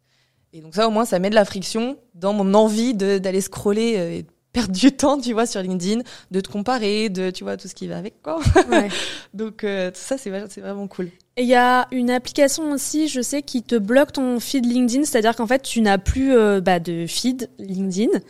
Et 0.52 0.60
donc 0.60 0.74
ça, 0.74 0.86
au 0.86 0.90
moins, 0.90 1.04
ça 1.04 1.18
met 1.18 1.30
de 1.30 1.34
la 1.34 1.44
friction 1.44 1.96
dans 2.14 2.32
mon 2.32 2.54
envie 2.54 2.94
d'aller 2.94 3.40
scroller 3.40 3.96
euh, 3.98 4.10
et 4.18 4.22
de 4.22 4.28
perdre 4.52 4.72
du 4.72 4.92
temps, 4.92 5.20
tu 5.20 5.32
vois, 5.32 5.46
sur 5.46 5.60
LinkedIn, 5.62 6.02
de 6.30 6.40
te 6.40 6.48
comparer, 6.48 7.08
de, 7.08 7.30
tu 7.30 7.42
vois, 7.42 7.56
tout 7.56 7.66
ce 7.66 7.74
qui 7.74 7.88
va 7.88 7.98
avec, 7.98 8.22
quoi. 8.22 8.38
Ouais. 8.68 8.88
Donc 9.34 9.64
euh, 9.64 9.90
ça, 9.94 10.16
c'est 10.16 10.30
vra- 10.30 10.46
c'est 10.48 10.60
vraiment 10.60 10.86
cool. 10.86 11.10
Et 11.36 11.42
il 11.42 11.48
y 11.48 11.54
a 11.56 11.88
une 11.90 12.10
application 12.10 12.70
aussi, 12.70 13.08
je 13.08 13.20
sais, 13.20 13.42
qui 13.42 13.62
te 13.64 13.74
bloque 13.74 14.12
ton 14.12 14.38
feed 14.38 14.64
LinkedIn, 14.66 15.04
c'est-à-dire 15.04 15.34
qu'en 15.34 15.48
fait, 15.48 15.62
tu 15.62 15.80
n'as 15.80 15.98
plus 15.98 16.32
euh, 16.32 16.60
bah, 16.60 16.78
de 16.78 17.06
feed 17.08 17.50
LinkedIn. 17.58 18.20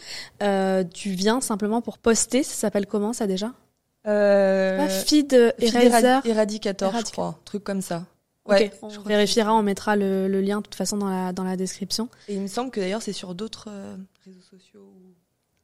Euh, 0.43 0.85
tu 0.85 1.11
viens 1.11 1.41
simplement 1.43 1.83
pour 1.83 1.99
poster. 1.99 2.43
Ça 2.43 2.55
s'appelle 2.55 2.87
comment 2.87 3.13
ça 3.13 3.27
déjà? 3.27 3.53
Euh, 4.07 4.79
Pas 4.79 4.89
Feed 4.89 5.35
euh, 5.35 5.53
Feed 5.59 5.75
Eraser. 5.75 6.07
Eradi- 6.07 6.29
Eradicator, 6.29 6.93
je 7.07 7.13
crois, 7.13 7.39
truc 7.45 7.63
comme 7.65 7.83
ça. 7.83 8.05
Ouais, 8.47 8.71
on 8.83 8.89
je 8.91 8.95
crois 8.97 9.05
que 9.05 9.09
vérifiera, 9.09 9.55
on 9.55 9.63
mettra 9.63 9.97
le, 9.97 10.29
le 10.29 10.41
lien 10.43 10.59
de 10.59 10.63
toute 10.65 10.75
façon 10.75 10.99
dans 10.99 11.09
la, 11.09 11.33
dans 11.33 11.45
la 11.45 11.57
description. 11.57 12.09
Et 12.29 12.35
il 12.35 12.41
me 12.43 12.47
semble 12.47 12.71
que 12.71 12.79
d'ailleurs, 12.81 13.01
c'est 13.01 13.15
sur 13.15 13.35
d'autres 13.35 13.69
euh, 13.71 13.97
réseaux 14.27 14.41
sociaux 14.51 14.81
ou 14.83 15.15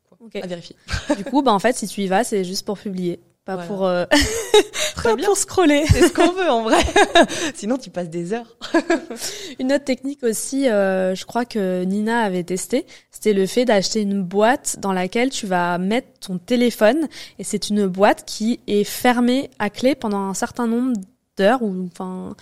quoi. 0.08 0.16
Ok. 0.24 0.36
À 0.42 0.46
vérifier. 0.46 0.76
du 1.16 1.24
coup, 1.24 1.42
bah, 1.42 1.52
en 1.52 1.58
fait, 1.58 1.76
si 1.76 1.86
tu 1.86 2.00
y 2.02 2.06
vas, 2.06 2.24
c'est 2.24 2.42
juste 2.44 2.64
pour 2.64 2.78
publier, 2.78 3.20
pas 3.56 3.64
Voilà. 3.64 3.68
pour, 3.68 3.86
euh, 3.86 4.04
Très 4.96 5.10
pas 5.10 5.16
bien. 5.16 5.26
pour 5.26 5.36
scroller. 5.36 5.84
C'est 5.86 6.08
ce 6.08 6.12
qu'on 6.12 6.32
veut 6.32 6.50
en 6.50 6.62
vrai. 6.62 6.78
Sinon, 7.54 7.78
tu 7.78 7.90
passes 7.90 8.10
des 8.10 8.32
heures. 8.32 8.56
Une 9.58 9.72
autre 9.72 9.84
technique 9.84 10.22
aussi, 10.22 10.68
euh, 10.68 11.14
je 11.14 11.24
crois 11.24 11.44
que 11.44 11.84
Nina 11.84 12.20
avait 12.22 12.44
testé, 12.44 12.86
c'était 13.10 13.32
le 13.32 13.46
fait 13.46 13.64
d'acheter 13.64 14.02
une 14.02 14.22
boîte 14.22 14.76
dans 14.78 14.92
laquelle 14.92 15.30
tu 15.30 15.46
vas 15.46 15.78
mettre 15.78 16.08
ton 16.20 16.38
téléphone 16.38 17.08
et 17.38 17.44
c'est 17.44 17.70
une 17.70 17.86
boîte 17.86 18.24
qui 18.26 18.60
est 18.66 18.84
fermée 18.84 19.50
à 19.58 19.70
clé 19.70 19.94
pendant 19.94 20.18
un 20.28 20.34
certain 20.34 20.66
nombre 20.66 20.92
d'heures 21.36 21.62
ou 21.62 21.88
enfin 21.92 22.34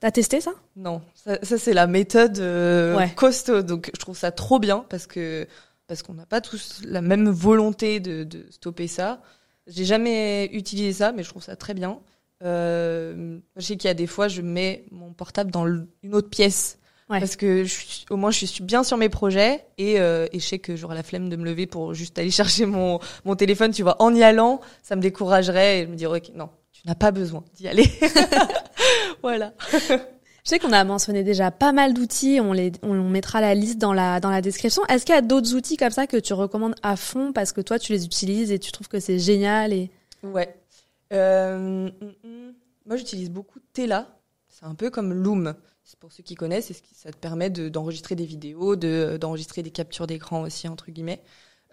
t'as 0.00 0.10
testé 0.10 0.40
ça? 0.40 0.52
Non, 0.76 1.02
ça, 1.14 1.38
ça, 1.42 1.58
c'est 1.58 1.74
la 1.74 1.86
méthode 1.86 2.38
euh, 2.38 2.96
Ouais. 2.96 3.10
costaud. 3.14 3.62
Donc 3.62 3.90
je 3.94 4.00
trouve 4.00 4.16
ça 4.16 4.30
trop 4.32 4.58
bien 4.58 4.84
parce 4.88 5.06
que 5.06 5.46
parce 5.86 6.02
qu'on 6.02 6.14
n'a 6.14 6.26
pas 6.26 6.40
tous 6.40 6.80
la 6.84 7.02
même 7.02 7.28
volonté 7.28 8.00
de, 8.00 8.24
de 8.24 8.46
stopper 8.50 8.86
ça. 8.86 9.20
J'ai 9.70 9.84
jamais 9.84 10.46
utilisé 10.52 10.92
ça, 10.92 11.12
mais 11.12 11.22
je 11.22 11.28
trouve 11.30 11.42
ça 11.42 11.56
très 11.56 11.74
bien. 11.74 11.98
Euh, 12.44 13.38
je 13.56 13.62
sais 13.62 13.76
qu'il 13.76 13.88
y 13.88 13.90
a 13.90 13.94
des 13.94 14.06
fois, 14.06 14.28
je 14.28 14.42
mets 14.42 14.84
mon 14.90 15.12
portable 15.12 15.50
dans 15.50 15.66
une 15.66 16.14
autre 16.14 16.28
pièce. 16.30 16.78
Ouais. 17.08 17.18
Parce 17.18 17.34
que 17.36 17.64
je 17.64 17.74
suis- 17.74 18.06
au 18.10 18.16
moins 18.16 18.30
je 18.30 18.46
suis 18.46 18.62
bien 18.62 18.84
sur 18.84 18.96
mes 18.96 19.08
projets 19.08 19.64
et, 19.78 19.98
euh, 20.00 20.26
et 20.32 20.38
je 20.38 20.46
sais 20.46 20.60
que 20.60 20.76
j'aurai 20.76 20.94
la 20.94 21.02
flemme 21.02 21.28
de 21.28 21.34
me 21.34 21.44
lever 21.44 21.66
pour 21.66 21.92
juste 21.92 22.16
aller 22.20 22.30
chercher 22.30 22.66
mon, 22.66 23.00
mon 23.24 23.34
téléphone, 23.34 23.72
tu 23.72 23.82
vois, 23.82 24.00
en 24.00 24.14
y 24.14 24.22
allant, 24.22 24.60
ça 24.82 24.94
me 24.96 25.00
découragerait 25.02 25.80
et 25.80 25.82
je 25.86 25.88
me 25.90 25.96
dirais, 25.96 26.18
ok, 26.20 26.34
non, 26.36 26.50
tu 26.72 26.82
n'as 26.86 26.94
pas 26.94 27.10
besoin 27.10 27.42
d'y 27.54 27.66
aller. 27.66 27.86
voilà. 29.22 29.52
Je 30.50 30.56
sais 30.56 30.58
qu'on 30.58 30.72
a 30.72 30.82
mentionné 30.82 31.22
déjà 31.22 31.52
pas 31.52 31.70
mal 31.70 31.94
d'outils, 31.94 32.40
on 32.40 33.08
mettra 33.08 33.40
la 33.40 33.54
liste 33.54 33.78
dans 33.78 33.92
la 33.92 34.40
description. 34.40 34.84
Est-ce 34.86 35.06
qu'il 35.06 35.14
y 35.14 35.18
a 35.18 35.22
d'autres 35.22 35.54
outils 35.54 35.76
comme 35.76 35.92
ça 35.92 36.08
que 36.08 36.16
tu 36.16 36.32
recommandes 36.32 36.74
à 36.82 36.96
fond 36.96 37.32
parce 37.32 37.52
que 37.52 37.60
toi 37.60 37.78
tu 37.78 37.92
les 37.92 38.04
utilises 38.04 38.50
et 38.50 38.58
tu 38.58 38.72
trouves 38.72 38.88
que 38.88 38.98
c'est 38.98 39.20
génial 39.20 39.72
et 39.72 39.92
Ouais. 40.24 40.52
Euh, 41.12 41.88
mm, 41.88 42.28
mm. 42.28 42.52
moi, 42.84 42.96
j'utilise 42.96 43.30
beaucoup 43.30 43.60
Tela. 43.72 44.18
C'est 44.48 44.64
un 44.64 44.74
peu 44.74 44.90
comme 44.90 45.12
Loom. 45.12 45.54
Pour 46.00 46.10
ceux 46.10 46.24
qui 46.24 46.34
connaissent, 46.34 46.72
ça 46.96 47.12
te 47.12 47.16
permet 47.16 47.48
de- 47.48 47.68
d'enregistrer 47.68 48.16
des 48.16 48.26
vidéos, 48.26 48.74
de 48.74 49.18
d'enregistrer 49.20 49.62
des 49.62 49.70
captures 49.70 50.08
d'écran 50.08 50.42
aussi 50.42 50.66
entre 50.66 50.90
guillemets. 50.90 51.22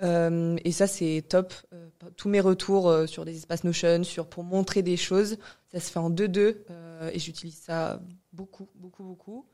Euh, 0.03 0.55
et 0.63 0.71
ça, 0.71 0.85
c'est 0.85 1.23
top. 1.27 1.51
Euh, 1.73 1.89
tous 2.15 2.29
mes 2.29 2.41
retours 2.41 2.93
sur 3.07 3.25
des 3.25 3.37
espaces 3.37 3.63
Notion, 3.63 4.03
sur 4.03 4.27
pour 4.27 4.43
montrer 4.43 4.83
des 4.83 4.97
choses, 4.97 5.37
ça 5.71 5.79
se 5.79 5.91
fait 5.91 5.99
en 5.99 6.11
2-2 6.11 6.57
euh, 6.69 7.09
et 7.11 7.19
j'utilise 7.19 7.57
ça 7.57 7.99
beaucoup, 8.37 8.69
beaucoup, 8.75 9.03
beaucoup. 9.03 9.45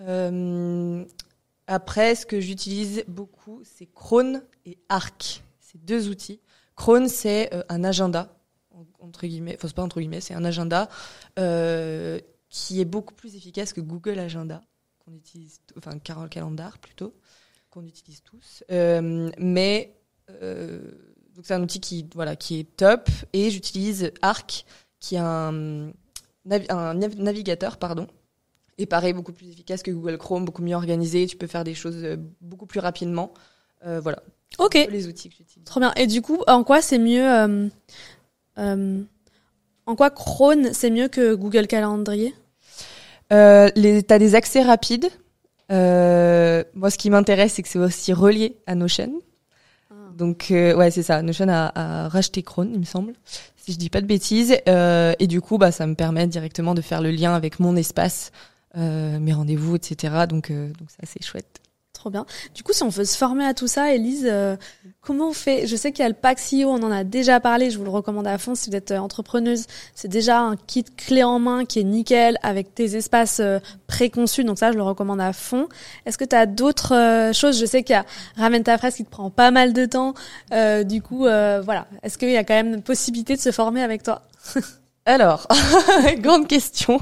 Euh, 0.00 1.04
après, 1.68 2.14
ce 2.16 2.26
que 2.26 2.40
j'utilise 2.40 3.04
beaucoup, 3.06 3.62
c'est 3.64 3.86
Chrome 3.86 4.42
et 4.66 4.76
Arc. 4.88 5.42
C'est 5.60 5.82
deux 5.84 6.08
outils. 6.08 6.40
Chrome, 6.74 7.06
c'est 7.08 7.54
euh, 7.54 7.62
un 7.68 7.84
agenda, 7.84 8.36
en- 8.72 8.84
entre 8.98 9.26
guillemets, 9.26 9.54
enfin, 9.56 9.68
c'est 9.68 9.76
pas 9.76 9.82
entre 9.82 10.00
guillemets, 10.00 10.20
c'est 10.20 10.34
un 10.34 10.44
agenda 10.44 10.88
euh, 11.38 12.20
qui 12.50 12.80
est 12.80 12.84
beaucoup 12.84 13.14
plus 13.14 13.36
efficace 13.36 13.72
que 13.72 13.80
Google 13.80 14.18
Agenda, 14.18 14.60
qu'on 14.98 15.12
utilise, 15.14 15.60
enfin, 15.76 15.98
Carol 15.98 16.28
Calendar 16.28 16.78
plutôt, 16.78 17.14
qu'on 17.70 17.84
utilise 17.86 18.22
tous. 18.22 18.64
Mais, 18.68 19.94
donc 21.34 21.44
c'est 21.44 21.54
un 21.54 21.62
outil 21.62 21.80
qui, 21.80 22.06
voilà, 22.14 22.34
qui 22.36 22.60
est 22.60 22.76
top, 22.76 23.08
et 23.32 23.50
j'utilise 23.50 24.10
Arc, 24.22 24.64
qui 25.00 25.14
est 25.16 25.18
un, 25.22 25.92
navi- 26.48 26.70
un 26.70 26.94
nav- 26.94 27.16
navigateur, 27.18 27.76
pardon, 27.76 28.06
et 28.78 28.86
pareil, 28.86 29.12
beaucoup 29.12 29.32
plus 29.32 29.48
efficace 29.50 29.82
que 29.82 29.90
Google 29.90 30.18
Chrome, 30.18 30.44
beaucoup 30.44 30.62
mieux 30.62 30.74
organisé, 30.76 31.26
tu 31.26 31.36
peux 31.36 31.46
faire 31.46 31.64
des 31.64 31.74
choses 31.74 31.96
euh, 32.04 32.16
beaucoup 32.40 32.66
plus 32.66 32.80
rapidement. 32.80 33.32
Euh, 33.86 34.00
voilà, 34.00 34.22
Ok, 34.58 34.74
les 34.90 35.06
outils 35.06 35.28
que 35.28 35.36
j'utilise. 35.36 35.64
trop 35.64 35.80
bien. 35.80 35.92
Et 35.96 36.06
du 36.06 36.22
coup, 36.22 36.38
en 36.46 36.64
quoi 36.64 36.80
c'est 36.82 36.98
mieux 36.98 37.28
euh, 37.28 37.68
euh, 38.58 39.00
En 39.86 39.96
quoi 39.96 40.10
Chrome 40.10 40.72
c'est 40.72 40.90
mieux 40.90 41.08
que 41.08 41.34
Google 41.34 41.66
Calendrier? 41.66 42.34
Euh, 43.32 43.68
t'as 44.06 44.18
des 44.18 44.34
accès 44.34 44.62
rapides. 44.62 45.08
Moi, 45.70 46.90
ce 46.90 46.98
qui 46.98 47.10
m'intéresse, 47.10 47.54
c'est 47.54 47.62
que 47.62 47.68
c'est 47.68 47.78
aussi 47.78 48.12
relié 48.12 48.56
à 48.66 48.74
Notion. 48.74 49.12
Donc, 50.16 50.50
euh, 50.50 50.74
ouais, 50.74 50.90
c'est 50.90 51.02
ça. 51.04 51.22
Notion 51.22 51.46
a, 51.48 51.70
a 51.74 52.08
racheté 52.08 52.42
Chrome, 52.42 52.70
il 52.72 52.80
me 52.80 52.84
semble, 52.84 53.12
si 53.68 53.74
je 53.74 53.78
dis 53.78 53.90
pas 53.90 54.00
de 54.00 54.06
bêtises. 54.06 54.56
Euh, 54.66 55.12
et 55.18 55.26
du 55.26 55.42
coup, 55.42 55.58
bah, 55.58 55.72
ça 55.72 55.86
me 55.86 55.94
permet 55.94 56.26
directement 56.26 56.74
de 56.74 56.80
faire 56.80 57.02
le 57.02 57.10
lien 57.10 57.34
avec 57.34 57.60
mon 57.60 57.76
espace, 57.76 58.32
euh, 58.76 59.18
mes 59.18 59.34
rendez-vous, 59.34 59.76
etc. 59.76 60.24
Donc, 60.26 60.50
euh, 60.50 60.68
donc 60.78 60.90
ça, 60.90 61.02
c'est 61.04 61.22
chouette. 61.22 61.60
Trop 61.98 62.10
bien. 62.10 62.26
Du 62.54 62.62
coup, 62.62 62.72
si 62.72 62.84
on 62.84 62.90
veut 62.90 63.04
se 63.04 63.16
former 63.16 63.44
à 63.44 63.54
tout 63.54 63.66
ça, 63.66 63.92
Elise, 63.92 64.24
euh, 64.30 64.54
comment 65.00 65.30
on 65.30 65.32
fait? 65.32 65.66
Je 65.66 65.74
sais 65.74 65.90
qu'il 65.90 66.04
y 66.04 66.06
a 66.06 66.08
le 66.08 66.14
CEO, 66.14 66.70
on 66.70 66.80
en 66.84 66.92
a 66.92 67.02
déjà 67.02 67.40
parlé, 67.40 67.72
je 67.72 67.78
vous 67.78 67.82
le 67.82 67.90
recommande 67.90 68.28
à 68.28 68.38
fond 68.38 68.54
si 68.54 68.70
vous 68.70 68.76
êtes 68.76 68.92
euh, 68.92 68.98
entrepreneuse. 68.98 69.66
C'est 69.96 70.06
déjà 70.06 70.38
un 70.38 70.54
kit 70.54 70.84
clé 70.84 71.24
en 71.24 71.40
main 71.40 71.64
qui 71.64 71.80
est 71.80 71.82
nickel 71.82 72.38
avec 72.44 72.72
tes 72.72 72.94
espaces 72.94 73.40
euh, 73.40 73.58
préconçus, 73.88 74.44
donc 74.44 74.60
ça, 74.60 74.70
je 74.70 74.76
le 74.76 74.84
recommande 74.84 75.20
à 75.20 75.32
fond. 75.32 75.68
Est-ce 76.06 76.18
que 76.18 76.24
tu 76.24 76.36
as 76.36 76.46
d'autres 76.46 76.94
euh, 76.94 77.32
choses? 77.32 77.58
Je 77.58 77.66
sais 77.66 77.82
qu'il 77.82 77.94
y 77.94 77.96
a 77.96 78.06
Ramène 78.36 78.62
ta 78.62 78.78
fraise 78.78 78.94
qui 78.94 79.04
te 79.04 79.10
prend 79.10 79.30
pas 79.30 79.50
mal 79.50 79.72
de 79.72 79.84
temps. 79.84 80.14
Du 80.84 81.02
coup, 81.02 81.22
voilà. 81.22 81.88
Est-ce 82.04 82.16
qu'il 82.16 82.30
y 82.30 82.36
a 82.36 82.44
quand 82.44 82.54
même 82.54 82.74
une 82.74 82.82
possibilité 82.82 83.34
de 83.34 83.40
se 83.40 83.50
former 83.50 83.82
avec 83.82 84.04
toi? 84.04 84.22
Alors, 85.08 85.46
grande 86.18 86.46
question. 86.46 87.00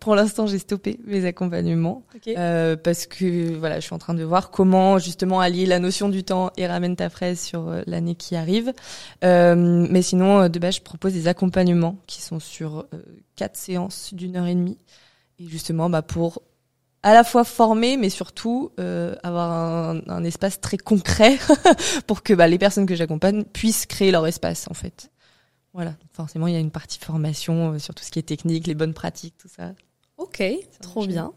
Pour 0.00 0.14
l'instant, 0.14 0.46
j'ai 0.46 0.58
stoppé 0.58 1.00
mes 1.06 1.24
accompagnements. 1.24 2.04
Euh, 2.28 2.76
parce 2.76 3.06
que 3.06 3.56
voilà, 3.56 3.80
je 3.80 3.86
suis 3.86 3.94
en 3.94 3.98
train 3.98 4.12
de 4.12 4.22
voir 4.22 4.50
comment 4.50 4.98
justement 4.98 5.40
allier 5.40 5.64
la 5.64 5.78
notion 5.78 6.10
du 6.10 6.24
temps 6.24 6.50
et 6.58 6.66
ramène 6.66 6.94
ta 6.94 7.08
fraise 7.08 7.40
sur 7.40 7.70
euh, 7.70 7.80
l'année 7.86 8.16
qui 8.16 8.36
arrive. 8.36 8.74
Euh, 9.24 9.54
mais 9.88 10.02
sinon, 10.02 10.42
euh, 10.42 10.48
de 10.50 10.58
base, 10.58 10.76
je 10.76 10.82
propose 10.82 11.14
des 11.14 11.26
accompagnements 11.26 11.96
qui 12.06 12.20
sont 12.20 12.38
sur 12.38 12.80
euh, 12.92 12.98
quatre 13.34 13.56
séances 13.56 14.12
d'une 14.12 14.36
heure 14.36 14.46
et 14.46 14.54
demie, 14.54 14.76
et 15.38 15.46
justement, 15.46 15.88
bah 15.88 16.02
pour 16.02 16.42
à 17.02 17.14
la 17.14 17.24
fois 17.24 17.44
former, 17.44 17.96
mais 17.96 18.10
surtout 18.10 18.72
euh, 18.78 19.14
avoir 19.22 19.50
un, 19.50 20.02
un, 20.06 20.22
espace 20.22 20.60
très 20.60 20.76
concret 20.76 21.38
pour 22.06 22.22
que 22.22 22.34
bah, 22.34 22.46
les 22.46 22.58
personnes 22.58 22.86
que 22.86 22.94
j'accompagne 22.94 23.44
puissent 23.44 23.86
créer 23.86 24.10
leur 24.10 24.26
espace, 24.26 24.66
en 24.70 24.74
fait. 24.74 25.11
Voilà, 25.74 25.94
forcément, 26.12 26.46
il 26.46 26.54
y 26.54 26.56
a 26.56 26.60
une 26.60 26.70
partie 26.70 26.98
formation 26.98 27.72
euh, 27.72 27.78
sur 27.78 27.94
tout 27.94 28.04
ce 28.04 28.10
qui 28.10 28.18
est 28.18 28.22
technique, 28.22 28.66
les 28.66 28.74
bonnes 28.74 28.94
pratiques, 28.94 29.34
tout 29.38 29.48
ça. 29.48 29.72
Ok, 30.18 30.42
trop 30.80 31.06
bien. 31.06 31.32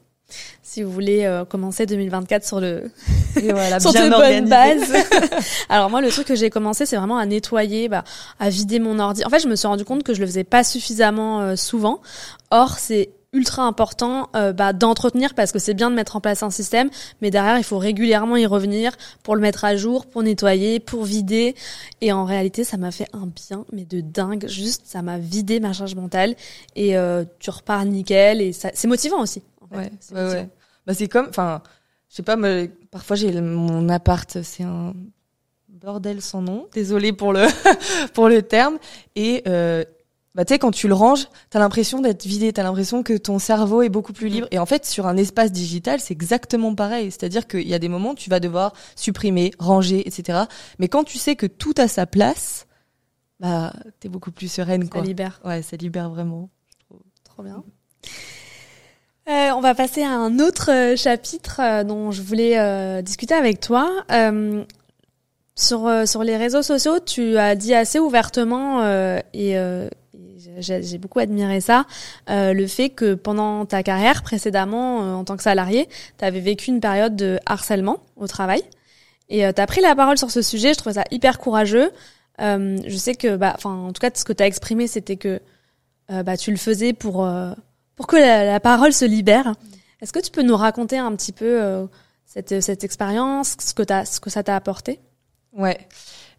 Si 0.64 0.82
vous 0.82 0.92
voulez 0.92 1.26
euh, 1.26 1.46
commencer 1.46 1.86
2024 1.86 2.46
sur 2.46 2.60
le 2.60 2.92
voilà, 3.36 3.80
sur 3.80 3.94
de 3.94 4.10
bonnes 4.10 4.50
bases. 4.50 4.92
Alors 5.70 5.90
moi, 5.90 6.02
le 6.02 6.10
truc 6.10 6.28
que 6.28 6.36
j'ai 6.36 6.50
commencé, 6.50 6.86
c'est 6.86 6.96
vraiment 6.96 7.18
à 7.18 7.26
nettoyer, 7.26 7.90
bah, 7.90 8.04
à 8.40 8.50
vider 8.50 8.80
mon 8.80 8.98
ordi. 9.00 9.24
En 9.24 9.30
fait, 9.30 9.40
je 9.40 9.48
me 9.48 9.56
suis 9.56 9.68
rendu 9.68 9.86
compte 9.86 10.04
que 10.04 10.14
je 10.14 10.22
le 10.22 10.26
faisais 10.26 10.44
pas 10.44 10.64
suffisamment 10.64 11.42
euh, 11.42 11.56
souvent. 11.56 12.02
Or, 12.50 12.80
c'est 12.80 13.10
ultra 13.36 13.64
important 13.64 14.30
euh, 14.36 14.54
bah, 14.54 14.74
d'entretenir 14.74 15.34
parce 15.36 15.52
que 15.52 15.60
c'est 15.60 15.74
bien 15.74 15.92
de 15.92 15.96
mettre 15.96 16.16
en 16.16 16.22
place 16.22 16.42
un 16.42 16.50
système, 16.50 16.90
mais 17.22 17.30
derrière, 17.30 17.58
il 17.58 17.64
faut 17.64 17.78
régulièrement 17.78 18.38
y 18.38 18.46
revenir 18.46 18.94
pour 19.24 19.36
le 19.36 19.42
mettre 19.42 19.66
à 19.66 19.76
jour, 19.76 20.06
pour 20.06 20.24
nettoyer, 20.24 20.80
pour 20.80 21.04
vider. 21.04 21.56
Et 22.02 22.12
en 22.12 22.26
réalité, 22.26 22.64
ça 22.64 22.78
m'a 22.78 22.92
fait 22.92 23.08
un 23.14 23.28
bien, 23.28 23.66
mais 23.72 23.86
de 23.86 24.02
dingue. 24.02 24.48
Juste, 24.48 24.84
ça 24.86 25.02
m'a 25.02 25.18
vidé 25.18 25.60
ma 25.60 25.74
charge 25.74 25.96
mentale 25.96 26.36
et 26.76 26.98
euh, 26.98 27.26
tu 27.40 27.50
repars 27.50 27.86
nickel 27.86 28.42
et 28.42 28.54
ça, 28.54 28.72
c'est 28.74 28.88
motivant 28.88 29.22
aussi. 29.22 29.44
en 29.62 29.68
fait. 29.68 29.78
Ouais, 29.78 29.92
C'est 30.00 30.16
ouais, 30.16 30.28
ouais. 30.28 30.50
Bah, 30.88 30.94
c'est 30.94 31.08
comme, 31.08 31.28
enfin, 31.30 31.62
je 32.10 32.16
sais 32.16 32.24
pas, 32.24 32.38
parfois 32.92 33.16
j'ai 33.16 33.42
mon 33.42 33.90
appart, 33.90 34.42
c'est 34.44 34.64
un 34.64 34.94
bordel 35.86 36.22
sans 36.22 36.42
nom. 36.42 36.68
Désolée 36.74 37.14
pour 37.14 37.34
le 37.34 37.46
pour 38.14 38.30
le 38.30 38.42
terme. 38.42 38.78
Et 39.16 39.44
euh, 39.48 39.84
bah, 40.36 40.44
tu 40.46 40.54
sais, 40.54 40.60
quand 40.60 40.72
tu 40.72 40.88
le 40.90 40.94
ranges, 40.94 41.28
t'as 41.50 41.60
l'impression 41.60 42.02
d'être 42.02 42.26
vidé, 42.26 42.52
t'as 42.54 42.64
l'impression 42.64 43.04
que 43.04 43.14
ton 43.18 43.40
cerveau 43.40 43.82
est 43.82 43.90
beaucoup 43.90 44.14
plus 44.14 44.28
libre. 44.28 44.48
Et 44.52 44.60
en 44.60 44.66
fait, 44.66 44.86
sur 44.86 45.08
un 45.08 45.16
espace 45.18 45.52
digital, 45.52 46.00
c'est 46.02 46.14
exactement 46.14 46.76
pareil. 46.76 47.10
C'est-à-dire 47.10 47.48
qu'il 47.48 47.68
y 47.68 47.74
a 47.74 47.80
des 47.80 47.88
moments, 47.90 48.12
où 48.12 48.16
tu 48.16 48.30
vas 48.30 48.42
devoir 48.42 48.74
supprimer, 48.96 49.52
ranger, 49.60 50.06
etc. 50.08 50.44
Mais 50.78 50.90
quand 50.90 51.06
tu 51.06 51.18
sais 51.18 51.36
que 51.38 51.46
tout 51.46 51.74
a 51.78 51.88
sa 51.88 52.06
place, 52.06 52.68
bah, 53.40 53.74
t'es 54.02 54.10
beaucoup 54.10 54.32
plus 54.32 54.52
sereine, 54.52 54.84
Ça 54.84 54.90
quoi. 54.90 55.02
libère. 55.02 55.40
Ouais, 55.46 55.62
ça 55.62 55.78
libère 55.78 56.10
vraiment. 56.10 56.50
Trop 57.24 57.44
bien. 57.44 57.64
Euh, 59.28 59.50
on 59.56 59.62
va 59.62 59.74
passer 59.74 60.04
à 60.04 60.12
un 60.12 60.38
autre 60.40 60.70
euh, 60.72 60.96
chapitre 60.96 61.60
euh, 61.60 61.84
dont 61.84 62.12
je 62.12 62.22
voulais 62.22 62.60
euh, 62.60 63.02
discuter 63.02 63.34
avec 63.34 63.60
toi. 63.60 63.90
Euh, 64.12 64.64
sur, 65.56 65.88
euh, 65.88 66.06
sur 66.06 66.24
les 66.24 66.38
réseaux 66.38 66.62
sociaux, 66.62 67.00
tu 67.00 67.38
as 67.38 67.56
dit 67.56 67.74
assez 67.74 67.98
ouvertement, 67.98 68.82
euh, 68.82 69.20
et, 69.34 69.58
euh, 69.58 69.88
et 70.05 70.05
j'ai 70.60 70.98
beaucoup 70.98 71.20
admiré 71.20 71.62
ça, 71.62 71.86
euh, 72.30 72.54
le 72.54 72.68
fait 72.68 72.90
que 72.90 73.14
pendant 73.14 73.66
ta 73.66 73.84
carrière 73.84 74.24
précédemment, 74.24 75.04
euh, 75.04 75.14
en 75.14 75.24
tant 75.24 75.38
que 75.38 75.44
salarié, 75.44 75.88
tu 76.18 76.26
avais 76.26 76.40
vécu 76.40 76.70
une 76.70 76.80
période 76.80 77.16
de 77.16 77.40
harcèlement 77.46 78.00
au 78.16 78.28
travail. 78.28 78.64
Et 79.30 79.42
tu 79.54 79.62
as 79.62 79.66
pris 79.66 79.82
la 79.82 79.96
parole 79.96 80.20
sur 80.20 80.30
ce 80.30 80.44
sujet, 80.44 80.74
je 80.74 80.78
trouvais 80.78 80.96
ça 80.96 81.04
hyper 81.10 81.40
courageux. 81.40 81.92
Euh, 82.42 82.78
je 82.86 82.96
sais 82.96 83.16
que, 83.16 83.36
bah, 83.36 83.56
en 83.64 83.92
tout 83.92 84.00
cas, 84.00 84.10
ce 84.14 84.24
que 84.24 84.34
tu 84.34 84.44
as 84.44 84.48
exprimé, 84.48 84.88
c'était 84.88 85.16
que 85.16 85.40
euh, 86.12 86.24
bah, 86.24 86.38
tu 86.38 86.52
le 86.52 86.58
faisais 86.58 86.94
pour, 86.94 87.26
euh, 87.26 87.52
pour 87.96 88.08
que 88.08 88.16
la, 88.16 88.60
parole 88.60 88.94
se 88.94 89.06
libère. 89.06 89.56
Est-ce 90.02 90.14
que 90.14 90.20
tu 90.20 90.32
peux 90.32 90.44
nous 90.44 90.58
raconter 90.58 90.98
un 90.98 91.16
petit 91.16 91.32
peu 91.32 91.62
euh, 91.64 91.86
cette, 92.26 92.62
cette 92.62 92.84
expérience, 92.84 93.56
ce 93.60 93.74
que, 93.74 93.84
t'as- 93.84 94.06
ce 94.06 94.20
que 94.20 94.30
ça 94.30 94.44
t'a 94.44 94.56
apporté? 94.56 95.00
Ouais. 95.54 95.78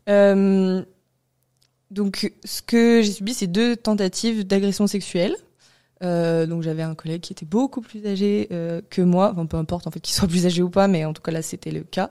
Euh, 0.09 0.83
donc, 1.91 2.33
ce 2.45 2.63
que 2.63 3.01
j'ai 3.03 3.13
subi, 3.13 3.35
c'est 3.35 3.47
deux 3.47 3.77
tentatives 3.77 4.47
d'agression 4.47 4.87
sexuelle. 4.87 5.37
Euh, 6.03 6.47
donc, 6.47 6.63
j'avais 6.63 6.83
un 6.83 6.95
collègue 6.95 7.21
qui 7.21 7.33
était 7.33 7.47
beaucoup 7.47 7.81
plus 7.81 8.05
âgé 8.07 8.49
euh, 8.53 8.81
que 8.91 9.03
moi, 9.03 9.31
enfin, 9.33 9.47
peu 9.47 9.57
importe 9.57 9.87
en 9.87 9.91
fait 9.91 10.01
qu'il 10.01 10.15
soit 10.15 10.29
plus 10.29 10.47
âgé 10.47 10.63
ou 10.63 10.71
pas, 10.71 10.89
mais 10.89 11.05
en 11.05 11.13
tout 11.13 11.23
cas 11.23 11.33
là, 11.33 11.43
c'était 11.43 11.71
le 11.71 11.83
cas, 11.83 12.11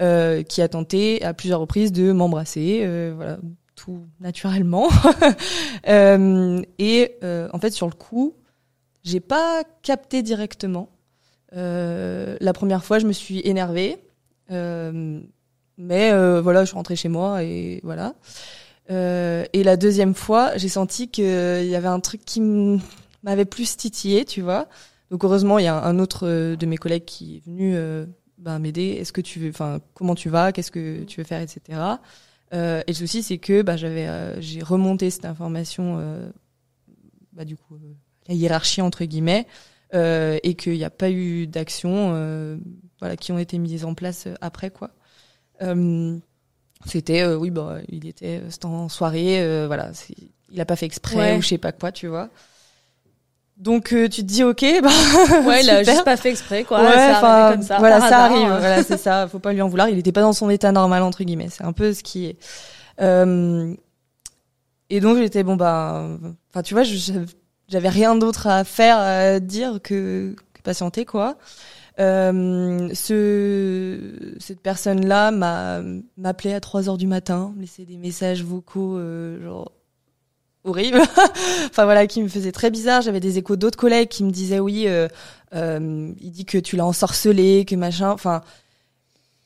euh, 0.00 0.42
qui 0.42 0.62
a 0.62 0.68
tenté 0.68 1.22
à 1.22 1.34
plusieurs 1.34 1.60
reprises 1.60 1.92
de 1.92 2.12
m'embrasser, 2.12 2.80
euh, 2.82 3.12
voilà, 3.14 3.38
tout 3.74 4.06
naturellement. 4.20 4.88
Euh, 5.88 6.60
et 6.78 7.16
en 7.22 7.58
fait, 7.58 7.70
sur 7.70 7.86
le 7.86 7.94
coup, 7.94 8.34
j'ai 9.02 9.20
pas 9.20 9.62
capté 9.82 10.22
directement. 10.22 10.90
La 11.52 12.52
première 12.52 12.84
fois, 12.84 12.98
je 12.98 13.06
me 13.06 13.12
suis 13.12 13.40
énervée. 13.44 13.96
Mais 14.50 16.12
voilà, 16.40 16.60
je 16.60 16.66
suis 16.66 16.74
rentrée 16.76 16.96
chez 16.96 17.08
moi 17.08 17.42
et 17.42 17.80
voilà. 17.82 18.14
Euh, 18.90 19.44
et 19.52 19.62
la 19.62 19.76
deuxième 19.76 20.14
fois, 20.14 20.56
j'ai 20.56 20.68
senti 20.68 21.08
qu'il 21.08 21.24
y 21.24 21.74
avait 21.74 21.88
un 21.88 22.00
truc 22.00 22.24
qui 22.24 22.40
m'avait 23.22 23.44
plus 23.44 23.76
titillé, 23.76 24.24
tu 24.24 24.40
vois. 24.40 24.68
Donc 25.10 25.24
heureusement, 25.24 25.58
il 25.58 25.64
y 25.64 25.68
a 25.68 25.82
un 25.82 25.98
autre 25.98 26.26
euh, 26.26 26.56
de 26.56 26.66
mes 26.66 26.76
collègues 26.76 27.04
qui 27.04 27.36
est 27.36 27.44
venu 27.44 27.74
euh, 27.74 28.06
ben, 28.38 28.58
m'aider. 28.58 28.96
Est-ce 29.00 29.12
que 29.12 29.20
tu 29.20 29.40
veux, 29.40 29.50
enfin, 29.50 29.80
comment 29.94 30.14
tu 30.14 30.28
vas, 30.28 30.52
qu'est-ce 30.52 30.70
que 30.70 31.02
tu 31.04 31.20
veux 31.20 31.24
faire, 31.24 31.40
etc. 31.40 31.78
Euh, 32.52 32.82
et 32.86 32.92
le 32.92 32.96
souci, 32.96 33.22
c'est 33.22 33.38
que 33.38 33.62
bah, 33.62 33.76
j'avais, 33.76 34.06
euh, 34.06 34.40
j'ai 34.40 34.62
remonté 34.62 35.10
cette 35.10 35.24
information, 35.24 35.96
euh, 35.98 36.30
bah, 37.32 37.44
du 37.44 37.56
coup, 37.56 37.74
euh, 37.74 37.94
la 38.28 38.34
hiérarchie 38.34 38.82
entre 38.82 39.04
guillemets, 39.04 39.46
euh, 39.94 40.38
et 40.42 40.54
qu'il 40.54 40.74
n'y 40.74 40.84
a 40.84 40.90
pas 40.90 41.10
eu 41.10 41.46
d'action, 41.46 42.12
euh, 42.14 42.56
voilà, 43.00 43.16
qui 43.16 43.32
ont 43.32 43.38
été 43.38 43.58
mises 43.58 43.84
en 43.84 43.94
place 43.94 44.26
euh, 44.26 44.34
après, 44.40 44.70
quoi. 44.70 44.90
Euh, 45.62 46.16
c'était, 46.86 47.22
euh, 47.22 47.36
oui, 47.36 47.50
bah, 47.50 47.76
il 47.88 48.06
était, 48.06 48.38
euh, 48.42 48.50
c'était 48.50 48.66
en 48.66 48.88
soirée, 48.88 49.40
euh, 49.42 49.66
voilà, 49.66 49.90
il 50.52 50.60
a 50.60 50.64
pas 50.64 50.76
fait 50.76 50.86
exprès 50.86 51.16
Ouais. 51.16 51.36
ou 51.36 51.42
je 51.42 51.48
sais 51.48 51.58
pas 51.58 51.72
quoi, 51.72 51.92
tu 51.92 52.06
vois. 52.06 52.28
Donc 53.56 53.92
euh, 53.92 54.08
tu 54.08 54.22
te 54.22 54.26
dis 54.26 54.42
ok, 54.42 54.64
bah 54.82 54.88
Ouais, 55.46 55.62
il 55.62 55.68
a 55.70 55.82
juste 55.82 56.04
pas 56.04 56.16
fait 56.16 56.30
exprêt, 56.30 56.64
quoi. 56.64 56.80
ouais, 56.82 56.92
ça 56.94 57.52
comme 57.54 57.78
voilà, 57.78 58.00
ça 58.00 58.06
hasard. 58.06 58.20
arrive, 58.32 58.46
voilà, 58.48 58.82
c'est 58.82 58.96
ça, 58.96 59.28
faut 59.28 59.38
pas 59.38 59.52
lui 59.52 59.60
en 59.60 59.68
vouloir. 59.68 59.88
Il 59.90 59.98
était 59.98 60.12
pas 60.12 60.22
dans 60.22 60.32
son 60.32 60.48
état 60.48 60.72
normal 60.72 61.02
entre 61.02 61.22
guillemets, 61.24 61.48
c'est 61.50 61.64
un 61.64 61.72
peu 61.72 61.92
ce 61.92 62.02
qui 62.02 62.24
est. 62.26 62.36
Euh, 63.02 63.74
et 64.88 65.00
donc 65.00 65.18
j'étais 65.18 65.42
bon 65.42 65.56
bah, 65.56 66.06
enfin 66.50 66.62
tu 66.62 66.72
vois, 66.74 66.84
j'avais 67.68 67.88
rien 67.90 68.16
d'autre 68.16 68.46
à 68.46 68.64
faire, 68.64 68.96
à 68.98 69.40
dire 69.40 69.78
que, 69.82 70.34
que 70.34 70.42
patienter 70.62 71.04
quoi. 71.04 71.36
Euh, 71.98 72.88
ce, 72.94 74.34
cette 74.38 74.60
personne-là 74.60 75.30
m'a 75.32 75.82
m'appelé 76.16 76.54
à 76.54 76.60
3 76.60 76.88
heures 76.88 76.96
du 76.96 77.06
matin, 77.06 77.52
me 77.56 77.62
laissait 77.62 77.84
des 77.84 77.96
messages 77.96 78.42
vocaux 78.42 78.96
euh, 78.96 79.42
genre 79.42 79.72
horribles. 80.64 81.00
enfin 81.66 81.84
voilà, 81.84 82.06
qui 82.06 82.22
me 82.22 82.28
faisait 82.28 82.52
très 82.52 82.70
bizarre. 82.70 83.02
J'avais 83.02 83.20
des 83.20 83.38
échos 83.38 83.56
d'autres 83.56 83.78
collègues 83.78 84.08
qui 84.08 84.24
me 84.24 84.30
disaient 84.30 84.60
oui, 84.60 84.84
euh, 84.86 85.08
euh, 85.54 86.12
il 86.20 86.30
dit 86.30 86.44
que 86.44 86.58
tu 86.58 86.76
l'as 86.76 86.86
ensorcelé, 86.86 87.64
que 87.64 87.74
machin. 87.74 88.10
Enfin, 88.10 88.42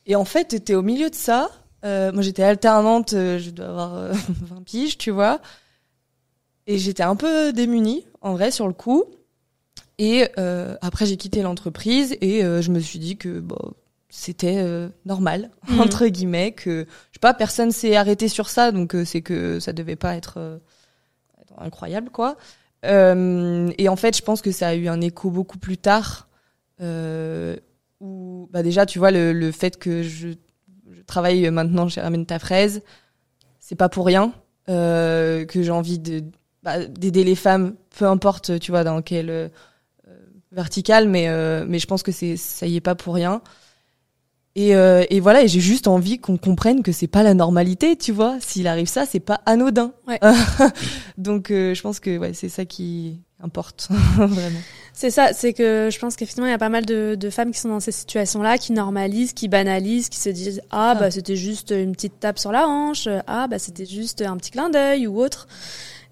et 0.07 0.17
en 0.17 0.25
fait, 0.25 0.47
t'étais 0.47 0.75
au 0.75 0.83
milieu 0.83 1.11
de 1.11 1.15
ça. 1.15 1.51
Euh, 1.85 2.13
moi, 2.13 2.23
j'étais 2.23 2.43
alternante, 2.43 3.13
euh, 3.13 3.39
je 3.39 3.51
dois 3.51 3.67
avoir 3.67 3.95
euh, 3.95 4.13
20 4.29 4.63
piges, 4.65 4.99
tu 4.99 5.11
vois. 5.11 5.41
Et 6.67 6.79
j'étais 6.79 7.03
un 7.03 7.17
peu 7.17 7.53
démunie, 7.53 8.07
en 8.21 8.33
vrai, 8.33 8.51
sur 8.51 8.67
le 8.67 8.73
coup. 8.73 9.05
Et 9.99 10.29
euh, 10.39 10.77
après, 10.81 11.07
j'ai 11.07 11.17
quitté 11.17 11.43
l'entreprise 11.43 12.17
et 12.21 12.45
euh, 12.45 12.61
je 12.63 12.71
me 12.71 12.81
suis 12.81 12.99
dit 12.99 13.17
que 13.17 13.41
bon, 13.41 13.59
c'était 14.09 14.59
euh, 14.59 14.89
normal, 15.07 15.51
Mhm. 15.69 15.81
entre 15.81 16.07
guillemets, 16.07 16.53
que 16.53 16.87
je 17.11 17.17
sais 17.17 17.21
pas, 17.21 17.35
personne 17.35 17.71
s'est 17.71 17.97
arrêté 17.97 18.29
sur 18.29 18.49
ça, 18.49 18.73
donc 18.73 18.97
c'est 19.05 19.23
que 19.23 19.61
ça 19.61 19.73
devait 19.73 19.97
pas 19.97 20.17
être, 20.17 20.61
incroyable, 21.59 22.11
quoi. 22.11 22.37
Et 22.83 23.89
en 23.89 23.97
fait, 23.97 24.17
je 24.17 24.23
pense 24.23 24.43
que 24.43 24.51
ça 24.51 24.69
a 24.69 24.75
eu 24.75 24.89
un 24.89 25.01
écho 25.01 25.31
beaucoup 25.31 25.59
plus 25.59 25.79
tard, 25.79 26.29
où 28.01 28.49
bah 28.53 28.63
déjà, 28.63 28.87
tu 28.87 28.99
vois, 28.99 29.11
le, 29.11 29.33
le 29.33 29.53
fait 29.53 29.79
que 29.79 30.03
je, 30.03 30.29
je 30.91 31.03
travaille 31.03 31.49
maintenant 31.51 31.89
chez 31.89 32.01
Ramène 32.01 32.27
ta 32.27 32.39
fraise, 32.39 32.83
c'est 33.61 33.77
pas 33.77 33.89
pour 33.89 34.07
rien 34.07 34.33
que 34.67 35.47
j'ai 35.49 35.71
envie 35.71 35.99
de 35.99 36.25
bah, 36.65 36.85
d'aider 36.87 37.25
les 37.25 37.35
femmes, 37.35 37.75
peu 37.97 38.07
importe, 38.07 38.59
tu 38.59 38.71
vois, 38.71 38.85
dans 38.85 39.03
quelle 39.03 39.31
euh, 39.31 39.49
verticale, 40.55 41.09
mais 41.09 41.29
euh, 41.29 41.65
mais 41.69 41.79
je 41.79 41.87
pense 41.87 42.03
que 42.03 42.13
c'est 42.13 42.37
ça 42.37 42.67
y 42.67 42.77
est 42.77 42.81
pas 42.81 42.95
pour 42.95 43.15
rien. 43.15 43.43
Et, 44.57 44.77
euh, 44.77 45.05
et 45.11 45.19
voilà, 45.19 45.43
et 45.43 45.49
j'ai 45.49 45.59
juste 45.59 45.89
envie 45.89 46.19
qu'on 46.21 46.37
comprenne 46.37 46.85
que 46.85 46.93
c'est 46.93 47.09
pas 47.09 47.25
la 47.25 47.35
normalité, 47.35 47.97
tu 47.97 48.13
vois. 48.13 48.37
S'il 48.39 48.69
arrive 48.69 48.87
ça, 48.87 49.05
c'est 49.05 49.19
pas 49.19 49.41
anodin. 49.47 49.93
Ouais. 50.07 50.21
Donc 51.19 51.51
euh, 51.51 51.75
je 51.75 51.83
pense 51.83 51.99
que 51.99 52.17
ouais, 52.19 52.35
c'est 52.35 52.49
ça 52.49 52.65
qui 52.65 53.19
importe 53.43 53.89
vraiment. 54.17 54.61
C'est 54.93 55.11
ça, 55.11 55.33
c'est 55.33 55.55
que 55.55 55.89
je 55.93 55.99
pense 55.99 56.15
qu'effectivement, 56.15 56.47
il 56.47 56.51
y 56.51 56.55
a 56.55 56.59
pas 56.59 56.69
mal 56.69 56.87
de, 56.87 57.17
de 57.19 57.31
femmes 57.31 57.51
qui 57.51 57.59
sont 57.59 57.69
dans 57.69 57.81
ces 57.81 57.91
situations-là, 57.91 58.59
qui 58.59 58.73
normalisent, 58.73 59.33
qui 59.33 59.49
banalisent, 59.49 60.09
qui 60.09 60.21
se 60.21 60.29
disent 60.29 60.61
Ah, 60.71 60.93
Ah. 60.93 61.01
bah 61.01 61.11
c'était 61.11 61.35
juste 61.35 61.73
une 61.77 61.91
petite 61.91 62.21
tape 62.21 62.39
sur 62.39 62.53
la 62.53 62.69
hanche, 62.69 63.09
ah, 63.27 63.49
bah 63.49 63.59
c'était 63.59 63.87
juste 63.87 64.23
un 64.23 64.37
petit 64.37 64.53
clin 64.53 64.71
d'œil 64.71 65.09
ou 65.09 65.21
autre. 65.21 65.49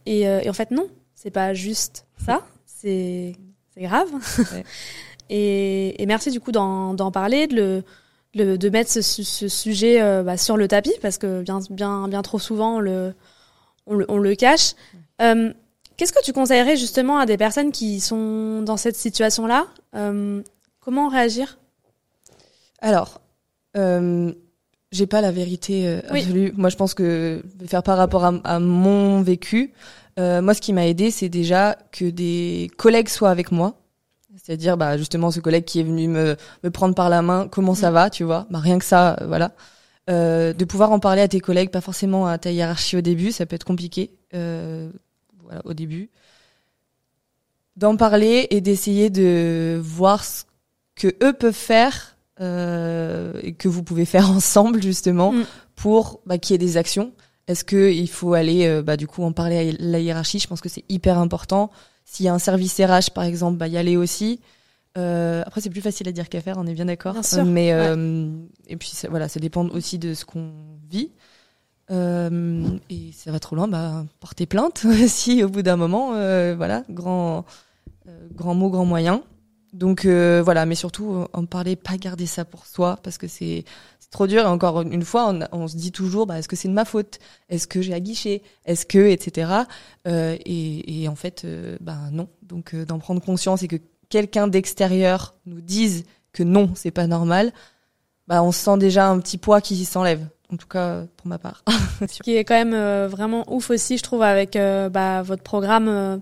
Et, 0.05 0.27
euh, 0.27 0.41
et 0.43 0.51
en 0.51 0.53
fait, 0.53 0.73
non, 0.73 0.89
c'est 1.15 1.31
pas 1.31 1.55
juste 1.55 2.07
ça, 2.27 2.43
c'est 2.67 3.35
c'est 3.75 3.83
grave. 3.83 4.09
Ouais. 4.53 4.65
et, 5.31 6.03
et 6.03 6.07
merci 6.07 6.31
du 6.31 6.41
coup 6.41 6.53
d'en 6.53 7.11
parler, 7.13 7.47
de 7.47 7.55
le. 7.57 7.83
le- 8.35 8.57
de 8.59 8.69
mettre 8.71 8.91
ce, 8.91 9.03
su- 9.03 9.25
ce 9.25 9.47
sujet 9.49 10.01
euh, 10.03 10.23
bah, 10.23 10.37
sur 10.39 10.57
le 10.57 10.67
tapis 10.69 10.95
parce 11.03 11.19
que 11.19 11.43
bien 11.43 11.61
bien 11.71 12.09
bien 12.09 12.23
trop 12.23 12.39
souvent 12.39 12.77
on 12.77 12.81
le 12.81 13.13
on 13.87 13.95
le, 13.95 14.07
on 14.09 14.19
le 14.19 14.35
cache. 14.35 14.73
Euh, 15.21 15.53
Qu'est-ce 15.99 16.13
que 16.15 16.23
tu 16.25 16.33
conseillerais 16.33 16.77
justement 16.77 17.19
à 17.19 17.27
des 17.27 17.37
personnes 17.37 17.71
qui 17.73 18.01
sont 18.01 18.63
dans 18.63 18.79
cette 18.79 18.97
situation-là 18.97 19.67
Euh, 19.95 20.43
Comment 20.81 21.09
réagir? 21.09 21.59
Alors, 22.81 23.21
j'ai 23.75 25.07
pas 25.07 25.21
la 25.21 25.31
vérité 25.31 26.01
Oui. 26.11 26.21
absolue. 26.21 26.53
Moi, 26.57 26.69
je 26.71 26.77
pense 26.77 26.95
que 26.95 27.43
je 27.55 27.61
vais 27.63 27.67
faire 27.69 27.83
par 27.83 27.97
rapport 27.99 28.25
à, 28.25 28.33
à 28.45 28.59
mon 28.59 29.23
vécu. 29.23 29.73
Euh, 30.19 30.43
moi, 30.43 30.55
ce 30.55 30.61
qui 30.61 30.73
m'a 30.73 30.87
aidé, 30.87 31.11
c'est 31.11 31.29
déjà 31.29 31.77
que 31.91 32.05
des 32.11 32.71
collègues 32.77 33.09
soient 33.09 33.31
avec 33.31 33.51
moi. 33.53 33.79
C'est-à-dire, 34.43 34.77
bah, 34.77 34.97
justement, 34.97 35.31
ce 35.31 35.41
collègue 35.41 35.65
qui 35.65 35.81
est 35.81 35.85
venu 35.85 36.09
me, 36.09 36.37
me 36.65 36.71
prendre 36.71 36.95
par 36.95 37.09
la 37.11 37.23
main, 37.23 37.49
comment 37.49 37.75
ça 37.75 37.91
Mm. 37.91 37.95
va, 37.95 38.11
tu 38.11 38.25
vois? 38.25 38.47
Bah, 38.51 38.59
rien 38.59 38.79
que 38.79 38.85
ça, 38.85 39.17
euh, 39.21 39.27
voilà. 39.27 39.53
Euh, 40.11 40.53
de 40.53 40.65
pouvoir 40.65 40.91
en 40.91 40.99
parler 40.99 41.23
à 41.23 41.29
tes 41.29 41.41
collègues, 41.41 41.71
pas 41.71 41.81
forcément 41.81 42.27
à 42.27 42.37
ta 42.39 42.51
hiérarchie 42.51 42.97
au 42.97 43.01
début, 43.03 43.31
ça 43.33 43.47
peut 43.47 43.55
être 43.57 43.65
compliqué. 43.65 44.11
Euh, 44.35 44.91
voilà, 45.45 45.61
au 45.65 45.75
début. 45.75 46.11
D'en 47.77 47.97
parler 47.97 48.49
et 48.51 48.61
d'essayer 48.61 49.09
de 49.11 49.81
voir 49.83 50.25
ce 50.25 50.43
que 50.95 51.09
eux 51.23 51.33
peuvent 51.33 51.55
faire 51.55 52.17
euh, 52.41 53.33
et 53.43 53.55
que 53.55 53.69
vous 53.69 53.83
pouvez 53.83 54.05
faire 54.05 54.31
ensemble 54.31 54.83
justement 54.83 55.33
Mm. 55.33 55.45
pour 55.77 56.21
bah, 56.27 56.39
qu'il 56.39 56.55
y 56.55 56.57
ait 56.57 56.59
des 56.59 56.77
actions. 56.77 57.13
Est-ce 57.49 57.65
que 57.65 57.91
il 57.93 58.09
faut 58.09 58.35
aller 58.35 58.67
euh, 58.67 58.83
bah, 58.83 58.97
du 58.97 59.07
coup 59.07 59.23
en 59.25 59.33
parler 59.33 59.71
à 59.71 59.77
la 59.81 59.99
hiérarchie? 59.99 60.39
Je 60.39 60.47
pense 60.47 60.61
que 60.61 60.69
c'est 60.69 60.85
hyper 60.89 61.19
important. 61.19 61.71
S'il 62.05 62.27
y 62.27 62.29
a 62.29 62.35
un 62.35 62.39
service 62.39 62.79
RH 62.81 63.13
par 63.15 63.25
exemple, 63.25 63.59
bah, 63.59 63.69
y 63.69 63.77
aller 63.77 63.97
aussi. 63.97 64.41
Euh, 64.99 65.43
après 65.47 65.61
c'est 65.63 65.71
plus 65.71 65.81
facile 65.81 66.07
à 66.09 66.13
dire 66.13 66.29
qu'à 66.29 66.41
faire, 66.41 66.57
on 66.59 66.67
est 66.67 66.75
bien 66.75 66.85
d'accord. 66.85 67.15
Bien 67.15 67.23
sûr, 67.23 67.39
Euh, 67.41 67.45
Mais 67.45 67.73
euh, 67.73 68.31
et 68.69 68.77
puis 68.77 68.89
ça, 68.91 69.09
voilà, 69.09 69.29
ça 69.29 69.41
dépend 69.41 69.67
aussi 69.69 69.99
de 69.99 70.15
ce 70.15 70.25
qu'on 70.25 70.53
vit. 70.91 71.11
Euh, 71.91 72.65
et 72.91 73.11
ça 73.13 73.33
va 73.33 73.41
trop 73.41 73.57
loin, 73.57 73.69
bah 73.69 74.05
portez 74.21 74.47
plainte 74.47 74.87
si 75.09 75.43
au 75.43 75.49
bout 75.49 75.63
d'un 75.63 75.77
moment, 75.77 76.15
euh, 76.15 76.55
voilà, 76.57 76.85
grand 76.91 77.45
grand 78.35 78.55
mot, 78.55 78.71
grand 78.71 78.85
moyen. 78.85 79.23
Donc 79.73 80.05
euh, 80.05 80.43
voilà, 80.45 80.67
mais 80.67 80.75
surtout 80.75 81.27
en 81.33 81.45
parler, 81.47 81.77
pas 81.77 81.97
garder 81.97 82.27
ça 82.27 82.45
pour 82.45 82.67
soi 82.67 82.99
parce 83.03 83.19
que 83.19 83.27
c'est 83.27 83.65
trop 84.13 84.29
dur. 84.29 84.43
Et 84.43 84.47
encore 84.47 84.83
une 84.83 85.03
fois, 85.03 85.35
on, 85.35 85.41
on 85.51 85.67
se 85.67 85.77
dit 85.77 85.91
toujours, 85.91 86.27
bah, 86.27 86.39
est-ce 86.39 86.47
que 86.47 86.55
c'est 86.55 86.69
de 86.69 86.73
ma 86.73 86.85
faute? 86.85 87.19
Est-ce 87.49 87.67
que 87.67 87.83
j'ai 87.83 87.95
aguiché? 87.95 88.43
Est-ce 88.65 88.87
que, 88.87 89.09
etc. 89.09 89.51
Euh, 90.07 90.37
et, 90.47 91.03
et 91.03 91.09
en 91.09 91.17
fait, 91.17 91.43
euh, 91.45 91.77
bah 91.81 91.99
non. 92.13 92.29
Donc 92.43 92.75
euh, 92.75 92.85
d'en 92.85 93.01
prendre 93.01 93.21
conscience 93.21 93.65
et 93.65 93.69
que 93.69 93.77
quelqu'un 94.09 94.47
d'extérieur 94.47 95.35
nous 95.47 95.61
dise 95.61 96.05
que 96.33 96.43
non, 96.43 96.71
c'est 96.75 96.91
pas 96.91 97.07
normal, 97.07 97.53
bah 98.29 98.43
on 98.43 98.53
se 98.53 98.61
sent 98.61 98.79
déjà 98.79 99.09
un 99.09 99.19
petit 99.19 99.39
poids 99.39 99.61
qui 99.61 99.85
s'enlève. 99.85 100.29
En 100.53 100.57
tout 100.57 100.69
cas, 100.69 101.05
pour 101.17 101.29
ma 101.29 101.39
part. 101.39 101.65
Ce 102.01 102.23
qui 102.23 102.37
est 102.37 102.45
quand 102.45 102.55
même 102.55 102.75
euh, 102.75 103.09
vraiment 103.11 103.45
ouf 103.51 103.71
aussi, 103.71 103.97
je 103.97 104.03
trouve, 104.03 104.23
avec 104.23 104.55
euh, 104.55 104.91
bah, 104.91 105.23
votre 105.23 105.43
programme, 105.43 105.89
euh, 105.89 106.19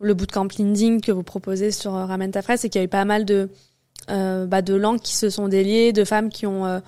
le 0.00 0.12
bootcamp 0.12 0.48
LinkedIn 0.58 1.00
que 1.00 1.12
vous 1.12 1.22
proposez 1.22 1.70
sur 1.70 1.92
Ramène 1.92 2.30
ta 2.30 2.42
fraise, 2.42 2.60
c'est 2.60 2.68
qu'il 2.68 2.78
y 2.78 2.82
a 2.82 2.84
eu 2.84 2.88
pas 2.88 3.06
mal 3.06 3.24
de, 3.24 3.48
bah, 4.08 4.60
de 4.60 4.74
langues 4.74 5.00
qui 5.00 5.14
se 5.14 5.30
sont 5.30 5.48
déliées, 5.48 5.92
de 5.94 6.04
femmes 6.04 6.28
qui 6.28 6.46
ont, 6.46 6.82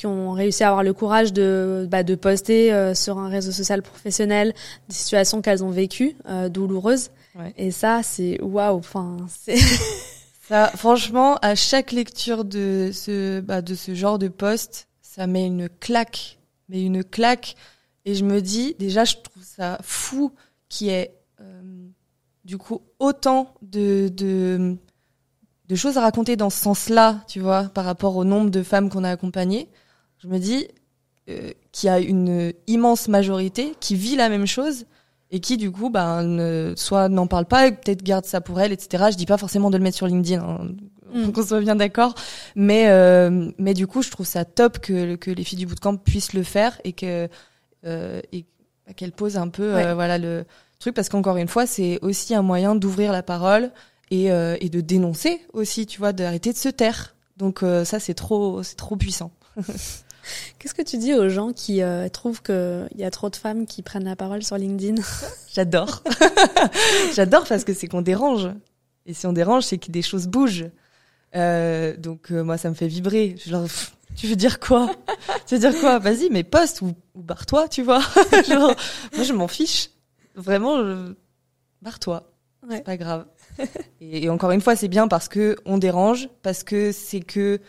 qui 0.00 0.06
ont 0.06 0.32
réussi 0.32 0.64
à 0.64 0.68
avoir 0.68 0.82
le 0.82 0.94
courage 0.94 1.30
de, 1.34 1.86
bah, 1.90 2.02
de 2.02 2.14
poster 2.14 2.72
euh, 2.72 2.94
sur 2.94 3.18
un 3.18 3.28
réseau 3.28 3.52
social 3.52 3.82
professionnel 3.82 4.54
des 4.88 4.94
situations 4.94 5.42
qu'elles 5.42 5.62
ont 5.62 5.68
vécues, 5.68 6.16
euh, 6.26 6.48
douloureuses. 6.48 7.10
Ouais. 7.34 7.52
Et 7.58 7.70
ça, 7.70 8.02
c'est 8.02 8.40
waouh. 8.40 8.78
Enfin, 8.78 9.18
c'est 9.28 9.58
Ça, 10.48 10.68
franchement, 10.74 11.36
à 11.42 11.54
chaque 11.54 11.92
lecture 11.92 12.46
de 12.46 12.88
ce, 12.94 13.40
bah, 13.40 13.60
de 13.60 13.74
ce 13.74 13.94
genre 13.94 14.18
de 14.18 14.28
poste, 14.28 14.88
ça 15.02 15.26
met 15.26 15.44
une 15.44 15.68
claque, 15.68 16.38
mais 16.70 16.82
une 16.82 17.04
claque. 17.04 17.54
Et 18.06 18.14
je 18.14 18.24
me 18.24 18.40
dis, 18.40 18.74
déjà, 18.78 19.04
je 19.04 19.16
trouve 19.16 19.44
ça 19.44 19.76
fou 19.82 20.32
qu'il 20.70 20.86
y 20.86 20.90
ait, 20.90 21.14
euh, 21.42 21.60
du 22.46 22.56
coup, 22.56 22.80
autant 22.98 23.52
de, 23.60 24.08
de, 24.08 24.78
de 25.68 25.74
choses 25.74 25.98
à 25.98 26.00
raconter 26.00 26.36
dans 26.36 26.48
ce 26.48 26.58
sens-là, 26.58 27.20
tu 27.28 27.38
vois, 27.38 27.64
par 27.64 27.84
rapport 27.84 28.16
au 28.16 28.24
nombre 28.24 28.48
de 28.48 28.62
femmes 28.62 28.88
qu'on 28.88 29.04
a 29.04 29.10
accompagnées. 29.10 29.68
Je 30.22 30.28
me 30.28 30.38
dis 30.38 30.68
euh, 31.28 31.50
qu'il 31.72 31.86
y 31.88 31.90
a 31.90 31.98
une 32.00 32.52
immense 32.66 33.08
majorité 33.08 33.74
qui 33.80 33.94
vit 33.96 34.16
la 34.16 34.28
même 34.28 34.46
chose 34.46 34.86
et 35.30 35.40
qui 35.40 35.56
du 35.56 35.70
coup 35.70 35.90
bah 35.90 36.22
ne, 36.22 36.72
soit 36.76 37.08
n'en 37.08 37.26
parle 37.26 37.46
pas 37.46 37.70
peut-être 37.70 38.02
garde 38.02 38.24
ça 38.26 38.40
pour 38.40 38.60
elle 38.60 38.72
etc 38.72 39.04
je 39.12 39.16
dis 39.16 39.26
pas 39.26 39.38
forcément 39.38 39.70
de 39.70 39.76
le 39.78 39.82
mettre 39.84 39.96
sur 39.96 40.06
LinkedIn 40.06 40.42
hein, 40.42 40.68
Mm. 41.12 41.32
qu'on 41.32 41.42
soit 41.44 41.58
bien 41.58 41.74
d'accord. 41.74 42.14
Mais 42.54 42.84
euh, 42.88 43.50
mais 43.58 43.74
du 43.74 43.88
coup 43.88 44.00
je 44.00 44.10
trouve 44.12 44.26
ça 44.26 44.44
top 44.44 44.78
que 44.78 45.16
que 45.16 45.32
les 45.32 45.42
filles 45.42 45.58
du 45.58 45.66
bootcamp 45.66 45.96
puissent 45.96 46.34
le 46.34 46.44
faire 46.44 46.80
et 46.84 46.92
que 46.92 47.26
euh, 47.84 48.20
et 48.30 48.44
qu'elles 48.94 49.10
posent 49.10 49.36
un 49.36 49.48
peu 49.48 49.74
Ouais. 49.74 49.86
euh, 49.86 49.94
voilà 49.94 50.18
le 50.18 50.44
truc. 50.78 50.94
Parce 50.94 51.08
qu'encore 51.08 51.36
une 51.36 51.48
fois 51.48 51.66
c'est 51.66 51.98
aussi 52.02 52.32
un 52.32 52.42
moyen 52.42 52.76
d'ouvrir 52.76 53.10
la 53.10 53.24
parole 53.24 53.72
et 54.12 54.30
euh, 54.30 54.56
et 54.60 54.68
de 54.68 54.80
dénoncer 54.80 55.40
aussi 55.52 55.84
tu 55.84 55.98
vois 55.98 56.12
d'arrêter 56.12 56.52
de 56.52 56.58
se 56.58 56.68
taire. 56.68 57.16
Donc 57.38 57.64
euh, 57.64 57.84
ça 57.84 57.98
c'est 57.98 58.14
trop 58.14 58.62
c'est 58.62 58.76
trop 58.76 58.94
puissant 58.94 59.32
Qu'est-ce 60.58 60.74
que 60.74 60.82
tu 60.82 60.98
dis 60.98 61.14
aux 61.14 61.28
gens 61.28 61.52
qui 61.52 61.82
euh, 61.82 62.08
trouvent 62.08 62.42
qu'il 62.42 62.88
y 62.96 63.04
a 63.04 63.10
trop 63.10 63.30
de 63.30 63.36
femmes 63.36 63.66
qui 63.66 63.82
prennent 63.82 64.04
la 64.04 64.16
parole 64.16 64.42
sur 64.42 64.56
LinkedIn? 64.56 65.00
J'adore. 65.54 66.02
J'adore 67.14 67.46
parce 67.46 67.64
que 67.64 67.72
c'est 67.72 67.86
qu'on 67.86 68.02
dérange. 68.02 68.48
Et 69.06 69.14
si 69.14 69.26
on 69.26 69.32
dérange, 69.32 69.64
c'est 69.64 69.78
que 69.78 69.90
des 69.90 70.02
choses 70.02 70.26
bougent. 70.26 70.70
Euh, 71.34 71.96
donc 71.96 72.30
euh, 72.30 72.42
moi, 72.42 72.58
ça 72.58 72.68
me 72.68 72.74
fait 72.74 72.88
vibrer. 72.88 73.36
Je 73.44 73.50
leur, 73.50 73.62
pff, 73.62 73.96
tu 74.16 74.26
veux 74.26 74.36
dire 74.36 74.60
quoi? 74.60 74.90
Tu 75.46 75.54
veux 75.54 75.60
dire 75.60 75.78
quoi? 75.80 75.98
Vas-y, 75.98 76.28
mais 76.30 76.44
poste 76.44 76.82
ou, 76.82 76.94
ou 77.14 77.22
barre-toi, 77.22 77.68
tu 77.68 77.82
vois. 77.82 78.00
Genre, 78.48 78.74
moi, 79.14 79.24
je 79.24 79.32
m'en 79.32 79.48
fiche. 79.48 79.90
Vraiment, 80.34 80.78
je... 80.78 81.14
barre-toi. 81.82 82.30
Ouais. 82.68 82.76
C'est 82.76 82.84
pas 82.84 82.96
grave. 82.96 83.26
Et, 84.00 84.24
et 84.24 84.30
encore 84.30 84.50
une 84.50 84.60
fois, 84.60 84.76
c'est 84.76 84.88
bien 84.88 85.08
parce 85.08 85.28
que 85.28 85.56
on 85.64 85.78
dérange, 85.78 86.28
parce 86.42 86.62
que 86.62 86.92
c'est 86.92 87.20
que 87.20 87.60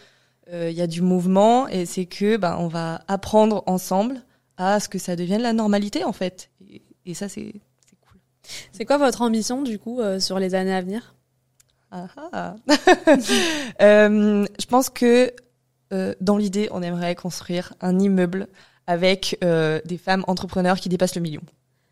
il 0.54 0.74
y 0.76 0.82
a 0.82 0.88
du 0.88 1.02
mouvement 1.02 1.68
et 1.68 1.86
c'est 1.86 2.06
que 2.06 2.38
bah, 2.38 2.58
on 2.60 2.68
va 2.68 3.02
apprendre 3.08 3.64
ensemble 3.68 4.22
à 4.58 4.80
ce 4.80 4.90
que 4.90 5.00
ça 5.00 5.16
devienne 5.16 5.42
la 5.42 5.54
normalité 5.54 6.04
en 6.04 6.14
fait. 6.14 6.50
Et, 6.70 6.82
et 7.06 7.14
ça, 7.14 7.30
c'est 7.30 7.54
c'est 7.90 7.98
cool. 8.02 8.20
C'est 8.72 8.86
quoi 8.86 8.98
votre 8.98 9.22
ambition 9.22 9.62
du 9.62 9.80
coup 9.80 10.02
euh, 10.02 10.20
sur 10.20 10.40
les 10.40 10.56
années 10.56 10.74
à 10.74 10.82
venir? 10.82 11.16
Ah 11.92 12.08
ah. 12.34 12.56
Euh, 13.82 14.46
je 14.60 14.66
pense 14.66 14.90
que 14.90 15.34
euh, 15.94 16.14
dans 16.22 16.38
l'idée, 16.38 16.70
on 16.72 16.82
aimerait 16.82 17.16
construire 17.16 17.74
un 17.82 18.00
immeuble 18.00 18.48
avec 18.88 19.38
euh, 19.44 19.82
des 19.86 19.98
femmes 19.98 20.24
entrepreneurs 20.28 20.80
qui 20.80 20.90
dépassent 20.90 21.16
le 21.16 21.22
million. 21.22 21.42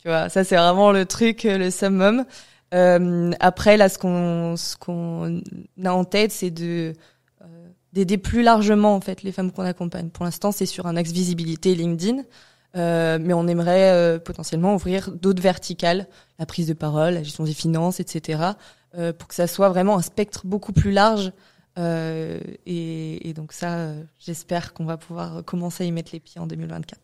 Tu 0.02 0.08
vois, 0.08 0.30
ça 0.30 0.44
c'est 0.44 0.56
vraiment 0.56 0.92
le 0.92 1.06
truc, 1.06 1.46
euh, 1.46 1.58
le 1.58 1.72
summum. 1.72 2.26
Euh, 2.74 3.32
après, 3.40 3.78
là, 3.78 3.90
ce 3.90 3.98
qu'on 3.98 4.56
ce 4.56 4.78
qu'on 4.78 5.42
a 5.84 5.94
en 5.94 6.06
tête, 6.06 6.32
c'est 6.32 6.52
de 6.52 6.94
euh, 6.94 6.94
d'aider 7.94 8.18
plus 8.18 8.44
largement 8.44 8.96
en 8.96 9.02
fait 9.02 9.24
les 9.24 9.32
femmes 9.32 9.52
qu'on 9.52 9.64
accompagne. 9.64 10.10
Pour 10.10 10.26
l'instant, 10.26 10.52
c'est 10.52 10.66
sur 10.66 10.86
un 10.86 10.96
axe 10.96 11.12
visibilité 11.12 11.76
LinkedIn, 11.76 12.24
euh, 12.76 13.18
mais 13.20 13.34
on 13.34 13.48
aimerait 13.48 13.92
euh, 13.92 14.20
potentiellement 14.20 14.76
ouvrir 14.76 15.12
d'autres 15.12 15.42
verticales, 15.42 16.08
la 16.38 16.46
prise 16.46 16.68
de 16.68 16.74
parole, 16.74 17.16
la 17.16 17.24
gestion 17.24 17.44
des 17.44 17.54
finances, 17.54 18.00
etc 18.00 18.54
euh, 18.98 19.14
pour 19.14 19.28
que 19.28 19.36
ça 19.36 19.48
soit 19.48 19.70
vraiment 19.70 19.98
un 19.98 20.02
spectre 20.02 20.46
beaucoup 20.46 20.74
plus 20.74 20.92
large. 20.92 21.32
Euh, 21.78 22.40
et, 22.66 23.30
et 23.30 23.34
donc 23.34 23.54
ça, 23.54 23.76
euh, 23.76 24.04
j'espère 24.18 24.74
qu'on 24.74 24.86
va 24.86 24.98
pouvoir 24.98 25.44
commencer 25.46 25.84
à 25.84 25.88
y 25.88 25.92
mettre 25.92 26.12
les 26.14 26.20
pieds 26.20 26.42
en 26.42 26.48
2024. 26.48 27.00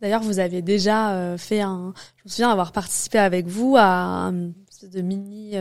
D'ailleurs, 0.00 0.22
vous 0.22 0.38
aviez 0.38 0.62
déjà 0.62 1.14
euh, 1.14 1.38
fait 1.38 1.60
un. 1.60 1.92
Je 2.16 2.22
me 2.24 2.30
souviens 2.30 2.50
avoir 2.50 2.72
participé 2.72 3.18
avec 3.18 3.46
vous 3.46 3.76
à 3.76 3.84
un 3.84 4.50
espèce 4.68 4.90
de 4.90 5.02
mini 5.02 5.54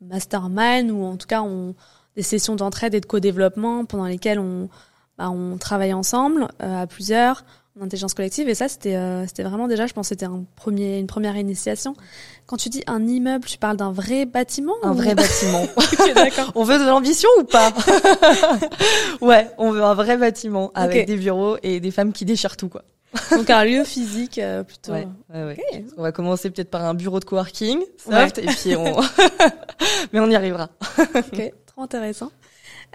mastermind 0.00 0.90
ou 0.90 1.02
en 1.02 1.16
tout 1.16 1.26
cas 1.26 1.42
on, 1.42 1.74
des 2.18 2.24
sessions 2.24 2.56
d'entraide 2.56 2.94
et 2.94 3.00
de 3.00 3.06
co-développement 3.06 3.84
pendant 3.84 4.06
lesquelles 4.06 4.40
on 4.40 4.68
bah, 5.18 5.30
on 5.30 5.56
travaille 5.56 5.92
ensemble 5.92 6.48
euh, 6.60 6.82
à 6.82 6.86
plusieurs 6.88 7.44
en 7.78 7.84
intelligence 7.84 8.12
collective 8.14 8.48
et 8.48 8.56
ça 8.56 8.66
c'était 8.68 8.96
euh, 8.96 9.24
c'était 9.28 9.44
vraiment 9.44 9.68
déjà 9.68 9.86
je 9.86 9.92
pense 9.92 10.08
c'était 10.08 10.24
un 10.26 10.42
premier 10.56 10.98
une 10.98 11.06
première 11.06 11.36
initiation. 11.36 11.94
Quand 12.46 12.56
tu 12.56 12.70
dis 12.70 12.82
un 12.88 13.06
immeuble, 13.06 13.44
tu 13.44 13.56
parles 13.56 13.76
d'un 13.76 13.92
vrai 13.92 14.26
bâtiment 14.26 14.74
Un 14.82 14.90
ou- 14.90 14.94
vrai 14.94 15.14
bâtiment. 15.14 15.62
Ok, 15.76 16.12
d'accord. 16.16 16.50
on 16.56 16.64
veut 16.64 16.80
de 16.80 16.84
l'ambition 16.84 17.28
ou 17.38 17.44
pas 17.44 17.72
Ouais, 19.20 19.48
on 19.58 19.70
veut 19.70 19.84
un 19.84 19.94
vrai 19.94 20.16
bâtiment 20.16 20.72
avec 20.74 21.06
des 21.06 21.16
bureaux 21.16 21.56
et 21.62 21.78
des 21.78 21.92
femmes 21.92 22.12
qui 22.12 22.24
déchirent 22.24 22.56
tout 22.56 22.68
quoi. 22.68 22.82
Donc 23.30 23.48
un 23.48 23.64
lieu 23.64 23.84
physique 23.84 24.38
euh, 24.38 24.64
plutôt. 24.64 24.92
Ouais, 24.92 25.06
ouais. 25.32 25.56
On 25.96 26.02
va 26.02 26.10
commencer 26.12 26.50
peut-être 26.50 26.70
par 26.70 26.84
un 26.84 26.94
bureau 26.94 27.20
de 27.20 27.24
coworking, 27.24 27.80
soft, 27.96 28.38
et 28.38 28.46
puis 28.46 28.76
on. 28.76 28.96
Mais 30.12 30.20
on 30.20 30.28
y 30.30 30.34
arrivera. 30.36 30.68
Ok, 31.14 31.52
trop 31.78 31.84
intéressant. 31.84 32.32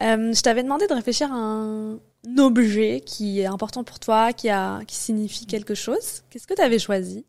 Euh, 0.02 0.34
je 0.34 0.42
t'avais 0.42 0.64
demandé 0.64 0.88
de 0.88 0.94
réfléchir 0.94 1.32
à 1.32 1.36
un 1.36 2.00
objet 2.38 3.02
qui 3.06 3.40
est 3.40 3.46
important 3.46 3.84
pour 3.84 4.00
toi, 4.00 4.34
qui 4.34 4.50
a, 4.50 4.82
qui 4.86 4.96
signifie 4.96 5.46
quelque 5.46 5.74
chose. 5.76 6.24
Qu'est-ce 6.30 6.48
que 6.48 6.54
tu 6.54 6.62
avais 6.62 6.80
choisi? 6.80 7.26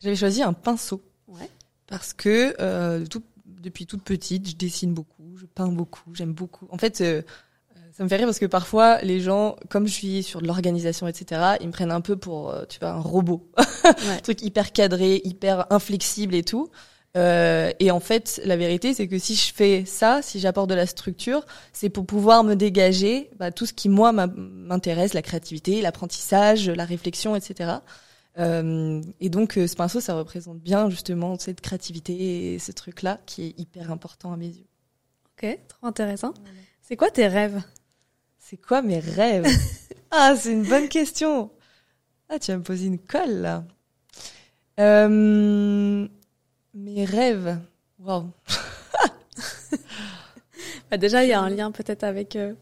J'avais 0.00 0.16
choisi 0.16 0.42
un 0.42 0.52
pinceau. 0.52 1.02
Ouais. 1.28 1.48
Parce 1.86 2.12
que 2.12 2.54
euh, 2.60 3.04
tout- 3.06 3.22
depuis 3.46 3.86
toute 3.86 4.02
petite, 4.02 4.48
je 4.50 4.56
dessine 4.56 4.92
beaucoup, 4.94 5.36
je 5.36 5.46
peins 5.46 5.68
beaucoup, 5.68 6.14
j'aime 6.14 6.32
beaucoup. 6.32 6.66
En 6.70 6.78
fait, 6.78 7.00
euh, 7.00 7.22
ça 7.92 8.04
me 8.04 8.08
fait 8.08 8.16
rire 8.16 8.26
parce 8.26 8.38
que 8.38 8.46
parfois, 8.46 9.00
les 9.02 9.20
gens, 9.20 9.56
comme 9.68 9.86
je 9.86 9.92
suis 9.92 10.22
sur 10.22 10.40
de 10.40 10.46
l'organisation, 10.46 11.08
etc., 11.08 11.56
ils 11.60 11.66
me 11.66 11.72
prennent 11.72 11.90
un 11.92 12.00
peu 12.00 12.16
pour, 12.16 12.54
tu 12.68 12.78
vois, 12.78 12.90
un 12.90 13.00
robot. 13.00 13.50
un 13.84 14.18
truc 14.22 14.42
hyper 14.42 14.72
cadré, 14.72 15.20
hyper 15.24 15.66
inflexible 15.70 16.34
et 16.34 16.42
tout. 16.44 16.70
Euh, 17.16 17.72
et 17.80 17.90
en 17.90 18.00
fait, 18.00 18.40
la 18.44 18.56
vérité, 18.56 18.94
c'est 18.94 19.08
que 19.08 19.18
si 19.18 19.34
je 19.34 19.52
fais 19.52 19.84
ça, 19.86 20.20
si 20.22 20.40
j'apporte 20.40 20.68
de 20.70 20.74
la 20.74 20.86
structure, 20.86 21.44
c'est 21.72 21.88
pour 21.88 22.06
pouvoir 22.06 22.44
me 22.44 22.54
dégager 22.54 23.30
bah, 23.36 23.50
tout 23.50 23.66
ce 23.66 23.72
qui, 23.72 23.88
moi, 23.88 24.12
m'intéresse, 24.12 25.14
la 25.14 25.22
créativité, 25.22 25.80
l'apprentissage, 25.80 26.68
la 26.68 26.84
réflexion, 26.84 27.34
etc. 27.34 27.76
Euh, 28.38 29.02
et 29.20 29.30
donc, 29.30 29.56
euh, 29.56 29.66
ce 29.66 29.74
pinceau, 29.74 30.00
ça 30.00 30.14
représente 30.14 30.58
bien 30.58 30.90
justement 30.90 31.38
cette 31.38 31.60
créativité 31.60 32.54
et 32.54 32.58
ce 32.58 32.72
truc-là 32.72 33.20
qui 33.26 33.46
est 33.46 33.58
hyper 33.58 33.90
important 33.90 34.32
à 34.32 34.36
mes 34.36 34.48
yeux. 34.48 34.66
Ok, 35.32 35.58
trop 35.68 35.86
intéressant. 35.86 36.34
C'est 36.82 36.96
quoi 36.96 37.10
tes 37.10 37.26
rêves? 37.26 37.62
C'est 38.38 38.56
quoi 38.56 38.82
mes 38.82 39.00
rêves? 39.00 39.46
Ah, 40.10 40.34
c'est 40.34 40.52
une 40.52 40.62
bonne 40.62 40.88
question. 40.88 41.50
Ah, 42.30 42.38
tu 42.38 42.50
vas 42.50 42.56
me 42.56 42.62
poser 42.62 42.86
une 42.86 42.98
colle 42.98 43.42
là. 43.42 43.62
Euh, 44.80 46.08
mes 46.78 47.04
rêves. 47.04 47.58
Waouh. 47.98 48.30
bah 50.90 50.96
déjà, 50.96 51.24
il 51.24 51.30
y 51.30 51.32
a 51.32 51.40
un 51.40 51.50
lien 51.50 51.70
peut-être 51.70 52.04
avec 52.04 52.36
euh, 52.36 52.54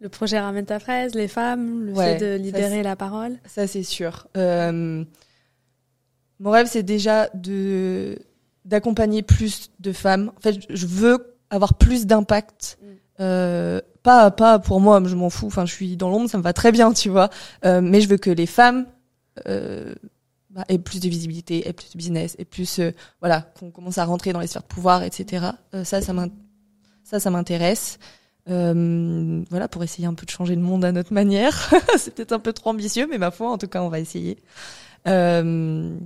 le 0.00 0.08
projet 0.08 0.38
Ramène 0.38 0.66
ta 0.66 0.78
fraise, 0.78 1.14
les 1.14 1.28
femmes, 1.28 1.84
le 1.86 1.94
fait 1.94 2.18
de 2.18 2.36
libérer 2.36 2.82
la 2.82 2.96
parole. 2.96 3.38
Ça, 3.46 3.66
c'est 3.66 3.82
sûr. 3.82 4.28
Euh, 4.36 5.04
mon 6.40 6.50
rêve, 6.50 6.68
c'est 6.70 6.82
déjà 6.82 7.28
de 7.34 8.18
d'accompagner 8.64 9.22
plus 9.22 9.70
de 9.80 9.92
femmes. 9.92 10.30
En 10.36 10.40
fait, 10.40 10.58
je 10.68 10.86
veux 10.86 11.36
avoir 11.50 11.74
plus 11.74 12.06
d'impact. 12.06 12.78
Mm. 12.80 12.86
Euh, 13.20 13.80
pas 14.02 14.30
pas 14.30 14.58
pour 14.58 14.80
moi, 14.80 15.02
je 15.04 15.16
m'en 15.16 15.30
fous. 15.30 15.46
Enfin, 15.46 15.66
je 15.66 15.74
suis 15.74 15.96
dans 15.96 16.10
l'ombre, 16.10 16.30
ça 16.30 16.38
me 16.38 16.42
va 16.42 16.52
très 16.52 16.70
bien, 16.70 16.92
tu 16.92 17.08
vois. 17.08 17.30
Euh, 17.64 17.80
mais 17.80 18.00
je 18.00 18.08
veux 18.08 18.18
que 18.18 18.30
les 18.30 18.46
femmes 18.46 18.86
bah, 20.50 20.64
aient 20.68 20.78
plus 20.78 21.00
de 21.00 21.08
visibilité, 21.08 21.68
aient 21.68 21.72
plus 21.72 21.90
de 21.92 21.98
business, 21.98 22.36
et 22.38 22.44
plus 22.44 22.78
euh, 22.78 22.92
voilà, 23.20 23.42
qu'on 23.58 23.70
commence 23.70 23.98
à 23.98 24.04
rentrer 24.04 24.32
dans 24.32 24.40
les 24.40 24.46
sphères 24.46 24.62
de 24.62 24.68
pouvoir, 24.68 25.02
etc. 25.02 25.46
Euh, 25.74 25.84
ça, 25.84 26.00
ça 26.00 26.14
ça, 27.04 27.20
ça 27.20 27.30
m'intéresse. 27.30 27.98
Euh, 28.50 29.44
voilà, 29.50 29.68
pour 29.68 29.82
essayer 29.84 30.06
un 30.06 30.14
peu 30.14 30.24
de 30.24 30.30
changer 30.30 30.54
le 30.54 30.62
monde 30.62 30.84
à 30.84 30.92
notre 30.92 31.12
manière. 31.12 31.70
c'est 31.96 32.14
peut-être 32.14 32.32
un 32.32 32.38
peu 32.38 32.52
trop 32.52 32.70
ambitieux, 32.70 33.06
mais 33.10 33.18
ma 33.18 33.30
foi, 33.30 33.50
en 33.50 33.58
tout 33.58 33.68
cas, 33.68 33.82
on 33.82 33.88
va 33.88 34.00
essayer. 34.00 34.38
Euh, 35.06 35.96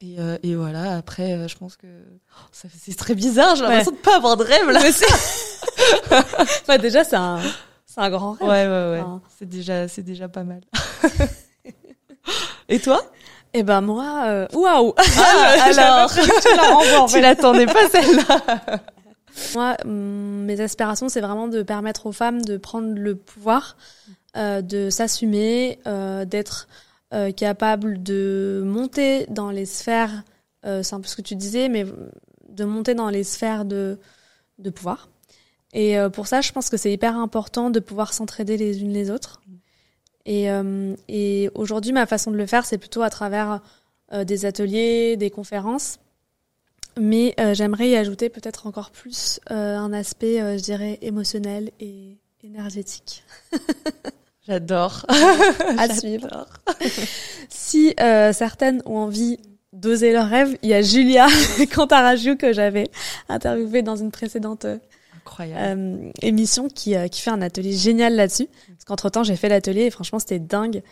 et, 0.00 0.16
euh, 0.18 0.36
et, 0.42 0.54
voilà, 0.54 0.96
après, 0.96 1.32
euh, 1.32 1.48
je 1.48 1.56
pense 1.56 1.76
que 1.76 1.86
oh, 1.86 2.48
c'est 2.52 2.96
très 2.96 3.14
bizarre. 3.14 3.56
J'ai 3.56 3.62
l'impression 3.62 3.92
de 3.92 3.96
pas 3.96 4.16
avoir 4.16 4.36
de 4.36 4.44
rêve 4.44 4.68
là. 4.70 4.80
bah, 6.66 6.78
déjà, 6.78 7.04
c'est 7.04 7.16
un, 7.16 7.40
c'est 7.86 8.00
un 8.00 8.10
grand 8.10 8.32
rêve. 8.32 8.48
Ouais, 8.48 8.66
ouais, 8.66 9.00
ouais. 9.00 9.20
C'est 9.38 9.48
déjà, 9.48 9.88
c'est 9.88 10.02
déjà 10.02 10.28
pas 10.28 10.44
mal. 10.44 10.62
et 12.68 12.80
toi? 12.80 13.00
Eh 13.54 13.62
ben 13.62 13.80
moi, 13.80 14.24
euh... 14.26 14.46
waouh. 14.54 14.94
Ah, 14.96 15.56
alors, 15.76 16.12
tu 17.08 17.20
l'attendais 17.20 17.66
pas 17.66 17.88
celle-là. 17.88 18.80
Moi, 19.54 19.76
mes 19.86 20.60
aspirations, 20.60 21.08
c'est 21.08 21.22
vraiment 21.22 21.48
de 21.48 21.62
permettre 21.62 22.04
aux 22.04 22.12
femmes 22.12 22.42
de 22.42 22.58
prendre 22.58 22.92
le 22.94 23.14
pouvoir, 23.16 23.78
euh, 24.36 24.60
de 24.60 24.90
s'assumer, 24.90 25.78
euh, 25.86 26.26
d'être 26.26 26.68
euh, 27.14 27.32
capable 27.32 28.02
de 28.02 28.62
monter 28.64 29.26
dans 29.30 29.50
les 29.50 29.64
sphères, 29.64 30.22
euh, 30.66 30.82
c'est 30.82 30.94
un 30.94 31.00
peu 31.00 31.08
ce 31.08 31.16
que 31.16 31.22
tu 31.22 31.34
disais, 31.34 31.68
mais 31.68 31.86
de 32.48 32.64
monter 32.64 32.94
dans 32.94 33.08
les 33.08 33.24
sphères 33.24 33.64
de, 33.64 33.98
de 34.58 34.70
pouvoir. 34.70 35.08
Et 35.72 35.98
euh, 35.98 36.10
pour 36.10 36.26
ça, 36.26 36.40
je 36.40 36.52
pense 36.52 36.68
que 36.68 36.76
c'est 36.76 36.92
hyper 36.92 37.16
important 37.16 37.70
de 37.70 37.80
pouvoir 37.80 38.12
s'entraider 38.12 38.56
les 38.56 38.82
unes 38.82 38.92
les 38.92 39.10
autres. 39.10 39.40
Et, 40.24 40.48
et 41.08 41.50
aujourd'hui, 41.54 41.92
ma 41.92 42.06
façon 42.06 42.30
de 42.30 42.36
le 42.36 42.46
faire, 42.46 42.64
c'est 42.64 42.78
plutôt 42.78 43.02
à 43.02 43.10
travers 43.10 43.60
des 44.12 44.44
ateliers, 44.44 45.16
des 45.16 45.30
conférences 45.30 45.98
mais 46.98 47.34
euh, 47.40 47.54
j'aimerais 47.54 47.88
y 47.88 47.96
ajouter 47.96 48.28
peut-être 48.28 48.66
encore 48.66 48.90
plus 48.90 49.40
euh, 49.50 49.76
un 49.76 49.92
aspect, 49.92 50.40
euh, 50.40 50.58
je 50.58 50.62
dirais, 50.62 50.98
émotionnel 51.02 51.70
et 51.80 52.18
énergétique. 52.44 53.24
J'adore. 54.46 55.06
à 55.78 55.94
suivre. 55.94 56.46
si 57.48 57.94
certaines 57.96 58.82
ont 58.86 58.98
envie 58.98 59.38
d'oser 59.72 60.12
leurs 60.12 60.28
rêves, 60.28 60.58
il 60.62 60.70
y 60.70 60.74
a 60.74 60.82
Julia 60.82 61.28
Cantarajou 61.72 62.36
que 62.36 62.52
j'avais 62.52 62.90
interviewée 63.28 63.82
dans 63.82 63.96
une 63.96 64.10
précédente 64.10 64.66
émission 66.20 66.68
qui, 66.68 66.94
qui 67.10 67.20
fait 67.20 67.30
un 67.30 67.42
atelier 67.42 67.72
génial 67.72 68.14
là-dessus. 68.14 68.48
Parce 68.68 68.84
qu'entre-temps, 68.86 69.22
j'ai 69.22 69.36
fait 69.36 69.48
l'atelier 69.48 69.82
et 69.82 69.90
franchement, 69.90 70.18
c'était 70.18 70.38
dingue. 70.38 70.82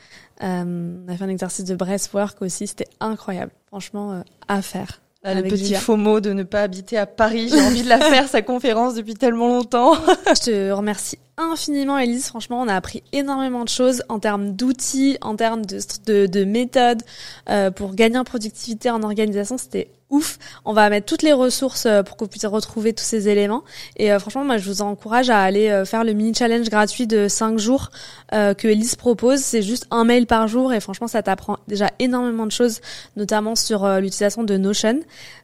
on 0.41 1.05
a 1.09 1.17
fait 1.17 1.25
un 1.25 1.29
exercice 1.29 1.65
de 1.65 1.75
breathwork 1.75 2.41
aussi, 2.43 2.67
c'était 2.67 2.89
incroyable. 3.01 3.53
Franchement, 3.69 4.23
à 4.49 4.63
faire. 4.63 5.01
Ah, 5.23 5.35
le 5.35 5.43
petit 5.43 5.75
faux 5.75 5.97
mot 5.97 6.21
de 6.21 6.33
ne 6.33 6.45
pas 6.45 6.63
habiter 6.63 6.97
à 6.97 7.05
Paris. 7.05 7.51
J'ai 7.51 7.61
envie 7.61 7.83
de 7.83 7.89
la 7.89 7.99
faire, 7.99 8.27
sa 8.29 8.41
conférence, 8.41 8.95
depuis 8.95 9.15
tellement 9.15 9.49
longtemps. 9.49 9.95
Je 10.29 10.41
te 10.45 10.71
remercie 10.71 11.19
infiniment, 11.41 11.99
Elise. 11.99 12.27
Franchement, 12.27 12.61
on 12.61 12.69
a 12.69 12.75
appris 12.75 13.03
énormément 13.13 13.65
de 13.65 13.69
choses 13.69 14.03
en 14.09 14.19
termes 14.19 14.53
d'outils, 14.53 15.19
en 15.21 15.37
termes 15.37 15.65
de, 15.65 15.79
de, 16.07 16.27
de 16.27 16.45
méthodes 16.45 17.03
euh, 17.49 17.71
pour 17.71 17.95
gagner 17.95 18.19
en 18.19 18.25
productivité, 18.25 18.91
en 18.91 19.03
organisation. 19.03 19.59
C'était 19.59 19.91
ouf. 20.11 20.39
On 20.65 20.73
va 20.73 20.91
mettre 20.91 21.07
toutes 21.07 21.23
les 21.23 21.33
ressources 21.33 21.87
euh, 21.87 22.03
pour 22.03 22.17
que 22.17 22.25
vous 22.25 22.29
puissiez 22.29 22.49
retrouver 22.49 22.93
tous 22.93 23.05
ces 23.05 23.29
éléments. 23.29 23.63
Et 23.97 24.13
euh, 24.13 24.19
franchement, 24.19 24.45
moi, 24.45 24.59
je 24.59 24.69
vous 24.69 24.83
encourage 24.83 25.31
à 25.31 25.41
aller 25.41 25.69
euh, 25.69 25.85
faire 25.85 26.05
le 26.05 26.13
mini 26.13 26.35
challenge 26.35 26.69
gratuit 26.69 27.07
de 27.07 27.29
5 27.29 27.59
jours 27.59 27.91
que 28.33 28.69
Elise 28.69 28.95
propose. 28.95 29.41
C'est 29.41 29.63
juste 29.63 29.87
un 29.91 30.05
mail 30.05 30.27
par 30.27 30.47
jour 30.47 30.73
et 30.73 30.81
franchement, 30.81 31.09
ça 31.09 31.23
t'apprend 31.23 31.59
déjà 31.67 31.91
énormément 31.99 32.47
de 32.47 32.53
choses, 32.53 32.81
notamment 33.17 33.57
sur 33.57 33.89
l'utilisation 33.99 34.45
de 34.45 34.57
Notion. 34.57 35.01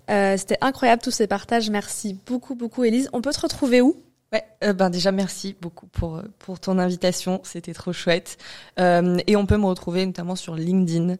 C'était 0.08 0.58
incroyable 0.60 1.02
tous 1.02 1.10
ces 1.10 1.26
partages. 1.26 1.68
Merci 1.68 2.16
beaucoup, 2.26 2.54
beaucoup, 2.54 2.84
Elise. 2.84 3.08
On 3.12 3.22
peut 3.22 3.32
te 3.32 3.40
retrouver 3.40 3.80
où? 3.80 3.96
Ouais, 4.62 4.72
ben 4.74 4.90
déjà 4.90 5.12
merci 5.12 5.56
beaucoup 5.60 5.86
pour 5.86 6.22
pour 6.38 6.60
ton 6.60 6.78
invitation, 6.78 7.40
c'était 7.44 7.74
trop 7.74 7.92
chouette. 7.92 8.36
et 8.78 9.36
on 9.36 9.46
peut 9.46 9.56
me 9.56 9.66
retrouver 9.66 10.04
notamment 10.04 10.36
sur 10.36 10.54
LinkedIn 10.54 11.16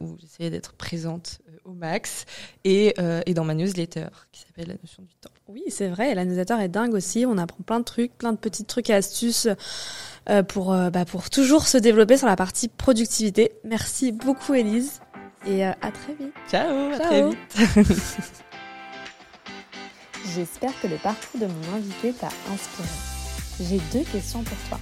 où 0.00 0.16
j'essayais 0.18 0.50
d'être 0.50 0.72
présente 0.74 1.40
au 1.66 1.72
max 1.72 2.24
et, 2.64 2.94
euh, 2.98 3.20
et 3.26 3.34
dans 3.34 3.44
ma 3.44 3.54
newsletter 3.54 4.06
qui 4.32 4.40
s'appelle 4.40 4.68
La 4.68 4.74
notion 4.74 5.02
du 5.02 5.14
temps. 5.20 5.30
Oui, 5.48 5.64
c'est 5.68 5.88
vrai, 5.88 6.14
la 6.14 6.24
newsletter 6.24 6.56
est 6.60 6.68
dingue 6.68 6.94
aussi. 6.94 7.26
On 7.26 7.38
apprend 7.38 7.62
plein 7.64 7.80
de 7.80 7.84
trucs, 7.84 8.16
plein 8.16 8.32
de 8.32 8.38
petits 8.38 8.64
trucs 8.64 8.90
et 8.90 8.94
astuces 8.94 9.48
euh, 10.28 10.42
pour, 10.42 10.72
euh, 10.72 10.90
bah, 10.90 11.04
pour 11.04 11.28
toujours 11.30 11.66
se 11.66 11.78
développer 11.78 12.16
sur 12.16 12.26
la 12.26 12.36
partie 12.36 12.68
productivité. 12.68 13.52
Merci 13.64 14.12
beaucoup, 14.12 14.54
Elise, 14.54 15.00
et 15.46 15.66
euh, 15.66 15.72
à 15.82 15.90
très 15.90 16.14
vite. 16.14 16.34
Ciao, 16.48 16.92
à 16.92 16.98
très 16.98 17.28
vite. 17.28 18.36
J'espère 20.34 20.72
que 20.80 20.86
le 20.86 20.96
parcours 20.96 21.40
de 21.40 21.46
mon 21.46 21.76
invité 21.76 22.12
t'a 22.12 22.28
inspiré. 22.52 22.88
J'ai 23.60 23.80
deux 23.92 24.04
questions 24.04 24.42
pour 24.42 24.58
toi. 24.68 24.80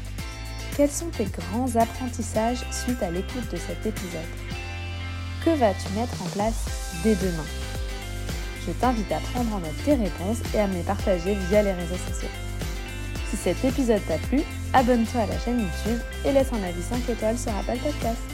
Quels 0.76 0.90
sont 0.90 1.08
tes 1.08 1.26
grands 1.26 1.76
apprentissages 1.76 2.64
suite 2.70 3.02
à 3.02 3.10
l'écoute 3.10 3.50
de 3.52 3.56
cet 3.56 3.84
épisode? 3.84 4.22
Que 5.44 5.50
vas-tu 5.50 5.92
mettre 5.94 6.22
en 6.22 6.28
place 6.30 6.64
dès 7.02 7.14
demain? 7.16 7.44
Je 8.66 8.72
t'invite 8.72 9.12
à 9.12 9.20
prendre 9.32 9.54
en 9.54 9.58
note 9.58 9.84
tes 9.84 9.94
réponses 9.94 10.38
et 10.54 10.58
à 10.58 10.66
me 10.66 10.74
les 10.74 10.82
partager 10.82 11.34
via 11.48 11.62
les 11.62 11.72
réseaux 11.72 12.00
sociaux. 12.10 12.30
Si 13.30 13.36
cet 13.36 13.62
épisode 13.64 14.04
t'a 14.08 14.18
plu, 14.18 14.42
abonne-toi 14.72 15.22
à 15.22 15.26
la 15.26 15.38
chaîne 15.38 15.60
YouTube 15.60 16.00
et 16.24 16.32
laisse 16.32 16.52
un 16.52 16.62
avis 16.62 16.82
5 16.82 17.08
étoiles 17.08 17.38
sur 17.38 17.54
Apple 17.54 17.78
Podcast. 17.78 18.33